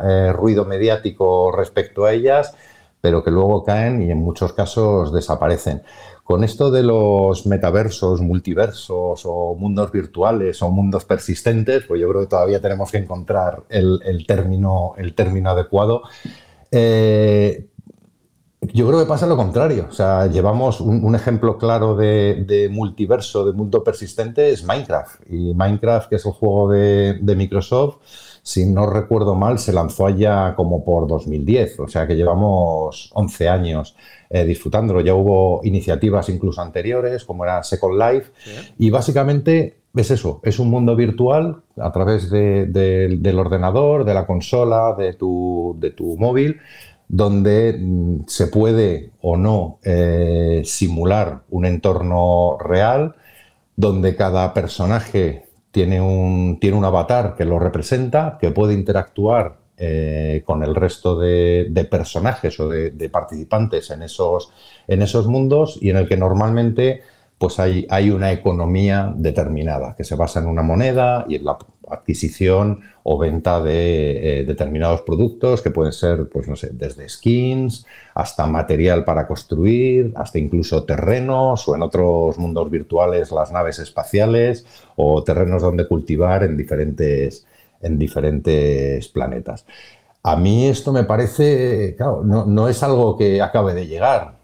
eh, 0.03 0.31
ruido 0.31 0.63
mediático 0.63 1.51
respecto 1.51 2.05
a 2.05 2.13
ellas 2.13 2.55
pero 3.05 3.23
que 3.23 3.29
luego 3.29 3.63
caen 3.63 4.01
y 4.01 4.09
en 4.09 4.17
muchos 4.17 4.53
casos 4.53 5.13
desaparecen. 5.13 5.83
Con 6.23 6.43
esto 6.43 6.71
de 6.71 6.81
los 6.81 7.45
metaversos, 7.45 8.19
multiversos 8.19 9.21
o 9.25 9.53
mundos 9.53 9.91
virtuales 9.91 10.59
o 10.63 10.71
mundos 10.71 11.05
persistentes, 11.05 11.83
pues 11.87 12.01
yo 12.01 12.09
creo 12.09 12.21
que 12.21 12.27
todavía 12.29 12.59
tenemos 12.59 12.89
que 12.91 12.97
encontrar 12.97 13.61
el, 13.69 14.25
término, 14.25 14.95
el 14.97 15.13
término 15.13 15.51
adecuado. 15.51 16.01
Eh, 16.71 17.67
yo 18.73 18.87
creo 18.87 18.99
que 19.01 19.05
pasa 19.05 19.27
lo 19.27 19.37
contrario. 19.37 19.85
O 19.87 19.93
sea, 19.93 20.25
llevamos 20.25 20.81
un, 20.81 21.13
ejemplo 21.13 21.59
claro 21.59 21.95
de, 21.95 22.67
multiverso, 22.71 23.45
de 23.45 23.53
mundo 23.53 23.83
persistente, 23.83 24.49
es 24.49 24.63
Minecraft. 24.63 25.21
Y 25.29 25.53
Minecraft, 25.53 26.09
que 26.09 26.15
es 26.15 26.25
el 26.25 26.31
juego 26.31 26.71
de, 26.71 27.19
de 27.21 27.35
Microsoft, 27.35 27.97
si 28.45 28.63
no 28.63 28.85
recuerdo 28.85 29.33
mal, 29.33 29.57
se 29.57 29.73
lanzó 29.73 30.05
allá 30.05 30.53
como 30.55 30.85
por 30.85 31.07
2010, 31.07 31.79
o 31.79 31.87
sea 31.87 32.05
que 32.05 32.15
llevamos 32.15 33.09
11 33.15 33.49
años 33.49 33.95
eh, 34.29 34.45
disfrutándolo. 34.45 35.01
Ya 35.01 35.15
hubo 35.15 35.61
iniciativas 35.63 36.29
incluso 36.29 36.61
anteriores, 36.61 37.25
como 37.25 37.43
era 37.43 37.63
Second 37.63 37.99
Life, 37.99 38.31
y 38.77 38.91
básicamente 38.91 39.77
es 39.95 40.11
eso, 40.11 40.41
es 40.43 40.59
un 40.59 40.69
mundo 40.69 40.95
virtual 40.95 41.63
a 41.75 41.91
través 41.91 42.29
del 42.29 43.39
ordenador, 43.39 44.05
de 44.05 44.13
la 44.13 44.27
consola, 44.27 44.93
de 44.95 45.13
tu, 45.13 45.75
de 45.79 45.89
tu 45.89 46.15
móvil, 46.15 46.59
donde 47.07 47.75
mm, 47.79 48.25
se 48.27 48.45
puede 48.45 49.09
o 49.21 49.37
no 49.37 49.79
eh, 49.83 50.61
simular 50.65 51.41
un 51.49 51.65
entorno 51.65 52.59
real, 52.59 53.15
donde 53.75 54.15
cada 54.15 54.53
personaje 54.53 55.44
tiene 55.75 55.99
un, 55.99 56.57
tiene 56.57 56.77
un 56.77 56.85
avatar 56.85 57.35
que 57.35 57.43
lo 57.43 57.59
representa, 57.59 58.37
que 58.39 58.49
puede 58.51 58.73
interactuar 58.73 59.57
eh, 59.75 60.41
con 60.45 60.63
el 60.63 60.73
resto 60.73 61.19
de, 61.19 61.87
personajes 61.91 62.57
o 62.61 62.69
de, 62.69 63.09
participantes 63.09 63.91
en 63.91 64.03
esos, 64.03 64.53
en 64.87 65.01
esos 65.01 65.27
mundos 65.27 65.77
y 65.81 65.89
en 65.89 65.97
el 65.97 66.07
que 66.07 66.15
normalmente 66.15 67.01
pues 67.37 67.59
hay, 67.59 67.85
hay 67.89 68.09
una 68.09 68.31
economía 68.31 69.11
determinada 69.17 69.97
que 69.97 70.05
se 70.05 70.15
basa 70.15 70.39
en 70.39 70.47
una 70.47 70.61
moneda 70.61 71.25
y 71.27 71.35
en 71.35 71.43
la 71.43 71.57
adquisición 71.89 72.81
o 73.03 73.17
venta 73.17 73.61
de 73.61 74.39
eh, 74.39 74.45
determinados 74.45 75.01
productos 75.01 75.61
que 75.61 75.71
pueden 75.71 75.93
ser, 75.93 76.27
pues 76.29 76.47
no 76.47 76.55
sé, 76.55 76.69
desde 76.73 77.07
skins 77.07 77.85
hasta 78.13 78.47
material 78.47 79.05
para 79.05 79.27
construir, 79.27 80.11
hasta 80.15 80.39
incluso 80.39 80.83
terrenos 80.83 81.67
o 81.67 81.75
en 81.75 81.83
otros 81.83 82.37
mundos 82.37 82.69
virtuales 82.69 83.31
las 83.31 83.51
naves 83.51 83.79
espaciales 83.79 84.65
o 84.95 85.23
terrenos 85.23 85.61
donde 85.61 85.87
cultivar 85.87 86.43
en 86.43 86.57
diferentes, 86.57 87.45
en 87.81 87.99
diferentes 87.99 89.07
planetas. 89.09 89.65
A 90.23 90.35
mí 90.35 90.67
esto 90.67 90.91
me 90.91 91.03
parece, 91.03 91.93
claro, 91.95 92.23
no, 92.23 92.67
es 92.67 92.81
algo 92.81 93.15
que 93.15 93.41
acabe 93.41 93.75
de 93.75 93.85
llegar. 93.85 94.37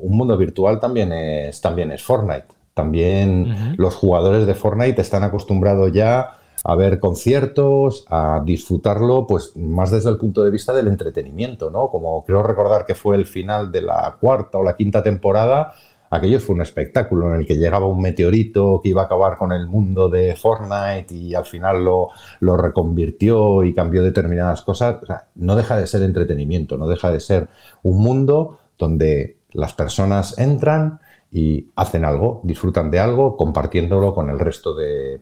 un 0.00 0.16
mundo 0.16 0.36
virtual 0.36 0.80
también 0.80 1.12
es, 1.12 1.60
también 1.60 1.92
es 1.92 2.02
Fortnite. 2.02 2.46
También 2.74 3.74
los 3.76 3.96
jugadores 3.96 4.46
de 4.46 4.54
Fortnite 4.54 5.00
están 5.00 5.24
acostumbrados 5.24 5.92
ya 5.92 6.37
a 6.64 6.74
ver 6.74 7.00
conciertos, 7.00 8.04
a 8.08 8.42
disfrutarlo, 8.44 9.26
pues 9.26 9.56
más 9.56 9.90
desde 9.90 10.10
el 10.10 10.18
punto 10.18 10.42
de 10.42 10.50
vista 10.50 10.72
del 10.72 10.88
entretenimiento, 10.88 11.70
¿no? 11.70 11.88
Como 11.88 12.24
creo 12.24 12.42
recordar 12.42 12.86
que 12.86 12.94
fue 12.94 13.16
el 13.16 13.26
final 13.26 13.70
de 13.72 13.82
la 13.82 14.16
cuarta 14.20 14.58
o 14.58 14.64
la 14.64 14.76
quinta 14.76 15.02
temporada, 15.02 15.74
aquello 16.10 16.40
fue 16.40 16.54
un 16.54 16.62
espectáculo 16.62 17.28
en 17.28 17.40
el 17.40 17.46
que 17.46 17.56
llegaba 17.56 17.86
un 17.86 18.00
meteorito 18.00 18.80
que 18.82 18.90
iba 18.90 19.02
a 19.02 19.04
acabar 19.06 19.36
con 19.36 19.52
el 19.52 19.66
mundo 19.66 20.08
de 20.08 20.34
Fortnite 20.36 21.14
y 21.14 21.34
al 21.34 21.44
final 21.44 21.84
lo, 21.84 22.10
lo 22.40 22.56
reconvirtió 22.56 23.62
y 23.64 23.74
cambió 23.74 24.02
determinadas 24.02 24.62
cosas. 24.62 24.96
no 25.34 25.56
deja 25.56 25.76
de 25.76 25.86
ser 25.86 26.02
entretenimiento, 26.02 26.76
no 26.76 26.86
deja 26.88 27.10
de 27.10 27.20
ser 27.20 27.48
un 27.82 27.98
mundo 27.98 28.58
donde 28.78 29.38
las 29.52 29.74
personas 29.74 30.38
entran 30.38 31.00
y 31.30 31.70
hacen 31.76 32.04
algo, 32.04 32.40
disfrutan 32.44 32.90
de 32.90 33.00
algo, 33.00 33.36
compartiéndolo 33.36 34.14
con 34.14 34.30
el 34.30 34.38
resto 34.38 34.74
de 34.74 35.20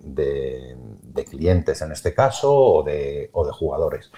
clientes 1.29 1.83
en 1.83 1.92
este 1.92 2.14
caso 2.14 2.53
o 2.53 2.83
de, 2.83 3.31
jugadores. 3.53 4.11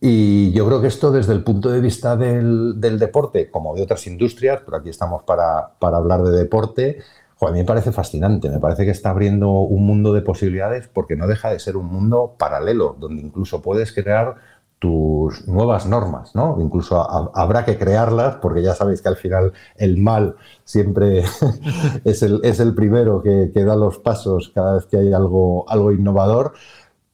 Y 0.00 0.52
yo 0.52 0.66
creo 0.66 0.80
que 0.80 0.88
esto 0.88 1.10
desde 1.10 1.32
el 1.32 1.42
punto 1.42 1.70
de 1.70 1.80
vista 1.80 2.16
del, 2.16 2.78
deporte, 2.80 3.50
como 3.50 3.74
de 3.74 3.82
otras 3.82 4.06
industrias, 4.06 4.60
pero 4.64 4.76
aquí 4.76 4.90
estamos 4.90 5.22
para, 5.22 5.72
hablar 5.80 6.22
de 6.22 6.36
deporte, 6.36 6.98
a 7.40 7.50
mí 7.50 7.58
me 7.58 7.64
parece 7.64 7.92
fascinante, 7.92 8.48
me 8.48 8.60
parece 8.60 8.84
que 8.84 8.90
está 8.90 9.10
abriendo 9.10 9.50
un 9.50 9.86
mundo 9.86 10.12
de 10.12 10.22
posibilidades 10.22 10.88
porque 10.88 11.16
no 11.16 11.26
deja 11.26 11.50
de 11.50 11.58
ser 11.58 11.76
un 11.76 11.86
mundo 11.86 12.34
paralelo, 12.38 12.96
donde 12.98 13.22
incluso 13.22 13.62
puedes 13.62 13.92
crear 13.92 14.36
tus 14.78 15.48
nuevas 15.48 15.86
normas, 15.86 16.34
¿no? 16.34 16.58
Incluso 16.60 17.00
habrá 17.34 17.64
que 17.64 17.78
crearlas, 17.78 18.36
porque 18.36 18.62
ya 18.62 18.74
sabéis 18.74 19.00
que 19.00 19.08
al 19.08 19.16
final 19.16 19.52
el 19.76 19.96
mal 19.96 20.36
siempre 20.64 21.24
es, 22.04 22.22
el, 22.22 22.40
es, 22.44 22.60
el, 22.60 22.74
primero 22.74 23.22
que, 23.22 23.50
da 23.54 23.74
los 23.74 23.98
pasos 23.98 24.50
cada 24.54 24.74
vez 24.74 24.86
que 24.86 24.98
hay 24.98 25.12
algo, 25.12 25.68
algo 25.68 25.92
innovador. 25.92 26.52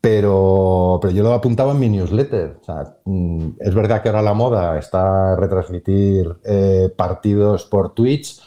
Pero, 0.01 0.99
pero 1.01 1.14
yo 1.14 1.22
lo 1.22 1.32
apuntaba 1.32 1.70
en 1.70 1.78
mi 1.78 1.89
newsletter. 1.89 2.59
Mm, 3.05 3.51
es 3.61 3.72
verdad 3.72 4.03
que 4.03 4.09
ahora 4.09 4.22
la 4.22 4.34
moda 4.34 4.76
está 4.76 5.37
retransmitir 5.37 6.39
eh, 6.43 6.93
partidos 6.97 7.66
por 7.66 7.95
Twitch, 7.95 8.41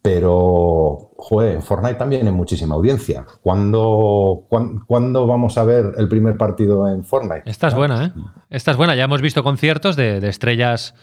pero, 0.00 1.10
joder, 1.16 1.56
en 1.56 1.62
Fortnite 1.62 1.96
también 1.96 2.26
hay 2.26 2.32
muchísima 2.32 2.76
audiencia. 2.76 3.26
¿Cuándo, 3.42 4.44
¿cuándo, 4.86 5.26
vamos 5.26 5.58
a 5.58 5.64
ver 5.64 5.94
el 5.98 6.08
primer 6.08 6.36
partido 6.36 6.88
en 6.88 7.04
Fortnite? 7.04 7.42
Esta 7.46 7.68
es 7.68 7.74
buena, 7.74 8.06
¿eh? 8.06 8.12
Esta 8.48 8.70
es 8.70 8.76
buena. 8.76 8.94
Ya 8.94 9.04
hemos 9.04 9.20
visto 9.20 9.42
conciertos 9.42 9.96
de, 9.96 10.26
estrellas 10.28 10.94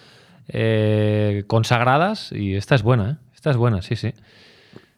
eh, 0.47 1.43
consagradas 1.47 2.31
y 2.31 2.55
esta 2.55 2.75
es 2.75 2.83
buena, 2.83 3.11
¿eh? 3.11 3.17
Esta 3.33 3.51
es 3.51 3.57
buena, 3.57 3.81
sí, 3.81 3.95
sí. 3.95 4.13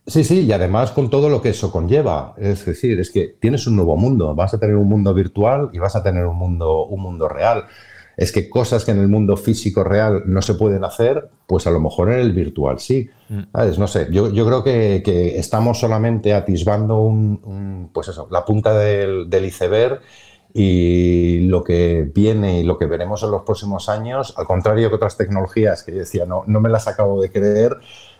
Sí, 0.05 0.23
sí, 0.23 0.45
y 0.45 0.53
además 0.53 0.91
con 0.91 1.09
todo 1.09 1.27
lo 1.27 1.41
que 1.41 1.49
eso 1.49 1.69
conlleva. 1.69 2.33
Es 2.37 2.65
decir, 2.65 2.97
es 2.99 3.11
que 3.11 3.35
tienes 3.41 3.67
un 3.67 3.75
nuevo 3.75 3.97
mundo, 3.97 4.33
vas 4.35 4.53
a 4.53 4.59
tener 4.59 4.77
un 4.77 4.87
mundo 4.87 5.13
virtual 5.13 5.69
y 5.73 5.79
vas 5.79 5.97
a 5.97 6.03
tener 6.03 6.25
un 6.25 6.37
mundo, 6.37 6.85
un 6.85 7.01
mundo 7.01 7.27
real. 7.27 7.65
Es 8.17 8.31
que 8.31 8.49
cosas 8.49 8.83
que 8.83 8.91
en 8.91 8.99
el 8.99 9.07
mundo 9.07 9.37
físico 9.37 9.83
real 9.83 10.23
no 10.25 10.41
se 10.41 10.55
pueden 10.55 10.83
hacer, 10.83 11.29
pues 11.45 11.67
a 11.67 11.71
lo 11.71 11.79
mejor 11.79 12.11
en 12.11 12.19
el 12.19 12.33
virtual 12.33 12.79
sí. 12.79 13.09
Mm. 13.29 13.43
No 13.77 13.87
sé, 13.87 14.07
yo, 14.11 14.31
creo 14.31 14.63
que, 14.63 15.37
estamos 15.37 15.79
solamente 15.79 16.33
atisbando 16.33 16.99
un, 16.99 17.89
pues 17.93 18.07
eso, 18.07 18.27
la 18.31 18.43
punta 18.43 18.77
del, 18.77 19.29
del 19.29 19.45
iceberg 19.45 20.01
y 20.53 21.41
lo 21.41 21.63
que 21.63 22.09
viene 22.13 22.59
y 22.59 22.63
lo 22.63 22.79
que 22.79 22.87
veremos 22.87 23.21
en 23.21 23.29
los 23.29 23.43
próximos 23.43 23.89
años, 23.89 24.33
al 24.37 24.47
contrario 24.47 24.89
que 24.89 24.95
otras 24.95 25.15
tecnologías 25.15 25.83
que 25.83 25.91
yo 25.91 25.99
decía, 25.99 26.25
no, 26.25 26.43
no 26.47 26.59
me 26.59 26.69
las 26.69 26.87
acabo 26.87 27.21
de 27.21 27.31
creer, 27.31 27.77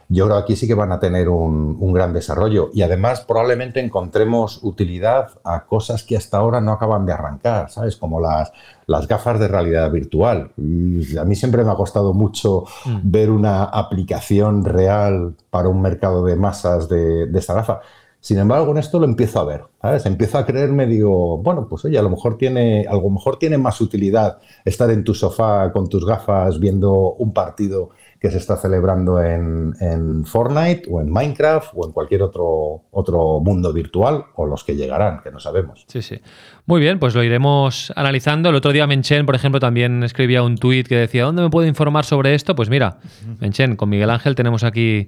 yo 0.10 0.26
creo 0.26 0.38
que 0.38 0.44
aquí 0.44 0.56
sí 0.56 0.68
que 0.68 0.74
van 0.74 0.92
a 0.92 1.00
tener 1.00 1.28
un, 1.28 1.94
gran 1.94 2.14
desarrollo 2.14 2.70
y 2.74 2.82
además 2.82 3.22
probablemente 3.22 3.80
encontremos 3.80 4.60
utilidad 4.64 5.32
a 5.44 5.66
cosas 5.66 6.04
que 6.04 6.16
hasta 6.16 6.38
ahora 6.38 6.62
no 6.62 6.74
acaban 6.74 7.06
de 7.06 7.14
arrancar, 7.14 7.70
¿sabes? 7.72 7.98
Como 7.98 8.22
las, 8.22 8.52
las 8.86 9.08
gafas 9.08 9.40
de 9.40 9.48
realidad 9.48 9.92
virtual. 9.92 10.52
a 10.58 11.26
mí 11.26 11.36
siempre 11.36 11.64
me 11.64 11.72
ha 11.72 11.76
costado 11.76 12.14
mucho 12.14 12.66
mm. 12.86 13.00
ver 13.04 13.32
una 13.32 13.64
aplicación 13.64 14.64
real 14.64 15.36
para 15.50 15.70
un 15.70 15.82
mercado 15.82 16.24
de 16.24 16.36
masas 16.36 16.88
de, 16.88 17.28
de 17.28 17.40
esta 17.40 17.54
gafa. 17.54 17.82
Sin 18.20 18.40
embargo, 18.40 18.72
en 18.72 18.78
esto 18.80 19.00
lo 19.00 19.06
empiezo 19.06 19.40
a 19.40 19.46
ver, 19.46 19.64
¿sabes? 19.82 20.06
Empiezo 20.06 20.38
a 20.38 20.46
creerme, 20.46 20.86
digo, 20.88 21.38
bueno, 21.38 21.68
pues 21.70 21.86
oye, 21.86 21.98
a 21.98 22.02
lo 22.02 22.10
mejor 22.10 22.38
tiene, 22.38 22.86
a 22.88 22.94
lo 22.94 23.10
mejor 23.10 23.40
tiene 23.40 23.58
más 23.58 23.80
utilidad 23.80 24.40
estar 24.66 24.90
en 24.92 25.04
tu 25.04 25.14
sofá 25.14 25.72
con 25.72 25.88
tus 25.88 26.06
gafas 26.06 26.60
viendo 26.60 27.14
un 27.14 27.32
partido 27.32 27.92
que 28.20 28.32
se 28.32 28.38
está 28.38 28.58
celebrando 28.58 29.22
en, 29.22 30.26
Fortnite 30.26 30.88
o 30.90 31.02
en 31.02 31.12
Minecraft 31.12 31.72
o 31.76 31.86
en 31.86 31.92
cualquier 31.92 32.24
otro, 32.24 32.84
otro 32.92 33.40
mundo 33.40 33.72
virtual 33.72 34.26
o 34.36 34.46
los 34.46 34.64
que 34.64 34.76
llegarán, 34.76 35.22
que 35.22 35.32
no 35.32 35.40
sabemos. 35.40 35.86
Sí, 35.88 36.02
sí. 36.02 36.20
Muy 36.66 36.82
bien, 36.82 37.00
pues 37.00 37.14
lo 37.14 37.24
iremos 37.24 37.94
analizando. 37.96 38.50
El 38.50 38.56
otro 38.56 38.72
día 38.72 38.88
Menchen, 38.88 39.26
por 39.26 39.36
ejemplo, 39.36 39.60
también 39.60 40.04
escribía 40.04 40.44
un 40.44 40.58
tuit 40.58 40.88
que 40.88 40.96
decía, 40.96 41.24
¿dónde 41.26 41.44
me 41.44 41.50
puedo 41.50 41.68
informar 41.68 42.06
sobre 42.06 42.34
esto? 42.34 42.56
Pues 42.56 42.70
mira, 42.70 42.98
Menchen, 43.40 43.76
con 43.76 43.90
Miguel 43.90 44.10
Ángel 44.10 44.36
tenemos 44.36 44.64
aquí 44.64 45.06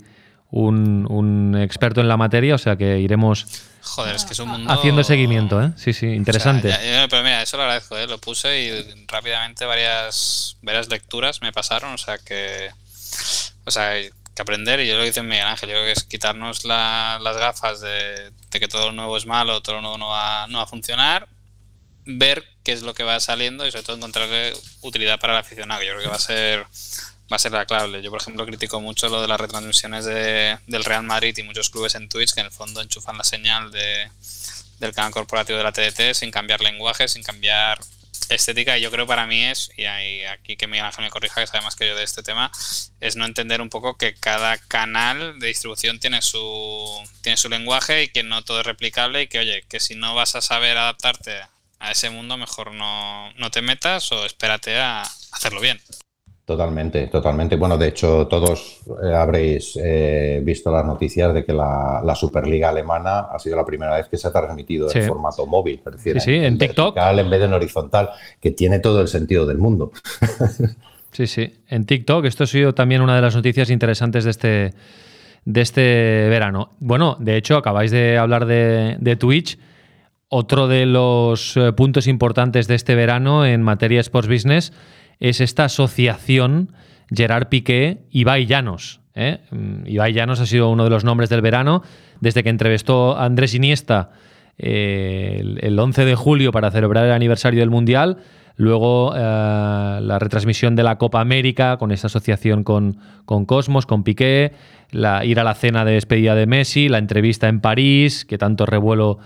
un, 0.52 1.58
experto 1.60 2.02
en 2.02 2.08
la 2.08 2.18
materia, 2.18 2.56
o 2.56 2.58
sea 2.58 2.76
que 2.76 3.00
iremos 3.00 3.46
Joder, 3.82 4.16
es 4.16 4.26
que 4.26 4.34
es 4.34 4.40
un 4.40 4.50
mundo... 4.50 4.72
haciendo 4.72 5.04
seguimiento, 5.04 5.62
¿eh? 5.62 5.72
Sí, 5.76 5.94
sí, 5.94 6.08
interesante. 6.08 6.76
pero 7.10 7.24
mira, 7.24 7.42
eso 7.42 7.58
lo 7.58 7.64
agradezco, 7.64 7.98
¿eh? 7.98 8.08
lo 8.08 8.18
puse 8.18 8.62
y 8.62 9.06
rápidamente 9.08 9.66
varias, 9.66 10.58
varias 10.62 10.90
lecturas 10.90 11.42
me 11.42 11.52
pasaron, 11.52 11.94
o 11.94 11.98
sea 11.98 12.18
que 12.18 12.70
o 13.66 13.72
sea, 13.72 13.90
hay 13.90 14.10
que 14.36 14.42
aprender, 14.42 14.80
y 14.80 14.88
yo 14.88 14.96
lo 14.96 15.02
que 15.02 15.08
dice 15.08 15.24
Miguel 15.24 15.46
Ángel, 15.46 15.70
yo 15.70 15.76
creo 15.76 15.86
que 15.86 15.92
es 15.92 16.04
quitarnos 16.04 16.66
las 16.66 17.38
gafas 17.38 17.82
de, 17.82 18.32
que 18.52 18.68
todo 18.68 18.88
lo 18.88 18.92
nuevo 18.94 19.18
es 19.18 19.26
malo, 19.26 19.62
todo 19.62 19.76
lo 19.76 19.82
nuevo 19.82 19.98
no 19.98 20.08
va, 20.10 20.48
no 20.48 20.60
va 20.60 20.64
a 20.64 20.68
funcionar, 20.68 21.28
ver 22.06 22.44
qué 22.64 22.72
es 22.72 22.82
lo 22.82 22.94
que 22.94 23.04
va 23.04 23.20
saliendo 23.20 23.66
y 23.68 23.72
sobre 23.72 23.84
todo 23.84 23.96
encontrarle 23.98 24.54
utilidad 24.82 25.20
para 25.20 25.34
el 25.34 25.40
aficionado, 25.40 25.84
yo 25.84 25.92
creo 25.92 26.04
que 26.04 26.10
va 26.10 26.16
a 26.16 26.20
ser 26.20 26.66
va 27.32 27.36
a 27.36 27.40
ser 27.40 27.52
la 27.52 27.66
clave. 27.66 28.02
Yo, 28.02 28.10
por 28.10 28.22
ejemplo, 28.22 28.46
critico 28.46 28.82
mucho 28.82 29.08
lo 29.08 29.22
de 29.22 29.28
las 29.28 29.40
retransmisiones 29.40 30.06
de, 30.06 30.58
del 30.68 30.84
Real 30.84 31.04
Madrid 31.04 31.38
y 31.38 31.44
muchos 31.44 31.70
clubes 31.70 31.96
en 31.96 32.10
Twitch 32.10 32.34
que 32.34 32.40
en 32.40 32.48
el 32.48 32.52
fondo 32.52 32.82
enchufan 32.82 33.18
la 33.18 33.24
señal 33.24 33.72
de, 33.72 34.10
del 34.80 34.94
canal 34.94 35.12
corporativo 35.12 35.58
de 35.58 35.64
la 35.64 35.72
TDT 35.72 36.16
sin 36.16 36.32
cambiar 36.32 36.62
lenguaje, 36.62 37.08
sin 37.08 37.24
cambiar 37.24 37.80
estética 38.30 38.78
y 38.78 38.82
yo 38.82 38.92
creo 38.92 39.08
para 39.08 39.26
mí 39.26 39.46
es, 39.46 39.72
y 39.78 39.86
aquí 39.86 40.56
que 40.58 40.68
Miguel 40.68 40.86
Ángel 40.86 41.06
me 41.06 41.10
corrija, 41.10 41.42
que 41.42 41.48
sabe 41.48 41.64
más 41.64 41.76
que 41.76 41.88
yo 41.88 41.96
de 41.96 42.04
este 42.04 42.24
tema, 42.24 42.52
es 43.00 43.16
no 43.16 43.26
entender 43.26 43.62
un 43.62 43.70
poco 43.70 43.98
que 43.98 44.14
cada 44.14 44.58
canal 44.58 45.40
de 45.40 45.48
distribución 45.48 46.00
tiene 46.00 46.22
su, 46.22 47.04
tiene 47.22 47.38
su 47.38 47.50
lenguaje 47.50 48.04
y 48.04 48.08
que 48.10 48.24
no 48.24 48.44
todo 48.44 48.62
es 48.62 48.66
replicable 48.66 49.24
y 49.24 49.28
que, 49.28 49.40
oye, 49.40 49.64
que 49.70 49.80
si 49.80 49.96
no 49.96 50.16
vas 50.16 50.36
a 50.36 50.42
saber 50.42 50.78
adaptarte 50.78 51.42
a 51.80 51.92
ese 51.92 52.10
mundo, 52.10 52.38
mejor 52.38 52.74
no, 52.74 53.32
no 53.34 53.52
te 53.52 53.62
metas 53.62 54.12
o 54.12 54.26
espérate 54.26 54.78
a 54.78 55.04
hacerlo 55.32 55.62
bien. 55.62 55.82
Totalmente, 56.50 57.06
totalmente. 57.06 57.58
Bueno, 57.58 57.78
de 57.78 57.90
hecho, 57.90 58.26
todos 58.26 58.82
eh, 59.04 59.14
habréis 59.14 59.78
eh, 59.80 60.42
visto 60.44 60.72
las 60.72 60.84
noticias 60.84 61.32
de 61.32 61.46
que 61.46 61.54
la, 61.54 62.16
Superliga 62.16 62.70
alemana 62.70 63.20
ha 63.32 63.38
sido 63.38 63.56
la 63.56 63.64
primera 63.64 63.96
vez 63.96 64.08
que 64.08 64.18
se 64.18 64.28
ha 64.28 64.32
transmitido 64.32 64.88
en 64.92 65.08
formato 65.08 65.46
móvil, 65.46 65.80
es 65.86 65.92
decir, 65.92 66.20
sí, 66.20 66.34
en, 66.34 66.58
TikTok. 66.58 66.98
en 66.98 67.30
vez 67.30 67.40
de 67.40 67.46
en 67.46 67.54
horizontal, 67.54 68.10
que 68.42 68.50
tiene 68.50 68.80
todo 68.80 69.00
el 69.00 69.08
sentido 69.08 69.46
del 69.46 69.60
mundo. 69.60 69.92
sí, 71.12 71.28
sí, 71.28 71.54
en 71.68 71.86
TikTok. 71.86 72.26
Esto 72.26 72.46
ha 72.46 72.48
sido 72.48 72.74
también 72.74 73.02
una 73.02 73.16
de 73.16 73.22
las 73.22 73.36
noticias 73.36 73.70
interesantes 73.70 74.24
de 74.24 74.32
este, 74.32 74.74
de 75.46 75.62
este 75.62 75.82
verano. 76.30 76.72
Bueno, 76.80 77.16
de 77.20 77.38
hecho, 77.38 77.58
acabáis 77.58 77.92
de 77.92 78.18
hablar 78.18 78.48
de, 78.48 78.98
de 79.00 79.16
Twitch. 79.18 79.60
Otro 80.30 80.68
de 80.68 80.88
los 80.88 81.56
eh, 81.58 81.74
puntos 81.74 82.08
importantes 82.08 82.68
de 82.68 82.74
este 82.74 82.96
verano 82.96 83.46
en 83.46 83.62
materia 83.62 84.00
Sports 84.00 84.28
Business 84.28 84.74
es 85.20 85.42
esta 85.42 85.66
asociación 85.66 86.72
Gerard 87.14 87.48
Piqué 87.50 88.00
Ibai 88.12 88.46
Llanos. 88.46 89.02
¿eh? 89.16 89.40
Mm, 89.52 90.00
ha 90.00 90.46
sido 90.46 90.70
uno 90.70 90.84
de 90.84 90.90
los 90.90 91.04
nombres 91.04 91.30
del 91.30 91.42
verano 91.42 91.84
desde 92.22 92.44
que 92.44 92.50
entrevistó 92.50 93.18
a 93.18 93.26
Andrés 93.26 93.54
Iniesta 93.54 94.12
eh, 94.58 95.58
el, 95.62 95.80
11 95.80 96.06
de 96.06 96.16
julio 96.16 96.52
para 96.52 96.72
celebrar 96.72 97.06
el 97.06 97.12
aniversario 97.12 97.60
del 97.60 97.70
Mundial. 97.70 98.18
Luego 98.56 99.14
eh, 99.16 99.20
la 99.20 100.20
retransmisión 100.20 100.76
de 100.76 100.84
la 100.84 100.98
Copa 100.98 101.22
América 101.22 101.78
con 101.78 101.92
esta 101.92 102.08
asociación 102.08 102.64
con, 102.64 102.98
con 103.26 103.46
Cosmos, 103.46 103.86
con 103.86 104.04
Piqué, 104.04 104.54
la, 104.92 105.24
ir 105.24 105.40
a 105.40 105.44
la 105.44 105.54
cena 105.54 105.86
de 105.86 105.94
despedida 105.94 106.36
de 106.36 106.46
Messi, 106.46 106.90
la 106.90 106.98
entrevista 106.98 107.48
en 107.48 107.62
París, 107.62 108.26
que 108.26 108.38
tanto 108.38 108.66
revuelo 108.66 109.20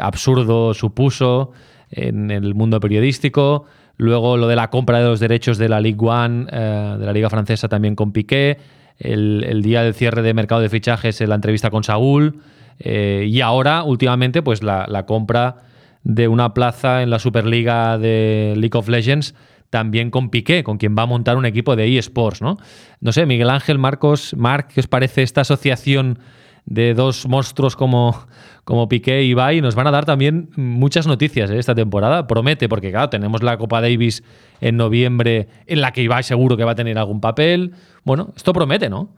absurdo 0.00 0.74
supuso 0.74 1.52
en 1.92 2.32
el 2.32 2.56
mundo 2.56 2.80
periodístico, 2.80 3.66
Luego 4.00 4.38
lo 4.38 4.48
de 4.48 4.56
la 4.56 4.70
compra 4.70 4.98
de 4.98 5.04
los 5.04 5.20
derechos 5.20 5.58
de 5.58 5.68
la 5.68 5.78
Ligue 5.78 5.98
One, 6.00 6.46
eh, 6.50 6.96
de 6.98 7.04
la 7.04 7.12
Liga 7.12 7.28
Francesa 7.28 7.68
también 7.68 7.94
con 7.94 8.12
Piqué. 8.12 8.56
El, 8.98 9.60
día 9.62 9.82
del 9.82 9.92
cierre 9.92 10.22
de 10.22 10.32
mercado 10.32 10.62
de 10.62 10.70
fichajes, 10.70 11.20
la 11.20 11.34
entrevista 11.34 11.68
con 11.68 11.84
Saúl. 11.84 12.40
Eh, 12.78 13.26
y 13.28 13.42
ahora, 13.42 13.82
últimamente, 13.82 14.40
pues 14.40 14.62
la, 14.62 15.04
compra 15.06 15.56
de 16.02 16.28
una 16.28 16.54
plaza 16.54 17.02
en 17.02 17.10
la 17.10 17.18
Superliga 17.18 17.98
de 17.98 18.54
League 18.56 18.78
of 18.78 18.88
Legends 18.88 19.34
también 19.68 20.10
con 20.10 20.30
Piqué, 20.30 20.64
con 20.64 20.78
quien 20.78 20.96
va 20.96 21.02
a 21.02 21.06
montar 21.06 21.36
un 21.36 21.44
equipo 21.44 21.76
de 21.76 21.98
eSports, 21.98 22.40
¿no? 22.40 22.56
No 23.00 23.12
sé, 23.12 23.26
Miguel 23.26 23.50
Ángel, 23.50 23.78
Marcos, 23.78 24.34
Marc, 24.34 24.72
¿qué 24.72 24.80
os 24.80 24.86
parece 24.86 25.22
esta 25.22 25.42
asociación 25.42 26.18
de 26.66 26.94
dos 26.94 27.26
monstruos 27.26 27.76
como, 27.76 28.26
como 28.64 28.88
Piqué 28.88 29.22
y 29.22 29.30
Ibai 29.30 29.60
nos 29.60 29.74
van 29.74 29.86
a 29.86 29.90
dar 29.90 30.04
también 30.04 30.50
muchas 30.56 31.06
noticias 31.06 31.50
¿eh? 31.50 31.58
esta 31.58 31.74
temporada. 31.74 32.26
Promete, 32.26 32.68
porque 32.68 32.90
claro, 32.90 33.10
tenemos 33.10 33.42
la 33.42 33.58
Copa 33.58 33.80
Davis 33.80 34.22
en 34.60 34.76
noviembre 34.76 35.48
en 35.66 35.80
la 35.80 35.92
que 35.92 36.02
Ibai 36.02 36.22
seguro 36.22 36.56
que 36.56 36.64
va 36.64 36.72
a 36.72 36.76
tener 36.76 36.98
algún 36.98 37.20
papel. 37.20 37.72
Bueno, 38.04 38.32
esto 38.36 38.52
promete, 38.52 38.88
¿no? 38.88 39.14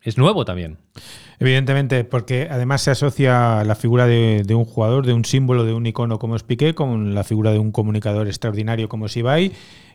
Es 0.00 0.16
nuevo 0.18 0.44
también. 0.44 0.78
Evidentemente, 1.38 2.04
porque 2.04 2.48
además 2.50 2.80
se 2.80 2.92
asocia 2.92 3.64
la 3.64 3.74
figura 3.74 4.06
de, 4.06 4.44
un 4.54 4.64
jugador, 4.64 5.04
de 5.04 5.12
un 5.12 5.24
símbolo, 5.24 5.64
de 5.64 5.74
un 5.74 5.84
icono 5.84 6.18
como 6.18 6.36
es 6.36 6.44
Piqué, 6.44 6.74
con 6.74 7.14
la 7.14 7.24
figura 7.24 7.50
de 7.50 7.58
un 7.58 7.72
comunicador 7.72 8.26
extraordinario 8.26 8.88
como 8.88 9.06
es 9.06 9.16
Ibai 9.16 9.52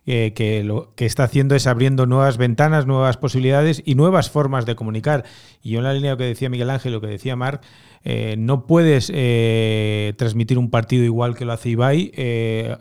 eh, 0.07 0.33
que 0.33 0.63
lo 0.63 0.93
que 0.95 1.05
está 1.05 1.23
haciendo 1.23 1.55
es 1.55 1.67
abriendo 1.67 2.05
nuevas 2.05 2.37
ventanas, 2.37 2.87
nuevas 2.87 3.17
posibilidades 3.17 3.83
y 3.85 3.95
nuevas 3.95 4.29
formas 4.29 4.65
de 4.65 4.75
comunicar. 4.75 5.25
Y 5.61 5.71
yo 5.71 5.79
en 5.79 5.83
la 5.83 5.93
línea 5.93 6.17
que 6.17 6.23
decía 6.23 6.49
Miguel 6.49 6.69
Ángel, 6.69 6.93
lo 6.93 7.01
que 7.01 7.07
decía 7.07 7.35
Marc, 7.35 7.63
eh, 8.03 8.35
no 8.37 8.65
puedes 8.65 9.11
eh, 9.13 10.13
transmitir 10.17 10.57
un 10.57 10.71
partido 10.71 11.03
igual 11.03 11.35
que 11.35 11.45
lo 11.45 11.53
hace 11.53 11.69
Ibai, 11.69 12.11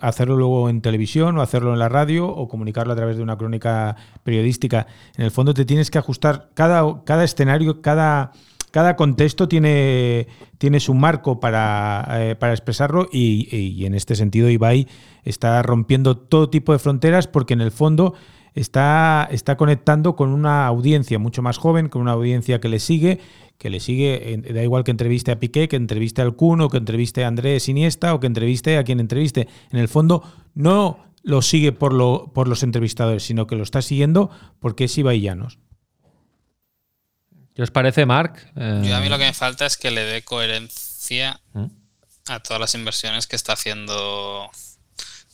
hacerlo 0.00 0.36
luego 0.36 0.70
en 0.70 0.80
televisión 0.80 1.36
o 1.36 1.42
hacerlo 1.42 1.72
en 1.74 1.78
la 1.78 1.90
radio 1.90 2.26
o 2.26 2.48
comunicarlo 2.48 2.94
a 2.94 2.96
través 2.96 3.18
de 3.18 3.22
una 3.22 3.36
crónica 3.36 3.96
periodística. 4.24 4.86
En 5.16 5.24
el 5.24 5.30
fondo 5.30 5.52
te 5.52 5.66
tienes 5.66 5.90
que 5.90 5.98
ajustar 5.98 6.50
cada, 6.54 7.04
cada 7.04 7.24
escenario, 7.24 7.82
cada 7.82 8.32
cada 8.70 8.96
contexto 8.96 9.48
tiene, 9.48 10.28
tiene 10.58 10.80
su 10.80 10.94
marco 10.94 11.40
para, 11.40 12.06
eh, 12.10 12.36
expresarlo 12.40 13.08
y, 13.10 13.84
en 13.84 13.94
este 13.94 14.14
sentido 14.14 14.48
Ibai 14.48 14.86
está 15.24 15.62
rompiendo 15.62 16.16
todo 16.16 16.50
tipo 16.50 16.72
de 16.72 16.78
fronteras 16.78 17.26
porque 17.26 17.54
en 17.54 17.60
el 17.60 17.70
fondo 17.70 18.14
está, 18.54 19.28
está 19.30 19.56
conectando 19.56 20.16
con 20.16 20.30
una 20.30 20.66
audiencia 20.66 21.18
mucho 21.18 21.42
más 21.42 21.58
joven, 21.58 21.88
con 21.88 22.02
una 22.02 22.12
audiencia 22.12 22.60
que 22.60 22.68
le 22.68 22.78
sigue, 22.78 23.20
que 23.58 23.70
le 23.70 23.80
sigue, 23.80 24.42
da 24.52 24.62
igual 24.62 24.84
que 24.84 24.90
entreviste 24.90 25.32
a 25.32 25.38
Piqué, 25.38 25.68
que 25.68 25.76
entreviste 25.76 26.22
al 26.22 26.34
Kun 26.34 26.62
o 26.62 26.68
que 26.68 26.78
entreviste 26.78 27.24
a 27.24 27.28
Andrés 27.28 27.68
Iniesta 27.68 28.14
o 28.14 28.20
que 28.20 28.26
entreviste 28.26 28.78
a 28.78 28.84
quien 28.84 29.00
entreviste. 29.00 29.48
En 29.70 29.78
el 29.78 29.88
fondo 29.88 30.22
no 30.54 30.98
lo 31.22 31.42
sigue 31.42 31.72
por, 31.72 31.92
lo, 31.92 32.30
por 32.32 32.48
los 32.48 32.62
entrevistadores, 32.62 33.22
sino 33.22 33.46
que 33.46 33.56
lo 33.56 33.62
está 33.62 33.82
siguiendo 33.82 34.30
porque 34.60 34.84
es 34.84 34.96
Ibai 34.96 35.20
Llanos. 35.20 35.58
¿Qué 37.54 37.62
os 37.62 37.70
parece, 37.70 38.06
Mark? 38.06 38.52
Yo 38.54 38.96
a 38.96 39.00
mí 39.00 39.08
lo 39.08 39.18
que 39.18 39.24
me 39.24 39.34
falta 39.34 39.66
es 39.66 39.76
que 39.76 39.90
le 39.90 40.04
dé 40.04 40.22
coherencia 40.22 41.40
¿Mm? 41.52 41.66
a 42.28 42.40
todas 42.40 42.60
las 42.60 42.74
inversiones 42.74 43.26
que 43.26 43.36
está 43.36 43.54
haciendo 43.54 44.50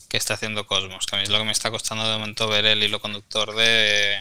que 0.09 0.17
está 0.17 0.35
haciendo 0.35 0.67
Cosmos, 0.67 1.07
que 1.07 1.17
a 1.17 1.19
mí 1.19 1.25
es 1.25 1.31
lo 1.31 1.39
que 1.39 1.45
me 1.45 1.53
está 1.53 1.71
costando 1.71 2.09
de 2.09 2.19
momento 2.19 2.49
ver 2.49 2.65
el 2.67 2.83
hilo 2.83 3.01
conductor 3.01 3.55
de, 3.55 4.21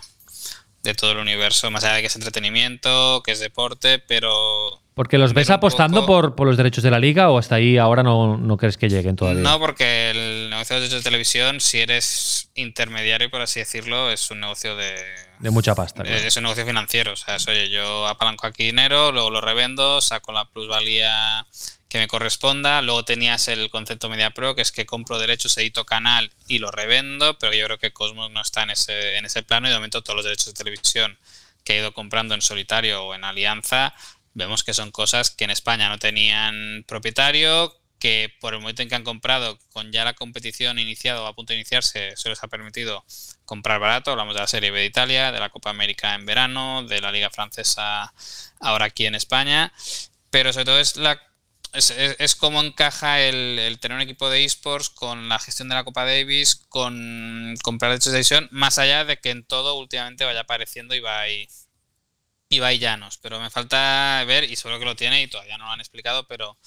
de 0.83 0.93
todo 0.95 1.11
el 1.11 1.17
universo, 1.19 1.69
más 1.71 1.83
allá 1.83 1.95
de 1.95 2.01
que 2.01 2.07
es 2.07 2.15
entretenimiento, 2.15 3.21
que 3.23 3.31
es 3.31 3.39
deporte, 3.39 3.99
pero... 3.99 4.81
Porque 4.95 5.17
los 5.17 5.33
ves 5.33 5.49
apostando 5.49 6.05
por, 6.05 6.35
por, 6.35 6.47
los 6.47 6.55
derechos 6.55 6.81
de 6.81 6.89
la 6.89 6.99
liga 6.99 7.29
o 7.29 7.37
hasta 7.37 7.55
ahí 7.55 7.77
ahora 7.77 8.01
no, 8.01 8.37
no, 8.37 8.55
crees 8.55 8.77
que 8.77 8.87
lleguen 8.87 9.17
todavía. 9.17 9.43
No, 9.43 9.59
porque 9.59 10.09
el 10.11 10.49
negocio 10.49 10.77
de 10.77 10.83
derechos 10.83 11.03
de 11.03 11.03
televisión, 11.03 11.59
si 11.59 11.81
eres 11.81 12.49
intermediario, 12.55 13.29
por 13.29 13.41
así 13.41 13.59
decirlo, 13.59 14.09
es 14.09 14.31
un 14.31 14.39
negocio 14.39 14.77
de... 14.77 14.95
De 15.39 15.49
mucha 15.49 15.75
pasta. 15.75 16.03
Es 16.03 16.37
un 16.37 16.43
negocio 16.43 16.65
financiero. 16.65 17.11
O 17.11 17.17
sea, 17.17 17.35
oye, 17.49 17.69
yo 17.69 18.07
apalanco 18.07 18.47
aquí 18.47 18.63
dinero, 18.63 19.11
luego 19.11 19.29
lo 19.31 19.41
revendo, 19.41 19.99
saco 19.99 20.31
la 20.31 20.45
plusvalía 20.45 21.45
que 21.89 21.97
me 21.97 22.07
corresponda. 22.07 22.81
Luego 22.81 23.03
tenías 23.03 23.49
el 23.49 23.69
concepto 23.69 24.07
Media 24.07 24.29
Pro, 24.31 24.55
que 24.55 24.61
es 24.61 24.71
que 24.71 24.85
compro 24.85 25.19
derechos, 25.19 25.57
edito 25.57 25.85
canal 25.85 26.31
y 26.47 26.59
lo 26.59 26.71
revendo, 26.71 27.37
pero 27.37 27.53
yo 27.53 27.65
creo 27.65 27.79
que 27.79 27.91
Cosmos 27.91 28.31
no 28.31 28.41
está 28.41 28.63
en 28.63 28.69
ese, 28.69 29.17
en 29.17 29.25
ese 29.25 29.43
plano 29.43 29.67
y 29.67 29.71
de 29.71 29.75
momento 29.75 30.01
todos 30.01 30.15
los 30.15 30.23
derechos 30.23 30.45
de 30.45 30.53
televisión 30.53 31.17
que 31.65 31.73
he 31.73 31.79
ido 31.79 31.93
comprando 31.93 32.35
en 32.35 32.41
solitario 32.41 33.03
o 33.03 33.15
en 33.15 33.23
alianza, 33.23 33.93
vemos 34.35 34.63
que 34.63 34.75
son 34.75 34.91
cosas 34.91 35.31
que 35.31 35.45
en 35.45 35.49
España 35.49 35.89
no 35.89 35.97
tenían 35.97 36.83
propietario, 36.87 37.73
que 37.97 38.31
por 38.39 38.53
el 38.53 38.59
momento 38.59 38.83
en 38.83 38.89
que 38.89 38.95
han 38.95 39.03
comprado, 39.03 39.57
con 39.71 39.91
ya 39.91 40.05
la 40.05 40.13
competición 40.13 40.77
iniciada 40.77 41.21
o 41.21 41.25
a 41.25 41.33
punto 41.33 41.53
de 41.53 41.59
iniciarse, 41.59 42.15
se 42.15 42.29
les 42.29 42.43
ha 42.43 42.47
permitido 42.47 43.03
comprar 43.45 43.79
barato. 43.79 44.11
Hablamos 44.11 44.35
de 44.35 44.41
la 44.41 44.47
Serie 44.47 44.69
B 44.69 44.79
de 44.79 44.85
Italia, 44.85 45.31
de 45.31 45.39
la 45.39 45.49
Copa 45.49 45.71
América 45.71 46.13
en 46.13 46.25
verano, 46.25 46.83
de 46.83 47.01
la 47.01 47.11
Liga 47.11 47.31
Francesa 47.31 48.13
ahora 48.59 48.85
aquí 48.85 49.05
en 49.05 49.15
España. 49.15 49.73
Pero 50.29 50.51
sobre 50.53 50.65
todo 50.65 50.79
es 50.79 50.97
la 50.97 51.19
es, 51.75 51.91
es, 51.91 52.35
cómo 52.35 52.61
encaja 52.61 53.21
el, 53.21 53.77
tener 53.79 53.95
un 53.95 54.01
equipo 54.01 54.29
de 54.29 54.45
esports 54.45 54.89
con 54.89 55.27
la 55.29 55.39
gestión 55.39 55.69
de 55.69 55.75
la 55.75 55.83
Copa 55.83 56.05
Davis, 56.05 56.55
con 56.69 57.55
comprar 57.61 57.91
derechos 57.91 58.13
de 58.13 58.19
edición, 58.19 58.47
más 58.51 58.77
allá 58.77 59.03
de 59.03 59.17
que 59.17 59.31
en 59.31 59.43
todo 59.43 59.75
últimamente 59.75 60.25
vaya 60.25 60.41
apareciendo 60.41 60.95
y 60.95 61.01
va 61.01 61.27
y 62.49 62.79
llanos. 62.79 63.17
Pero 63.17 63.39
me 63.39 63.49
falta 63.49 64.23
ver, 64.25 64.43
y 64.43 64.55
seguro 64.55 64.79
que 64.79 64.85
lo 64.85 64.95
tiene 64.95 65.21
y 65.21 65.27
todavía 65.27 65.57
no 65.57 65.65
lo 65.65 65.71
han 65.71 65.79
explicado, 65.79 66.27
pero 66.27 66.57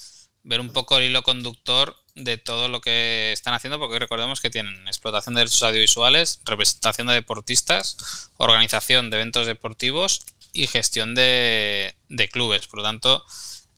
ver 0.42 0.60
un 0.60 0.72
poco 0.72 0.98
el 0.98 1.04
hilo 1.04 1.22
conductor 1.22 1.96
de 2.14 2.38
todo 2.38 2.68
lo 2.68 2.80
que 2.80 3.32
están 3.32 3.54
haciendo, 3.54 3.78
porque 3.78 3.98
recordemos 3.98 4.40
que 4.40 4.50
tienen 4.50 4.86
explotación 4.88 5.34
de 5.34 5.40
derechos 5.40 5.62
audiovisuales, 5.62 6.40
representación 6.44 7.06
de 7.06 7.14
deportistas, 7.14 8.30
organización 8.38 9.10
de 9.10 9.18
eventos 9.18 9.46
deportivos 9.46 10.24
y 10.52 10.66
gestión 10.66 11.14
de, 11.14 11.96
de 12.08 12.28
clubes. 12.28 12.66
Por 12.66 12.78
lo 12.78 12.84
tanto, 12.84 13.24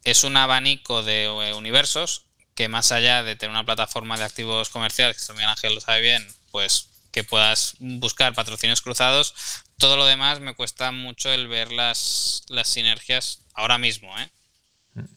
es 0.05 0.25
un 0.25 0.37
abanico 0.37 1.03
de 1.03 1.25
eh, 1.25 1.55
universos 1.55 2.27
que 2.55 2.69
más 2.69 2.93
allá 2.93 3.23
de 3.23 3.37
tener 3.37 3.51
una 3.51 3.65
plataforma 3.65 4.17
de 4.17 4.25
activos 4.25 4.69
comerciales, 4.71 5.27
que 5.27 5.33
Miguel 5.33 5.49
Ángel 5.49 5.75
lo 5.75 5.81
sabe 5.81 6.01
bien, 6.01 6.27
pues 6.51 6.89
que 7.11 7.25
puedas 7.25 7.75
buscar 7.79 8.35
patrocinios 8.35 8.83
cruzados, 8.83 9.35
todo 9.81 9.97
lo 9.97 10.07
demás 10.07 10.41
me 10.41 10.55
cuesta 10.55 10.93
mucho 10.93 11.31
el 11.31 11.49
ver 11.49 11.73
las, 11.73 12.45
las 12.49 12.69
sinergias 12.69 13.45
ahora 13.55 13.79
mismo, 13.79 14.09
¿eh? 14.19 14.29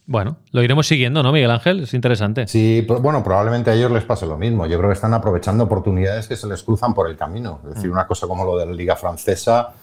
Bueno, 0.06 0.38
lo 0.52 0.64
iremos 0.64 0.88
siguiendo, 0.88 1.24
¿no, 1.24 1.32
Miguel 1.32 1.52
Ángel? 1.52 1.82
Es 1.82 1.94
interesante. 1.94 2.48
Sí, 2.48 2.86
bueno, 2.88 3.24
probablemente 3.24 3.72
a 3.72 3.74
ellos 3.74 3.92
les 3.92 4.04
pase 4.04 4.26
lo 4.26 4.38
mismo. 4.38 4.66
Yo 4.66 4.78
creo 4.78 4.90
que 4.90 4.96
están 4.96 5.14
aprovechando 5.14 5.64
oportunidades 5.64 6.28
que 6.28 6.36
se 6.36 6.48
les 6.48 6.64
cruzan 6.64 6.94
por 6.94 7.10
el 7.10 7.18
camino. 7.18 7.60
Es 7.64 7.76
decir, 7.76 7.90
mm. 7.90 7.94
una 7.94 8.08
cosa 8.08 8.28
como 8.28 8.46
lo 8.46 8.58
de 8.58 8.68
la 8.68 8.72
Liga 8.72 8.96
Francesa, 8.96 9.74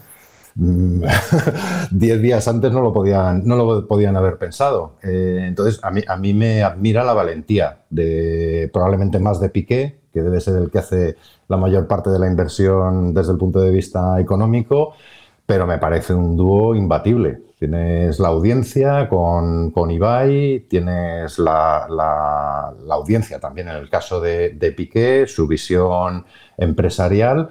Mm, 0.55 1.05
diez 1.91 2.20
días 2.20 2.47
antes 2.49 2.72
no 2.72 2.81
lo 2.81 2.93
podían, 2.93 3.43
no 3.45 3.57
lo 3.57 3.87
podían 3.87 4.16
haber 4.16 4.39
pensado. 4.39 4.97
Eh, 5.03 5.45
entonces, 5.47 5.81
a 5.83 5.91
mí, 5.91 6.03
a 6.07 6.16
mí 6.16 6.35
me 6.35 6.62
admira 6.62 7.05
la 7.05 7.12
valentía 7.12 7.83
de 7.91 8.68
probablemente 8.72 9.18
más 9.18 9.41
de 9.41 9.51
Piqué, 9.51 10.00
que 10.13 10.23
debe 10.23 10.41
ser 10.41 10.57
el 10.57 10.71
que 10.71 10.79
hace 10.79 11.17
la 11.49 11.57
mayor 11.57 11.87
parte 11.87 12.11
de 12.11 12.19
la 12.19 12.27
inversión 12.27 13.15
desde 13.15 13.33
el 13.33 13.39
punto 13.39 13.61
de 13.61 13.71
vista 13.71 14.21
económico, 14.21 14.95
pero 15.47 15.67
me 15.67 15.79
parece 15.79 16.15
un 16.15 16.37
dúo 16.37 16.75
imbatible. 16.75 17.43
Tienes 17.59 18.19
la 18.19 18.29
audiencia 18.29 19.09
con, 19.09 19.71
con 19.71 19.91
Ibai, 19.91 20.67
tienes 20.69 21.39
la, 21.39 21.87
la, 21.91 22.95
audiencia 22.95 23.39
también 23.39 23.69
en 23.69 23.77
el 23.77 23.91
caso 23.91 24.21
de, 24.21 24.51
de 24.51 24.73
Piqué, 24.73 25.27
su 25.27 25.47
visión 25.47 26.25
empresarial 26.57 27.51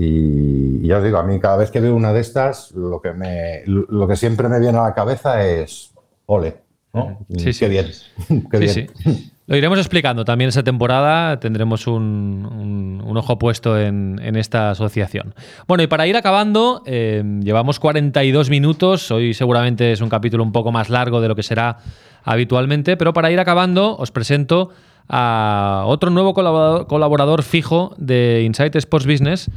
y, 0.00 0.86
ya 0.86 0.98
os 0.98 1.04
digo, 1.04 1.18
a 1.18 1.24
mí 1.24 1.40
cada 1.40 1.56
vez 1.56 1.72
que 1.72 1.80
veo 1.80 1.92
una 1.92 2.12
de 2.12 2.20
estas, 2.20 2.70
lo 2.70 3.00
que, 3.00 3.12
me, 3.12 3.64
lo 3.66 4.06
que 4.06 4.14
siempre 4.14 4.48
me 4.48 4.60
viene 4.60 4.78
a 4.78 4.82
la 4.82 4.94
cabeza 4.94 5.44
es, 5.44 5.92
ole, 6.26 6.58
¿no? 6.92 7.18
Sí, 7.36 7.52
sí. 7.52 7.58
Qué 7.58 7.68
bien. 7.68 7.86
Qué 8.50 8.58
bien. 8.58 8.90
Lo 9.48 9.56
iremos 9.56 9.78
explicando 9.78 10.26
también 10.26 10.48
esa 10.48 10.62
temporada, 10.62 11.40
tendremos 11.40 11.86
un, 11.86 13.02
ojo 13.16 13.38
puesto 13.38 13.80
en, 13.80 14.36
esta 14.36 14.70
asociación. 14.70 15.34
Bueno, 15.66 15.82
y 15.82 15.86
para 15.86 16.06
ir 16.06 16.18
acabando, 16.18 16.82
eh, 16.84 17.24
llevamos 17.42 17.80
42 17.80 18.50
minutos, 18.50 19.10
hoy 19.10 19.32
seguramente 19.32 19.90
es 19.90 20.02
un 20.02 20.10
capítulo 20.10 20.44
un 20.44 20.52
poco 20.52 20.70
más 20.70 20.90
largo 20.90 21.22
de 21.22 21.28
lo 21.28 21.34
que 21.34 21.42
será 21.42 21.78
habitualmente, 22.24 22.98
pero 22.98 23.14
para 23.14 23.30
ir 23.32 23.40
acabando 23.40 23.96
os 23.96 24.10
presento 24.10 24.68
a 25.08 25.84
otro 25.86 26.10
nuevo 26.10 26.34
colaborador, 26.34 27.42
fijo 27.42 27.94
de 27.96 28.42
Insight 28.44 28.76
Sports 28.76 29.06
Business, 29.06 29.50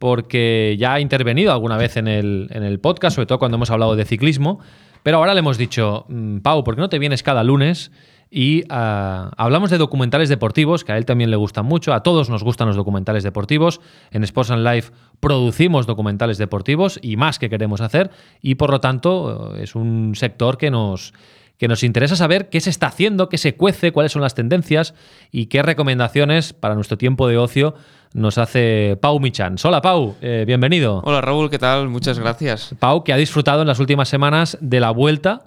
porque 0.00 0.74
ya 0.76 0.94
ha 0.94 1.00
intervenido 1.00 1.52
alguna 1.52 1.76
vez 1.76 1.96
en 1.96 2.08
el, 2.08 2.48
en 2.50 2.64
el 2.64 2.80
podcast, 2.80 3.14
sobre 3.14 3.26
todo 3.26 3.38
cuando 3.38 3.58
hemos 3.58 3.70
hablado 3.70 3.94
de 3.94 4.06
ciclismo, 4.06 4.58
pero 5.04 5.18
ahora 5.18 5.34
le 5.34 5.38
hemos 5.38 5.56
dicho, 5.56 6.04
mm, 6.08 6.38
Pau, 6.38 6.64
¿por 6.64 6.74
qué 6.74 6.80
no 6.80 6.88
te 6.88 6.98
vienes 6.98 7.22
cada 7.22 7.44
lunes? 7.44 7.92
Y 8.30 8.64
ah, 8.70 9.30
hablamos 9.36 9.70
de 9.70 9.78
documentales 9.78 10.28
deportivos, 10.28 10.84
que 10.84 10.92
a 10.92 10.98
él 10.98 11.04
también 11.04 11.30
le 11.30 11.36
gustan 11.36 11.64
mucho, 11.64 11.94
a 11.94 12.02
todos 12.02 12.28
nos 12.28 12.42
gustan 12.42 12.66
los 12.66 12.76
documentales 12.76 13.22
deportivos. 13.22 13.80
En 14.10 14.24
Sports 14.24 14.50
and 14.50 14.66
Life 14.66 14.92
producimos 15.20 15.86
documentales 15.86 16.38
deportivos 16.38 16.98
y 17.02 17.16
más 17.16 17.38
que 17.38 17.48
queremos 17.48 17.80
hacer, 17.80 18.10
y 18.42 18.56
por 18.56 18.70
lo 18.70 18.80
tanto 18.80 19.54
es 19.56 19.74
un 19.74 20.14
sector 20.16 20.58
que 20.58 20.70
nos, 20.70 21.14
que 21.58 21.68
nos 21.68 21.82
interesa 21.82 22.16
saber 22.16 22.48
qué 22.48 22.60
se 22.60 22.70
está 22.70 22.88
haciendo, 22.88 23.28
qué 23.28 23.38
se 23.38 23.54
cuece, 23.54 23.92
cuáles 23.92 24.12
son 24.12 24.22
las 24.22 24.34
tendencias 24.34 24.94
y 25.30 25.46
qué 25.46 25.62
recomendaciones 25.62 26.52
para 26.52 26.74
nuestro 26.74 26.98
tiempo 26.98 27.28
de 27.28 27.38
ocio 27.38 27.74
nos 28.12 28.38
hace 28.38 28.98
Pau 29.00 29.20
Michan. 29.20 29.56
Hola 29.62 29.80
Pau, 29.82 30.16
eh, 30.20 30.44
bienvenido. 30.46 31.00
Hola 31.04 31.20
Raúl, 31.20 31.50
¿qué 31.50 31.58
tal? 31.58 31.88
Muchas 31.88 32.18
gracias. 32.18 32.74
Pau, 32.78 33.04
que 33.04 33.12
ha 33.12 33.16
disfrutado 33.16 33.62
en 33.62 33.68
las 33.68 33.78
últimas 33.78 34.08
semanas 34.08 34.58
de 34.60 34.80
la 34.80 34.90
vuelta. 34.90 35.44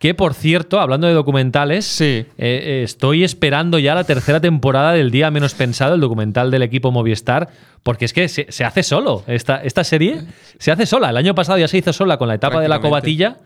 Que 0.00 0.14
por 0.14 0.32
cierto, 0.32 0.80
hablando 0.80 1.06
de 1.06 1.12
documentales, 1.12 1.84
sí. 1.84 2.24
Eh, 2.38 2.80
estoy 2.82 3.22
esperando 3.22 3.78
ya 3.78 3.94
la 3.94 4.04
tercera 4.04 4.40
temporada 4.40 4.94
del 4.94 5.10
Día 5.10 5.30
Menos 5.30 5.52
Pensado, 5.52 5.94
el 5.94 6.00
documental 6.00 6.50
del 6.50 6.62
equipo 6.62 6.90
Movistar, 6.90 7.50
porque 7.82 8.06
es 8.06 8.14
que 8.14 8.26
se, 8.28 8.64
hace 8.64 8.82
solo. 8.82 9.24
Esta, 9.26 9.62
esta 9.62 9.84
serie 9.84 10.22
se 10.58 10.72
hace 10.72 10.86
sola. 10.86 11.10
El 11.10 11.18
año 11.18 11.34
pasado 11.34 11.58
ya 11.58 11.68
se 11.68 11.76
hizo 11.76 11.92
sola 11.92 12.16
con 12.16 12.28
la 12.28 12.36
etapa 12.36 12.62
de 12.62 12.68
la 12.68 12.80
cobatilla. 12.80 13.36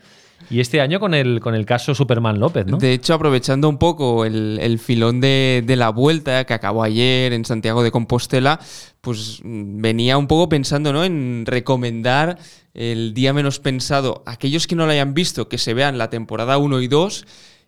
Y 0.49 0.61
este 0.61 0.81
año 0.81 1.01
con 1.01 1.13
el, 1.13 1.41
con 1.41 1.57
el 1.57 1.67
caso 1.67 1.93
Superman 1.93 2.39
López, 2.39 2.67
¿no? 2.67 2.77
De 2.77 2.93
hecho, 2.93 3.15
aprovechando 3.15 3.69
un 3.69 3.79
poco 3.79 4.25
el, 4.25 4.79
filón 4.79 5.21
de, 5.21 5.65
la 5.67 5.89
vuelta 5.89 6.45
que 6.45 6.55
acabó 6.55 6.85
ayer 6.85 7.33
en 7.33 7.45
Santiago 7.45 7.83
de 7.83 7.91
Compostela, 7.91 8.61
pues 9.01 9.41
venía 9.43 10.19
un 10.19 10.29
poco 10.29 10.49
pensando 10.49 10.93
¿no? 10.93 11.05
en 11.05 11.47
recomendar 11.47 12.39
el 12.75 13.15
día 13.15 13.33
menos 13.33 13.61
pensado 13.61 14.23
aquellos 14.27 14.67
que 14.67 14.75
no 14.75 14.85
lo 14.85 14.93
hayan 14.93 15.15
visto, 15.15 15.49
que 15.49 15.59
se 15.59 15.75
vean 15.75 15.97
la 15.97 16.11
temporada 16.11 16.59
1 16.59 16.81
y 16.81 16.89
2 16.89 17.27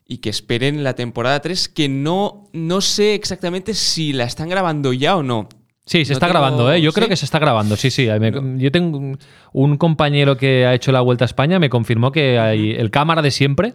y 0.09 0.19
que 0.19 0.31
esperen 0.31 0.85
la 0.85 0.95
temporada 0.95 1.41
3, 1.41 1.69
que 1.69 1.89
no, 1.89 2.49
no 2.53 2.81
sé 2.81 3.15
exactamente 3.15 3.75
si 3.75 4.13
la 4.13 4.25
están 4.25 4.49
grabando 4.49 4.93
ya 4.93 5.17
o 5.17 5.23
no. 5.23 5.49
Sí, 5.85 6.05
se 6.05 6.15
está 6.15 6.27
grabando, 6.27 6.73
¿eh? 6.73 6.81
Yo 6.81 6.93
creo 6.93 7.09
que 7.09 7.15
se 7.15 7.25
está 7.25 7.39
grabando, 7.39 7.77
sí, 7.77 7.91
sí. 7.91 8.09
Yo 8.57 8.73
tengo 8.73 9.17
un 9.53 9.77
compañero 9.77 10.37
que 10.37 10.67
ha 10.67 10.75
hecho 10.75 10.91
la 10.91 11.01
Vuelta 11.01 11.25
a 11.25 11.27
España, 11.27 11.61
me 11.61 11.71
confirmó 11.71 12.11
que 12.11 12.41
hay 12.41 12.73
el 12.73 12.91
cámara 12.91 13.23
de 13.23 13.31
siempre 13.31 13.75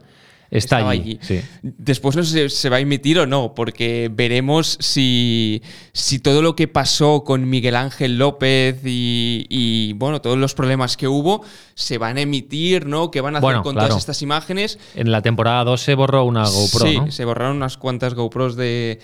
está 0.51 0.89
allí. 0.89 1.19
Después 1.61 2.15
no 2.15 2.23
sé 2.23 2.49
si 2.49 2.55
se 2.55 2.69
va 2.69 2.77
a 2.77 2.79
emitir 2.81 3.17
o 3.19 3.25
no, 3.25 3.55
porque 3.55 4.11
veremos 4.13 4.77
si, 4.81 5.63
si 5.93 6.19
todo 6.19 6.41
lo 6.41 6.55
que 6.55 6.67
pasó 6.67 7.23
con 7.23 7.49
Miguel 7.49 7.75
Ángel 7.75 8.17
López 8.17 8.81
y, 8.83 9.93
bueno, 9.93 10.21
todos 10.21 10.37
los 10.37 10.53
problemas 10.53 10.97
que 10.97 11.07
hubo 11.07 11.43
se 11.73 11.97
van 11.97 12.17
a 12.17 12.21
emitir, 12.21 12.85
¿no? 12.85 13.09
¿Qué 13.09 13.21
van 13.21 13.35
a 13.35 13.39
hacer 13.39 13.61
con 13.61 13.75
todas 13.75 13.97
estas 13.97 14.21
imágenes? 14.21 14.77
En 14.93 15.11
la 15.11 15.21
temporada 15.21 15.63
2 15.63 15.81
se 15.81 15.95
borró 15.95 16.25
una 16.25 16.43
GoPro. 16.43 16.85
Sí, 16.85 16.99
se 17.09 17.25
borraron 17.25 17.55
unas 17.55 17.77
cuantas 17.77 18.13
GoPros 18.13 18.57
de, 18.57 18.99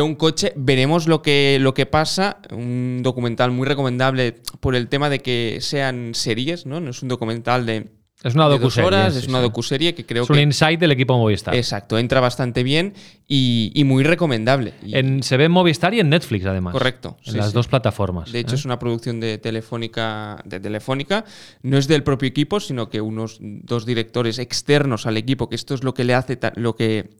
un 0.00 0.14
coche. 0.14 0.52
Veremos 0.54 1.08
lo 1.08 1.20
que, 1.20 1.58
lo 1.60 1.74
que 1.74 1.86
pasa. 1.86 2.38
Un 2.52 3.00
documental 3.02 3.50
muy 3.50 3.66
recomendable 3.66 4.40
por 4.60 4.76
el 4.76 4.88
tema 4.88 5.10
de 5.10 5.18
que 5.18 5.58
sean 5.60 6.14
series, 6.14 6.64
¿no? 6.64 6.80
No 6.80 6.90
es 6.90 7.02
un 7.02 7.08
documental 7.08 7.66
de 7.66 7.90
es 8.22 8.34
una 8.34 8.46
docuserie. 8.46 9.06
es 9.06 9.26
una 9.26 9.40
docuserie 9.40 9.94
que 9.94 10.06
creo 10.06 10.22
es 10.22 10.28
que. 10.28 10.32
Es 10.32 10.36
un 10.36 10.42
insight 10.42 10.78
del 10.78 10.92
equipo 10.92 11.18
Movistar. 11.18 11.54
Exacto, 11.54 11.98
entra 11.98 12.20
bastante 12.20 12.62
bien 12.62 12.94
y, 13.26 13.82
muy 13.84 14.04
recomendable. 14.04 14.74
En, 14.82 15.22
se 15.22 15.36
ve 15.36 15.44
en 15.44 15.52
Movistar 15.52 15.92
y 15.94 16.00
en 16.00 16.10
Netflix, 16.10 16.46
además. 16.46 16.72
Correcto. 16.72 17.16
En 17.24 17.36
las 17.36 17.52
dos 17.52 17.68
plataformas. 17.68 18.30
De 18.30 18.38
hecho, 18.40 18.52
¿eh? 18.52 18.58
es 18.58 18.64
una 18.64 18.78
producción 18.78 19.18
de 19.20 19.38
Telefónica, 19.38 20.40
de 20.44 20.60
Telefónica. 20.60 21.24
No 21.62 21.78
es 21.78 21.88
del 21.88 22.04
propio 22.04 22.28
equipo, 22.28 22.60
sino 22.60 22.88
que 22.88 23.00
unos 23.00 23.38
dos 23.40 23.84
directores 23.86 24.38
externos 24.38 25.06
al 25.06 25.16
equipo, 25.16 25.48
que 25.48 25.56
esto 25.56 25.74
es 25.74 25.82
lo 25.82 25.94
que 25.94 26.04
le 26.04 26.14
hace 26.14 26.38
lo 26.56 26.76
que 26.76 27.10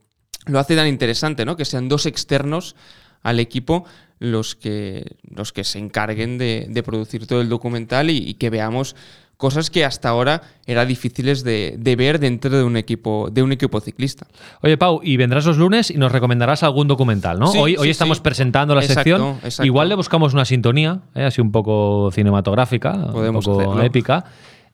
lo 0.45 0.59
hace 0.59 0.75
tan 0.75 0.87
interesante, 0.87 1.45
¿no? 1.45 1.55
Que 1.55 1.65
sean 1.65 1.89
dos 1.89 2.05
externos 2.05 2.75
al 3.21 3.39
equipo 3.39 3.85
los 4.19 4.55
que, 4.55 5.17
los 5.23 5.51
que 5.51 5.63
se 5.63 5.79
encarguen 5.79 6.37
de, 6.37 6.67
de 6.69 6.83
producir 6.83 7.27
todo 7.27 7.41
el 7.41 7.49
documental 7.49 8.09
y, 8.09 8.17
y 8.17 8.33
que 8.35 8.49
veamos 8.49 8.95
cosas 9.43 9.69
que 9.69 9.83
hasta 9.83 10.07
ahora 10.07 10.41
eran 10.65 10.87
difíciles 10.87 11.43
de, 11.43 11.75
de, 11.77 11.95
ver 11.97 12.17
dentro 12.17 12.49
de 12.49 12.63
un 12.63 12.77
equipo 12.77 13.27
de 13.29 13.43
un 13.43 13.51
equipo 13.51 13.81
ciclista. 13.81 14.25
Oye, 14.61 14.77
Pau, 14.77 15.01
y 15.03 15.17
vendrás 15.17 15.45
los 15.45 15.57
lunes 15.57 15.91
y 15.91 15.97
nos 15.97 16.13
recomendarás 16.13 16.63
algún 16.63 16.87
documental, 16.87 17.39
¿no? 17.39 17.47
Sí, 17.47 17.57
hoy 17.57 17.71
sí, 17.71 17.77
hoy 17.77 17.89
estamos 17.89 18.19
sí. 18.19 18.23
presentando 18.23 18.73
la 18.73 18.79
Exacto, 18.79 19.03
sección. 19.03 19.35
exacto. 19.43 19.65
Igual 19.65 19.89
le 19.89 19.95
buscamos 19.95 20.33
una 20.33 20.45
sintonía, 20.45 21.01
¿eh? 21.13 21.25
así 21.25 21.41
un 21.41 21.51
poco 21.51 22.09
cinematográfica, 22.13 22.93
Podemos 23.11 23.45
un 23.45 23.53
poco 23.53 23.71
hacerlo. 23.71 23.83
épica. 23.83 24.23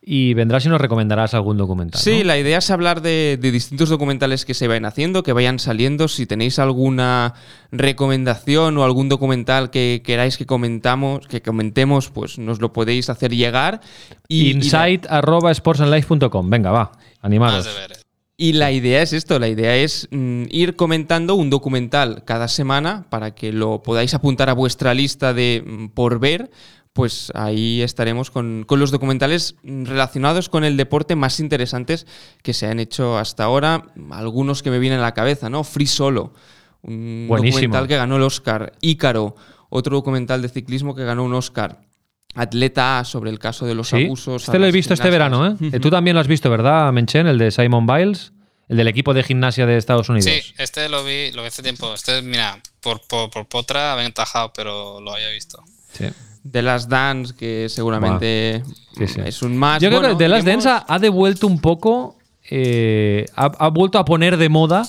Y 0.02 0.34
vendrás 0.34 0.66
y 0.66 0.70
nos 0.70 0.80
recomendarás 0.80 1.34
algún 1.34 1.58
documental. 1.58 2.00
Sí, 2.02 2.20
¿no? 2.20 2.26
la 2.26 2.38
idea 2.40 2.60
es 2.60 2.72
hablar 2.72 3.02
de, 3.02 3.38
de 3.40 3.52
distintos 3.52 3.90
documentales 3.90 4.46
que 4.46 4.54
se 4.54 4.68
vayan 4.68 4.86
haciendo, 4.86 5.24
que 5.24 5.34
vayan 5.34 5.60
saliendo. 5.60 6.08
Si 6.08 6.26
tenéis 6.26 6.58
alguna 6.58 7.34
recomendación 7.72 8.78
o 8.78 8.84
algún 8.84 9.10
documental 9.10 9.70
que 9.72 10.02
queráis 10.04 10.38
que 10.38 10.46
comentamos, 10.46 11.28
que 11.28 11.42
comentemos, 11.42 12.10
pues 12.10 12.38
nos 12.40 12.62
lo 12.62 12.72
podéis 12.72 13.10
hacer 13.10 13.36
llegar. 13.36 13.82
Y, 14.28 14.42
y 14.42 14.54
la- 14.54 14.60
Insight 14.60 15.06
arroba 15.10 15.54
sportsandlife.com. 15.54 16.50
Venga, 16.50 16.72
va, 16.72 16.92
deberes. 17.66 18.06
Y 18.42 18.54
la 18.54 18.72
idea 18.72 19.02
es 19.02 19.12
esto, 19.12 19.38
la 19.38 19.50
idea 19.50 19.76
es 19.76 20.08
mm, 20.12 20.44
ir 20.50 20.78
comentando 20.78 21.36
un 21.36 21.50
documental 21.50 22.24
cada 22.24 22.48
semana 22.48 23.06
para 23.10 23.36
que 23.36 23.52
lo 23.52 23.84
podáis 23.84 24.14
apuntar 24.14 24.50
a 24.50 24.54
vuestra 24.54 24.94
lista 24.94 25.34
de 25.34 25.62
mm, 25.66 25.88
por 25.90 26.20
ver. 26.22 26.50
Pues 27.00 27.32
ahí 27.34 27.82
estaremos 27.82 28.30
con, 28.30 28.64
con 28.68 28.80
los 28.80 28.92
documentales 28.92 29.56
relacionados 29.64 30.50
con 30.50 30.64
el 30.64 30.76
deporte 30.78 31.16
más 31.16 31.40
interesantes 31.40 32.06
que 32.44 32.54
se 32.54 32.68
han 32.68 32.80
hecho 32.80 33.18
hasta 33.18 33.44
ahora. 33.46 33.86
Algunos 34.12 34.62
que 34.62 34.70
me 34.70 34.80
vienen 34.80 35.00
a 35.00 35.04
la 35.04 35.14
cabeza, 35.14 35.50
¿no? 35.50 35.64
Free 35.64 35.88
Solo, 35.88 36.34
un 36.84 37.26
Buenísimo. 37.28 37.62
documental 37.62 37.88
que 37.88 37.96
ganó 37.96 38.18
el 38.18 38.24
Oscar. 38.24 38.74
Ícaro, 38.82 39.36
otro 39.70 39.96
documental 39.96 40.42
de 40.42 40.50
ciclismo 40.50 40.94
que 40.94 41.04
ganó 41.06 41.24
un 41.24 41.34
Oscar. 41.34 41.80
Atleta 42.36 43.00
A 43.00 43.06
sobre 43.06 43.32
el 43.32 43.40
caso 43.40 43.66
de 43.66 43.74
los 43.76 43.90
Sí, 43.90 44.06
abusos. 44.06 44.44
este 44.44 44.60
lo 44.60 44.68
he 44.68 44.72
visto 44.72 44.94
este 44.94 45.10
verano, 45.10 45.48
¿eh? 45.48 45.56
Ujú. 45.60 45.80
Tú 45.80 45.90
también 45.90 46.14
lo 46.14 46.20
has 46.20 46.28
visto, 46.28 46.50
¿verdad, 46.50 46.92
Menchen? 46.94 47.26
El 47.28 47.38
de 47.40 47.50
Simon 47.50 47.88
Biles, 47.88 48.34
el 48.68 48.78
del 48.78 48.88
equipo 48.88 49.14
de 49.14 49.24
gimnasia 49.24 49.66
de 49.66 49.78
Estados 49.78 50.10
Unidos. 50.10 50.26
Sí, 50.32 50.54
este 50.58 50.90
lo 50.90 51.04
vi, 51.04 51.32
lo 51.32 51.42
vi 51.42 51.48
hace 51.48 51.64
tiempo. 51.64 51.92
Este, 51.94 52.22
mira, 52.22 52.62
por, 52.82 53.02
por, 53.08 53.32
por 53.32 53.48
potra 53.48 53.94
aventajado, 53.94 54.54
pero 54.54 55.02
lo 55.02 55.14
había 55.14 55.30
visto. 55.30 55.64
Sí. 55.94 56.06
The 56.50 56.62
Last 56.62 56.90
Dance, 56.90 57.34
que 57.36 57.68
seguramente 57.70 58.64
Sí, 58.98 59.08
sí. 59.08 59.22
es 59.26 59.42
un 59.42 59.58
más. 59.58 59.82
Yo 59.82 59.90
creo 59.90 60.00
bueno, 60.02 60.18
que 60.18 60.24
The 60.24 60.30
Last 60.30 60.48
hemos- 60.48 60.64
Dance 60.66 60.84
ha, 60.88 60.94
ha 60.96 61.00
devuelto 61.00 61.48
un 61.48 61.60
poco, 61.60 62.16
eh, 62.50 63.26
ha, 63.36 63.46
ha 63.46 63.70
vuelto 63.70 63.98
a 64.00 64.06
poner 64.06 64.38
de 64.38 64.50
moda 64.50 64.86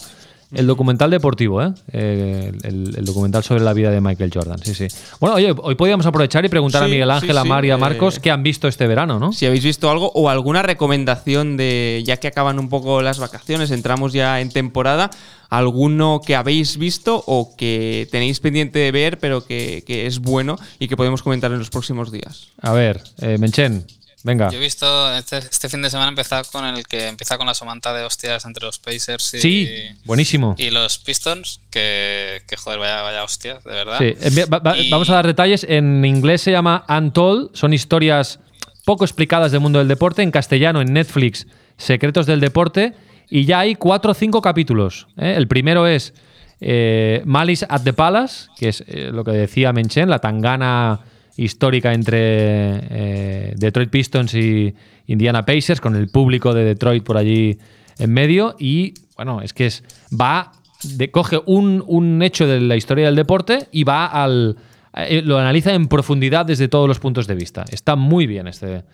el 0.52 0.66
documental 0.66 1.10
deportivo, 1.10 1.62
¿eh? 1.62 1.72
Eh, 1.92 2.52
el, 2.64 2.94
el 2.96 3.04
documental 3.04 3.44
sobre 3.44 3.62
la 3.62 3.72
vida 3.72 3.90
de 3.90 4.00
Michael 4.00 4.30
Jordan. 4.32 4.58
Sí, 4.62 4.74
sí. 4.74 4.88
Bueno, 5.20 5.36
oye, 5.36 5.54
hoy 5.56 5.74
podríamos 5.76 6.06
aprovechar 6.06 6.44
y 6.44 6.48
preguntar 6.48 6.82
a 6.82 6.88
Miguel 6.88 7.10
Ángel, 7.10 7.30
sí, 7.30 7.36
a 7.36 7.42
sí, 7.42 7.48
Mar 7.48 7.64
y 7.64 7.70
a 7.70 7.74
eh, 7.74 7.78
Marcos 7.78 8.18
qué 8.18 8.30
han 8.30 8.42
visto 8.42 8.66
este 8.66 8.86
verano, 8.86 9.18
¿no? 9.18 9.32
Si 9.32 9.46
habéis 9.46 9.64
visto 9.64 9.90
algo 9.90 10.10
o 10.14 10.28
alguna 10.28 10.62
recomendación 10.62 11.56
de, 11.56 12.02
ya 12.04 12.16
que 12.16 12.28
acaban 12.28 12.58
un 12.58 12.68
poco 12.68 13.02
las 13.02 13.18
vacaciones, 13.18 13.70
entramos 13.70 14.12
ya 14.12 14.40
en 14.40 14.50
temporada, 14.50 15.10
alguno 15.48 16.20
que 16.24 16.34
habéis 16.36 16.78
visto 16.78 17.22
o 17.26 17.54
que 17.56 18.08
tenéis 18.10 18.40
pendiente 18.40 18.78
de 18.78 18.92
ver, 18.92 19.18
pero 19.18 19.44
que, 19.44 19.84
que 19.86 20.06
es 20.06 20.18
bueno 20.18 20.58
y 20.78 20.88
que 20.88 20.96
podemos 20.96 21.22
comentar 21.22 21.52
en 21.52 21.58
los 21.58 21.70
próximos 21.70 22.10
días. 22.10 22.48
A 22.60 22.72
ver, 22.72 23.02
eh, 23.20 23.36
Menchen, 23.38 23.84
venga. 24.22 24.50
Yo 24.50 24.58
he 24.58 24.60
visto, 24.60 25.14
este, 25.14 25.38
este 25.38 25.68
fin 25.68 25.82
de 25.82 25.90
semana 25.90 26.08
empezar 26.08 26.44
con 26.50 26.64
el 26.64 26.86
que 26.86 27.08
empieza 27.08 27.38
con 27.38 27.46
la 27.46 27.54
somanta 27.54 27.92
de 27.94 28.04
hostias 28.04 28.44
entre 28.44 28.64
los 28.66 28.78
Pacers 28.78 29.34
y, 29.34 29.40
Sí, 29.40 29.68
buenísimo. 30.04 30.54
y 30.58 30.70
los 30.70 30.98
Pistons, 30.98 31.60
que, 31.70 32.42
que 32.46 32.56
joder, 32.56 32.78
vaya, 32.78 33.02
vaya 33.02 33.24
hostias, 33.24 33.62
de 33.64 33.70
verdad. 33.72 33.98
Sí, 33.98 34.14
va- 34.50 34.58
va- 34.58 34.76
Y- 34.78 34.90
Vamos 34.90 35.08
a 35.10 35.14
dar 35.14 35.26
detalles. 35.26 35.64
En 35.68 36.04
inglés 36.04 36.42
se 36.42 36.50
llama 36.52 36.84
Untold. 36.88 37.50
Son 37.54 37.72
historias 37.72 38.40
poco 38.84 39.04
explicadas 39.04 39.52
del 39.52 39.60
mundo 39.60 39.78
del 39.78 39.88
deporte. 39.88 40.22
En 40.22 40.30
castellano, 40.30 40.80
en 40.80 40.92
Netflix, 40.92 41.46
Secretos 41.76 42.26
del 42.26 42.40
Deporte. 42.40 42.94
Y 43.28 43.44
ya 43.44 43.60
hay 43.60 43.76
cuatro 43.76 44.10
o 44.10 44.14
cinco 44.14 44.42
capítulos. 44.42 45.06
¿eh? 45.16 45.34
El 45.36 45.46
primero 45.46 45.86
es 45.86 46.12
eh, 46.60 47.22
Malice 47.24 47.64
at 47.68 47.82
the 47.82 47.92
Palace, 47.92 48.48
que 48.58 48.68
es 48.70 48.82
eh, 48.88 49.10
lo 49.12 49.22
que 49.24 49.30
decía 49.30 49.72
Menchen, 49.72 50.10
la 50.10 50.18
tangana 50.18 51.00
histórica 51.44 51.92
entre 51.92 52.18
eh, 52.18 53.54
Detroit 53.56 53.90
Pistons 53.90 54.34
y 54.34 54.74
Indiana 55.06 55.44
Pacers, 55.44 55.80
con 55.80 55.96
el 55.96 56.08
público 56.08 56.52
de 56.54 56.64
Detroit 56.64 57.02
por 57.02 57.16
allí 57.16 57.58
en 57.98 58.12
medio. 58.12 58.56
Y 58.58 58.94
bueno, 59.16 59.40
es 59.42 59.52
que 59.52 59.66
es, 59.66 59.82
va, 60.12 60.52
de, 60.82 61.10
coge 61.10 61.40
un, 61.46 61.82
un 61.86 62.22
hecho 62.22 62.46
de 62.46 62.60
la 62.60 62.76
historia 62.76 63.06
del 63.06 63.16
deporte 63.16 63.68
y 63.72 63.84
va 63.84 64.06
al. 64.06 64.56
eh, 64.94 65.22
lo 65.22 65.38
analiza 65.38 65.72
en 65.72 65.88
profundidad 65.88 66.44
desde 66.46 66.68
todos 66.68 66.86
los 66.86 66.98
puntos 66.98 67.26
de 67.26 67.34
vista. 67.34 67.64
Está 67.70 67.96
muy 67.96 68.26
bien 68.26 68.46
este, 68.46 68.84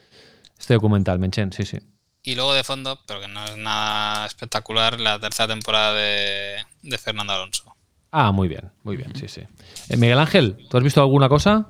este 0.59 0.75
documental, 0.75 1.19
Menchen, 1.19 1.53
sí, 1.53 1.65
sí. 1.65 1.79
Y 2.23 2.35
luego 2.35 2.55
de 2.55 2.65
fondo, 2.65 2.99
pero 3.07 3.21
que 3.21 3.29
no 3.29 3.45
es 3.45 3.57
nada 3.57 4.27
espectacular, 4.27 5.01
la 5.01 5.19
tercera 5.21 5.47
temporada 5.49 5.95
de, 5.95 6.57
de 6.83 6.99
Fernando 6.99 7.33
Alonso. 7.33 7.73
Ah, 8.11 8.33
muy 8.33 8.49
bien, 8.49 8.71
muy 8.83 8.97
bien, 8.97 9.15
sí, 9.15 9.29
sí. 9.29 9.43
Eh, 9.89 9.97
Miguel 9.97 10.19
Ángel, 10.19 10.57
¿tú 10.69 10.77
has 10.77 10.83
visto 10.83 11.01
alguna 11.01 11.29
cosa? 11.29 11.69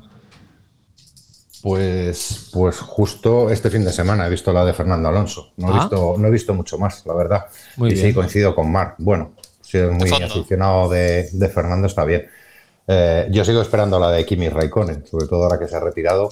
Pues, 1.63 2.51
pues 2.53 2.79
justo 2.81 3.51
este 3.51 3.71
fin 3.71 3.85
de 3.85 3.93
semana 3.93 4.27
he 4.27 4.31
visto 4.31 4.53
la 4.53 4.65
de 4.65 4.73
Fernando 4.73 5.09
Alonso. 5.09 5.51
No 5.57 5.69
he, 5.69 5.77
Ah. 5.77 5.81
visto, 5.81 6.15
no 6.19 6.29
he 6.29 6.31
visto 6.31 6.55
mucho 6.55 6.79
más, 6.79 7.05
la 7.07 7.15
verdad. 7.15 7.47
Muy 7.77 7.91
y 7.91 7.95
bien. 7.95 8.07
sí, 8.09 8.15
coincido 8.15 8.55
con 8.55 8.71
Marc. 8.71 8.95
Bueno, 8.99 9.33
si 9.63 9.79
eres 9.79 9.93
muy 9.93 10.09
fondo. 10.09 10.27
aficionado 10.27 10.89
de, 10.89 11.29
de 11.33 11.49
Fernando, 11.49 11.87
está 11.87 12.05
bien. 12.05 12.27
Eh, 12.87 13.27
yo 13.33 13.45
sigo 13.45 13.61
esperando 13.63 13.99
la 13.99 14.11
de 14.11 14.25
Kimi 14.25 14.49
Raikkonen, 14.49 15.05
sobre 15.07 15.27
todo 15.27 15.45
ahora 15.45 15.59
que 15.59 15.67
se 15.67 15.77
ha 15.77 15.81
retirado. 15.81 16.29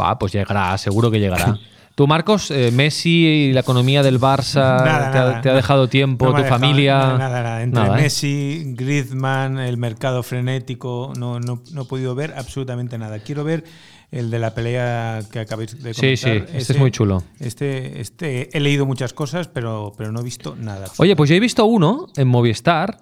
Va, 0.00 0.18
pues 0.18 0.32
llegará, 0.32 0.76
seguro 0.78 1.10
que 1.10 1.20
llegará. 1.20 1.56
Tú, 1.94 2.06
Marcos, 2.06 2.50
eh, 2.50 2.70
Messi 2.72 3.26
y 3.26 3.52
la 3.54 3.60
economía 3.60 4.02
del 4.02 4.20
Barça, 4.20 4.84
Nada, 4.84 5.10
te, 5.12 5.18
ha, 5.18 5.24
nada. 5.24 5.40
te 5.40 5.48
ha 5.50 5.54
dejado 5.54 5.88
tiempo, 5.88 6.26
No 6.26 6.32
tu 6.32 6.42
dejado 6.42 6.60
familia. 6.60 6.98
Nada, 6.98 7.18
nada, 7.18 7.42
nada. 7.42 7.62
Entre 7.62 7.82
Nada, 7.82 7.98
¿eh? 7.98 8.02
Messi, 8.02 8.74
Griezmann, 8.76 9.58
el 9.58 9.78
mercado 9.78 10.22
frenético, 10.22 11.12
no, 11.16 11.40
no, 11.40 11.62
no 11.72 11.82
he 11.82 11.84
podido 11.86 12.14
ver 12.14 12.34
absolutamente 12.36 12.98
nada. 12.98 13.20
Quiero 13.20 13.44
ver 13.44 13.64
el 14.10 14.30
de 14.30 14.38
la 14.38 14.54
pelea 14.54 15.20
que 15.30 15.40
acabáis 15.40 15.72
de 15.72 15.78
comentar. 15.92 15.94
Sí, 16.04 16.16
sí, 16.16 16.30
este 16.54 16.72
es 16.72 16.78
muy 16.78 16.90
chulo. 16.90 17.22
Este, 17.40 18.00
este, 18.00 18.56
he 18.56 18.60
leído 18.60 18.86
muchas 18.86 19.12
cosas, 19.12 19.48
pero, 19.48 19.92
pero 19.96 20.12
no 20.12 20.20
he 20.20 20.24
visto 20.24 20.56
nada. 20.56 20.86
Oye, 20.98 21.16
pues 21.16 21.28
yo 21.30 21.36
he 21.36 21.40
visto 21.40 21.64
uno 21.66 22.06
en 22.16 22.28
Movistar 22.28 22.98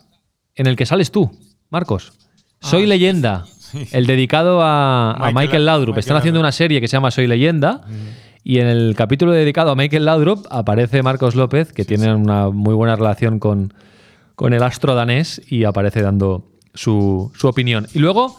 en 0.55 0.67
el 0.67 0.77
que 0.77 0.87
sales 0.87 1.11
tú, 1.11 1.31
Marcos. 1.71 2.13
Soy 2.61 2.87
leyenda. 2.87 3.45
El 3.93 4.07
dedicado 4.07 4.63
a 4.63 5.11
a 5.13 5.17
Michael, 5.19 5.35
Michael- 5.35 5.67
Laudrup. 5.67 5.89
Michael 5.89 5.99
Están 6.01 6.17
haciendo 6.17 6.39
Laudrup. 6.39 6.45
una 6.47 6.53
serie 6.53 6.81
que 6.81 6.89
se 6.89 6.93
llama 6.97 7.11
Soy 7.11 7.27
leyenda. 7.27 7.83
Y 8.43 8.59
en 8.61 8.67
el 8.69 8.95
capítulo 8.97 9.33
dedicado 9.33 9.71
a 9.71 9.75
Michael 9.75 10.05
Laudrup 10.05 10.47
aparece 10.51 11.03
Marcos 11.03 11.35
López, 11.35 11.73
que 11.73 11.85
tiene 11.85 12.15
una 12.15 12.51
muy 12.51 12.75
buena 12.75 12.95
relación 12.95 13.39
con, 13.39 13.75
con 14.35 14.53
el 14.55 14.63
astro 14.63 14.95
danés 14.95 15.41
y 15.49 15.65
aparece 15.65 16.03
dando 16.03 16.47
su, 16.75 17.33
su 17.37 17.49
opinión. 17.49 17.87
Y 17.95 17.99
luego, 18.01 18.39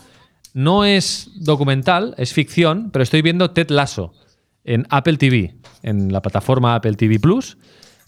no 0.56 0.86
es 0.86 1.30
documental, 1.36 2.16
es 2.18 2.32
ficción, 2.34 2.90
pero 2.92 3.04
estoy 3.04 3.22
viendo 3.22 3.52
Ted 3.52 3.70
Lasso 3.70 4.14
en 4.64 4.88
Apple 4.90 5.18
TV, 5.18 5.54
en 5.84 6.12
la 6.12 6.22
plataforma 6.22 6.74
Apple 6.76 6.94
TV 6.94 7.20
Plus. 7.20 7.58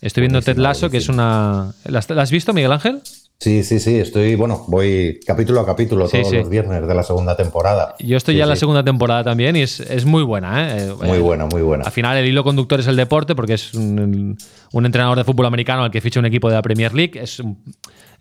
Estoy 0.02 0.22
viendo 0.22 0.41
Ted 0.41 0.58
Lasso, 0.58 0.89
que 0.89 0.98
es 0.98 1.10
una... 1.10 1.74
¿La 1.86 2.00
has- 2.00 2.32
visto, 2.32 2.54
Miguel 2.54 2.72
Ángel? 2.72 3.02
Sí, 3.39 3.64
sí, 3.64 3.80
sí, 3.80 3.98
estoy, 4.00 4.36
bueno, 4.36 4.64
voy 4.68 5.20
capítulo 5.28 5.60
a 5.60 5.66
capítulo 5.66 6.08
Sí, 6.08 6.18
todos 6.20 6.30
sí. 6.32 6.38
los 6.38 6.50
viernes 6.50 6.88
de 6.88 6.95
la 6.95 7.04
segunda 7.04 7.36
temporada. 7.36 7.95
Yo 8.00 8.16
estoy 8.18 8.36
Sí, 8.36 8.38
ya 8.39 8.45
en 8.45 8.50
la 8.50 8.56
segunda 8.56 8.84
temporada 8.84 9.24
también 9.26 9.56
y 9.58 9.62
es, 9.64 9.80
es 9.82 10.06
muy 10.06 10.24
buena. 10.24 10.76
¿eh? 10.78 10.91
Muy 11.00 11.18
Eh, 11.18 11.20
buena, 11.20 11.45
muy 11.48 11.62
buena. 11.62 11.84
Al 11.84 11.91
final 11.91 12.18
el 12.18 12.26
hilo 12.28 12.43
conductor 12.43 12.80
es 12.80 12.88
el 12.88 12.95
deporte 12.95 13.36
porque 13.36 13.54
es 13.56 13.74
un, 13.76 14.38
un 14.72 14.86
entrenador 14.86 15.18
de 15.18 15.24
fútbol 15.26 15.45
americano 15.48 15.84
al 15.84 15.91
que 15.91 16.00
ficha 16.02 16.20
un 16.20 16.26
equipo 16.26 16.48
de 16.50 16.56
la 16.56 16.62
Premier 16.62 16.93
League. 16.95 17.20
Es 17.22 17.43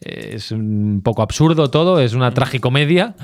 es 0.01 0.51
un 0.51 1.01
poco 1.03 1.22
absurdo 1.22 1.70
todo, 1.70 2.01
es 2.01 2.12
una 2.12 2.33
tragicomedia, 2.35 3.14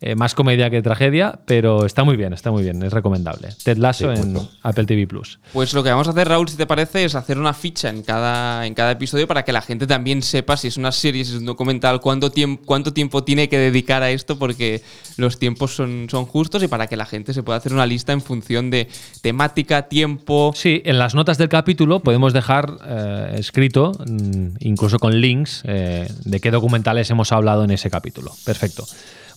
eh, 0.00 0.14
más 0.14 0.34
comedia 0.34 0.70
que 0.70 0.82
tragedia, 0.82 1.38
pero 1.46 1.86
está 1.86 2.04
muy 2.04 2.16
bien, 2.16 2.32
está 2.32 2.50
muy 2.50 2.62
bien, 2.62 2.82
es 2.82 2.92
recomendable. 2.92 3.48
Ted 3.62 3.78
Lasso 3.78 4.14
Sí, 4.14 4.20
en. 4.20 4.38
Apple 4.62 4.84
TV 4.84 5.06
Plus. 5.06 5.38
Pues 5.52 5.72
lo 5.72 5.82
que 5.82 5.90
vamos 5.90 6.08
a 6.08 6.10
hacer, 6.10 6.28
Raúl, 6.28 6.48
si 6.48 6.56
te 6.56 6.66
parece, 6.66 7.04
es 7.04 7.14
hacer 7.14 7.38
una 7.38 7.54
ficha 7.54 7.88
en 7.88 8.02
cada, 8.02 8.66
en 8.66 8.74
cada 8.74 8.92
episodio 8.92 9.26
para 9.26 9.44
que 9.44 9.52
la 9.52 9.62
gente 9.62 9.86
también 9.86 10.22
sepa 10.22 10.56
si 10.56 10.68
es 10.68 10.76
una 10.76 10.92
serie, 10.92 11.24
si 11.24 11.32
es 11.32 11.38
un 11.38 11.46
documental, 11.46 12.00
cuánto, 12.00 12.30
tiempo 12.30 12.62
cuánto 12.64 12.92
tiempo 12.92 13.24
tiene 13.24 13.48
que 13.48 13.58
dedicar 13.58 14.02
a 14.02 14.10
esto, 14.10 14.38
porque 14.38 14.82
los 15.16 15.38
tiempos 15.38 15.74
son, 15.74 16.08
son 16.10 16.26
justos 16.26 16.62
y 16.62 16.68
para 16.68 16.86
que 16.86 16.96
la 16.96 17.06
gente 17.06 17.32
se 17.32 17.42
pueda 17.42 17.58
hacer 17.58 17.72
una 17.72 17.86
lista 17.86 18.12
en 18.12 18.20
función 18.20 18.70
de 18.70 18.88
temática, 19.22 19.88
tiempo. 19.88 20.52
Sí, 20.54 20.82
en 20.84 20.98
las 20.98 21.14
notas 21.14 21.38
del 21.38 21.48
capítulo 21.48 22.00
podemos 22.00 22.32
dejar 22.32 22.76
eh, 22.86 23.36
escrito, 23.38 23.92
mm, 24.06 24.56
incluso 24.60 24.98
con 24.98 25.20
links, 25.20 25.62
eh, 25.64 26.08
de 26.24 26.40
qué 26.40 26.50
documentales 26.50 27.10
hemos 27.10 27.32
hablado 27.32 27.64
en 27.64 27.70
ese 27.70 27.90
capítulo. 27.90 28.32
Perfecto. 28.44 28.86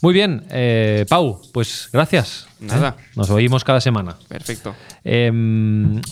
Muy 0.02 0.14
bien, 0.14 0.46
eh, 0.50 1.06
Pau, 1.10 1.42
pues 1.52 1.90
gracias. 1.92 2.48
Nada. 2.60 2.96
¿eh? 3.00 3.04
Nos 3.16 3.30
oímos 3.30 3.64
cada 3.64 3.82
semana. 3.82 4.18
Perfecto. 4.28 4.76
Eh, 5.04 5.32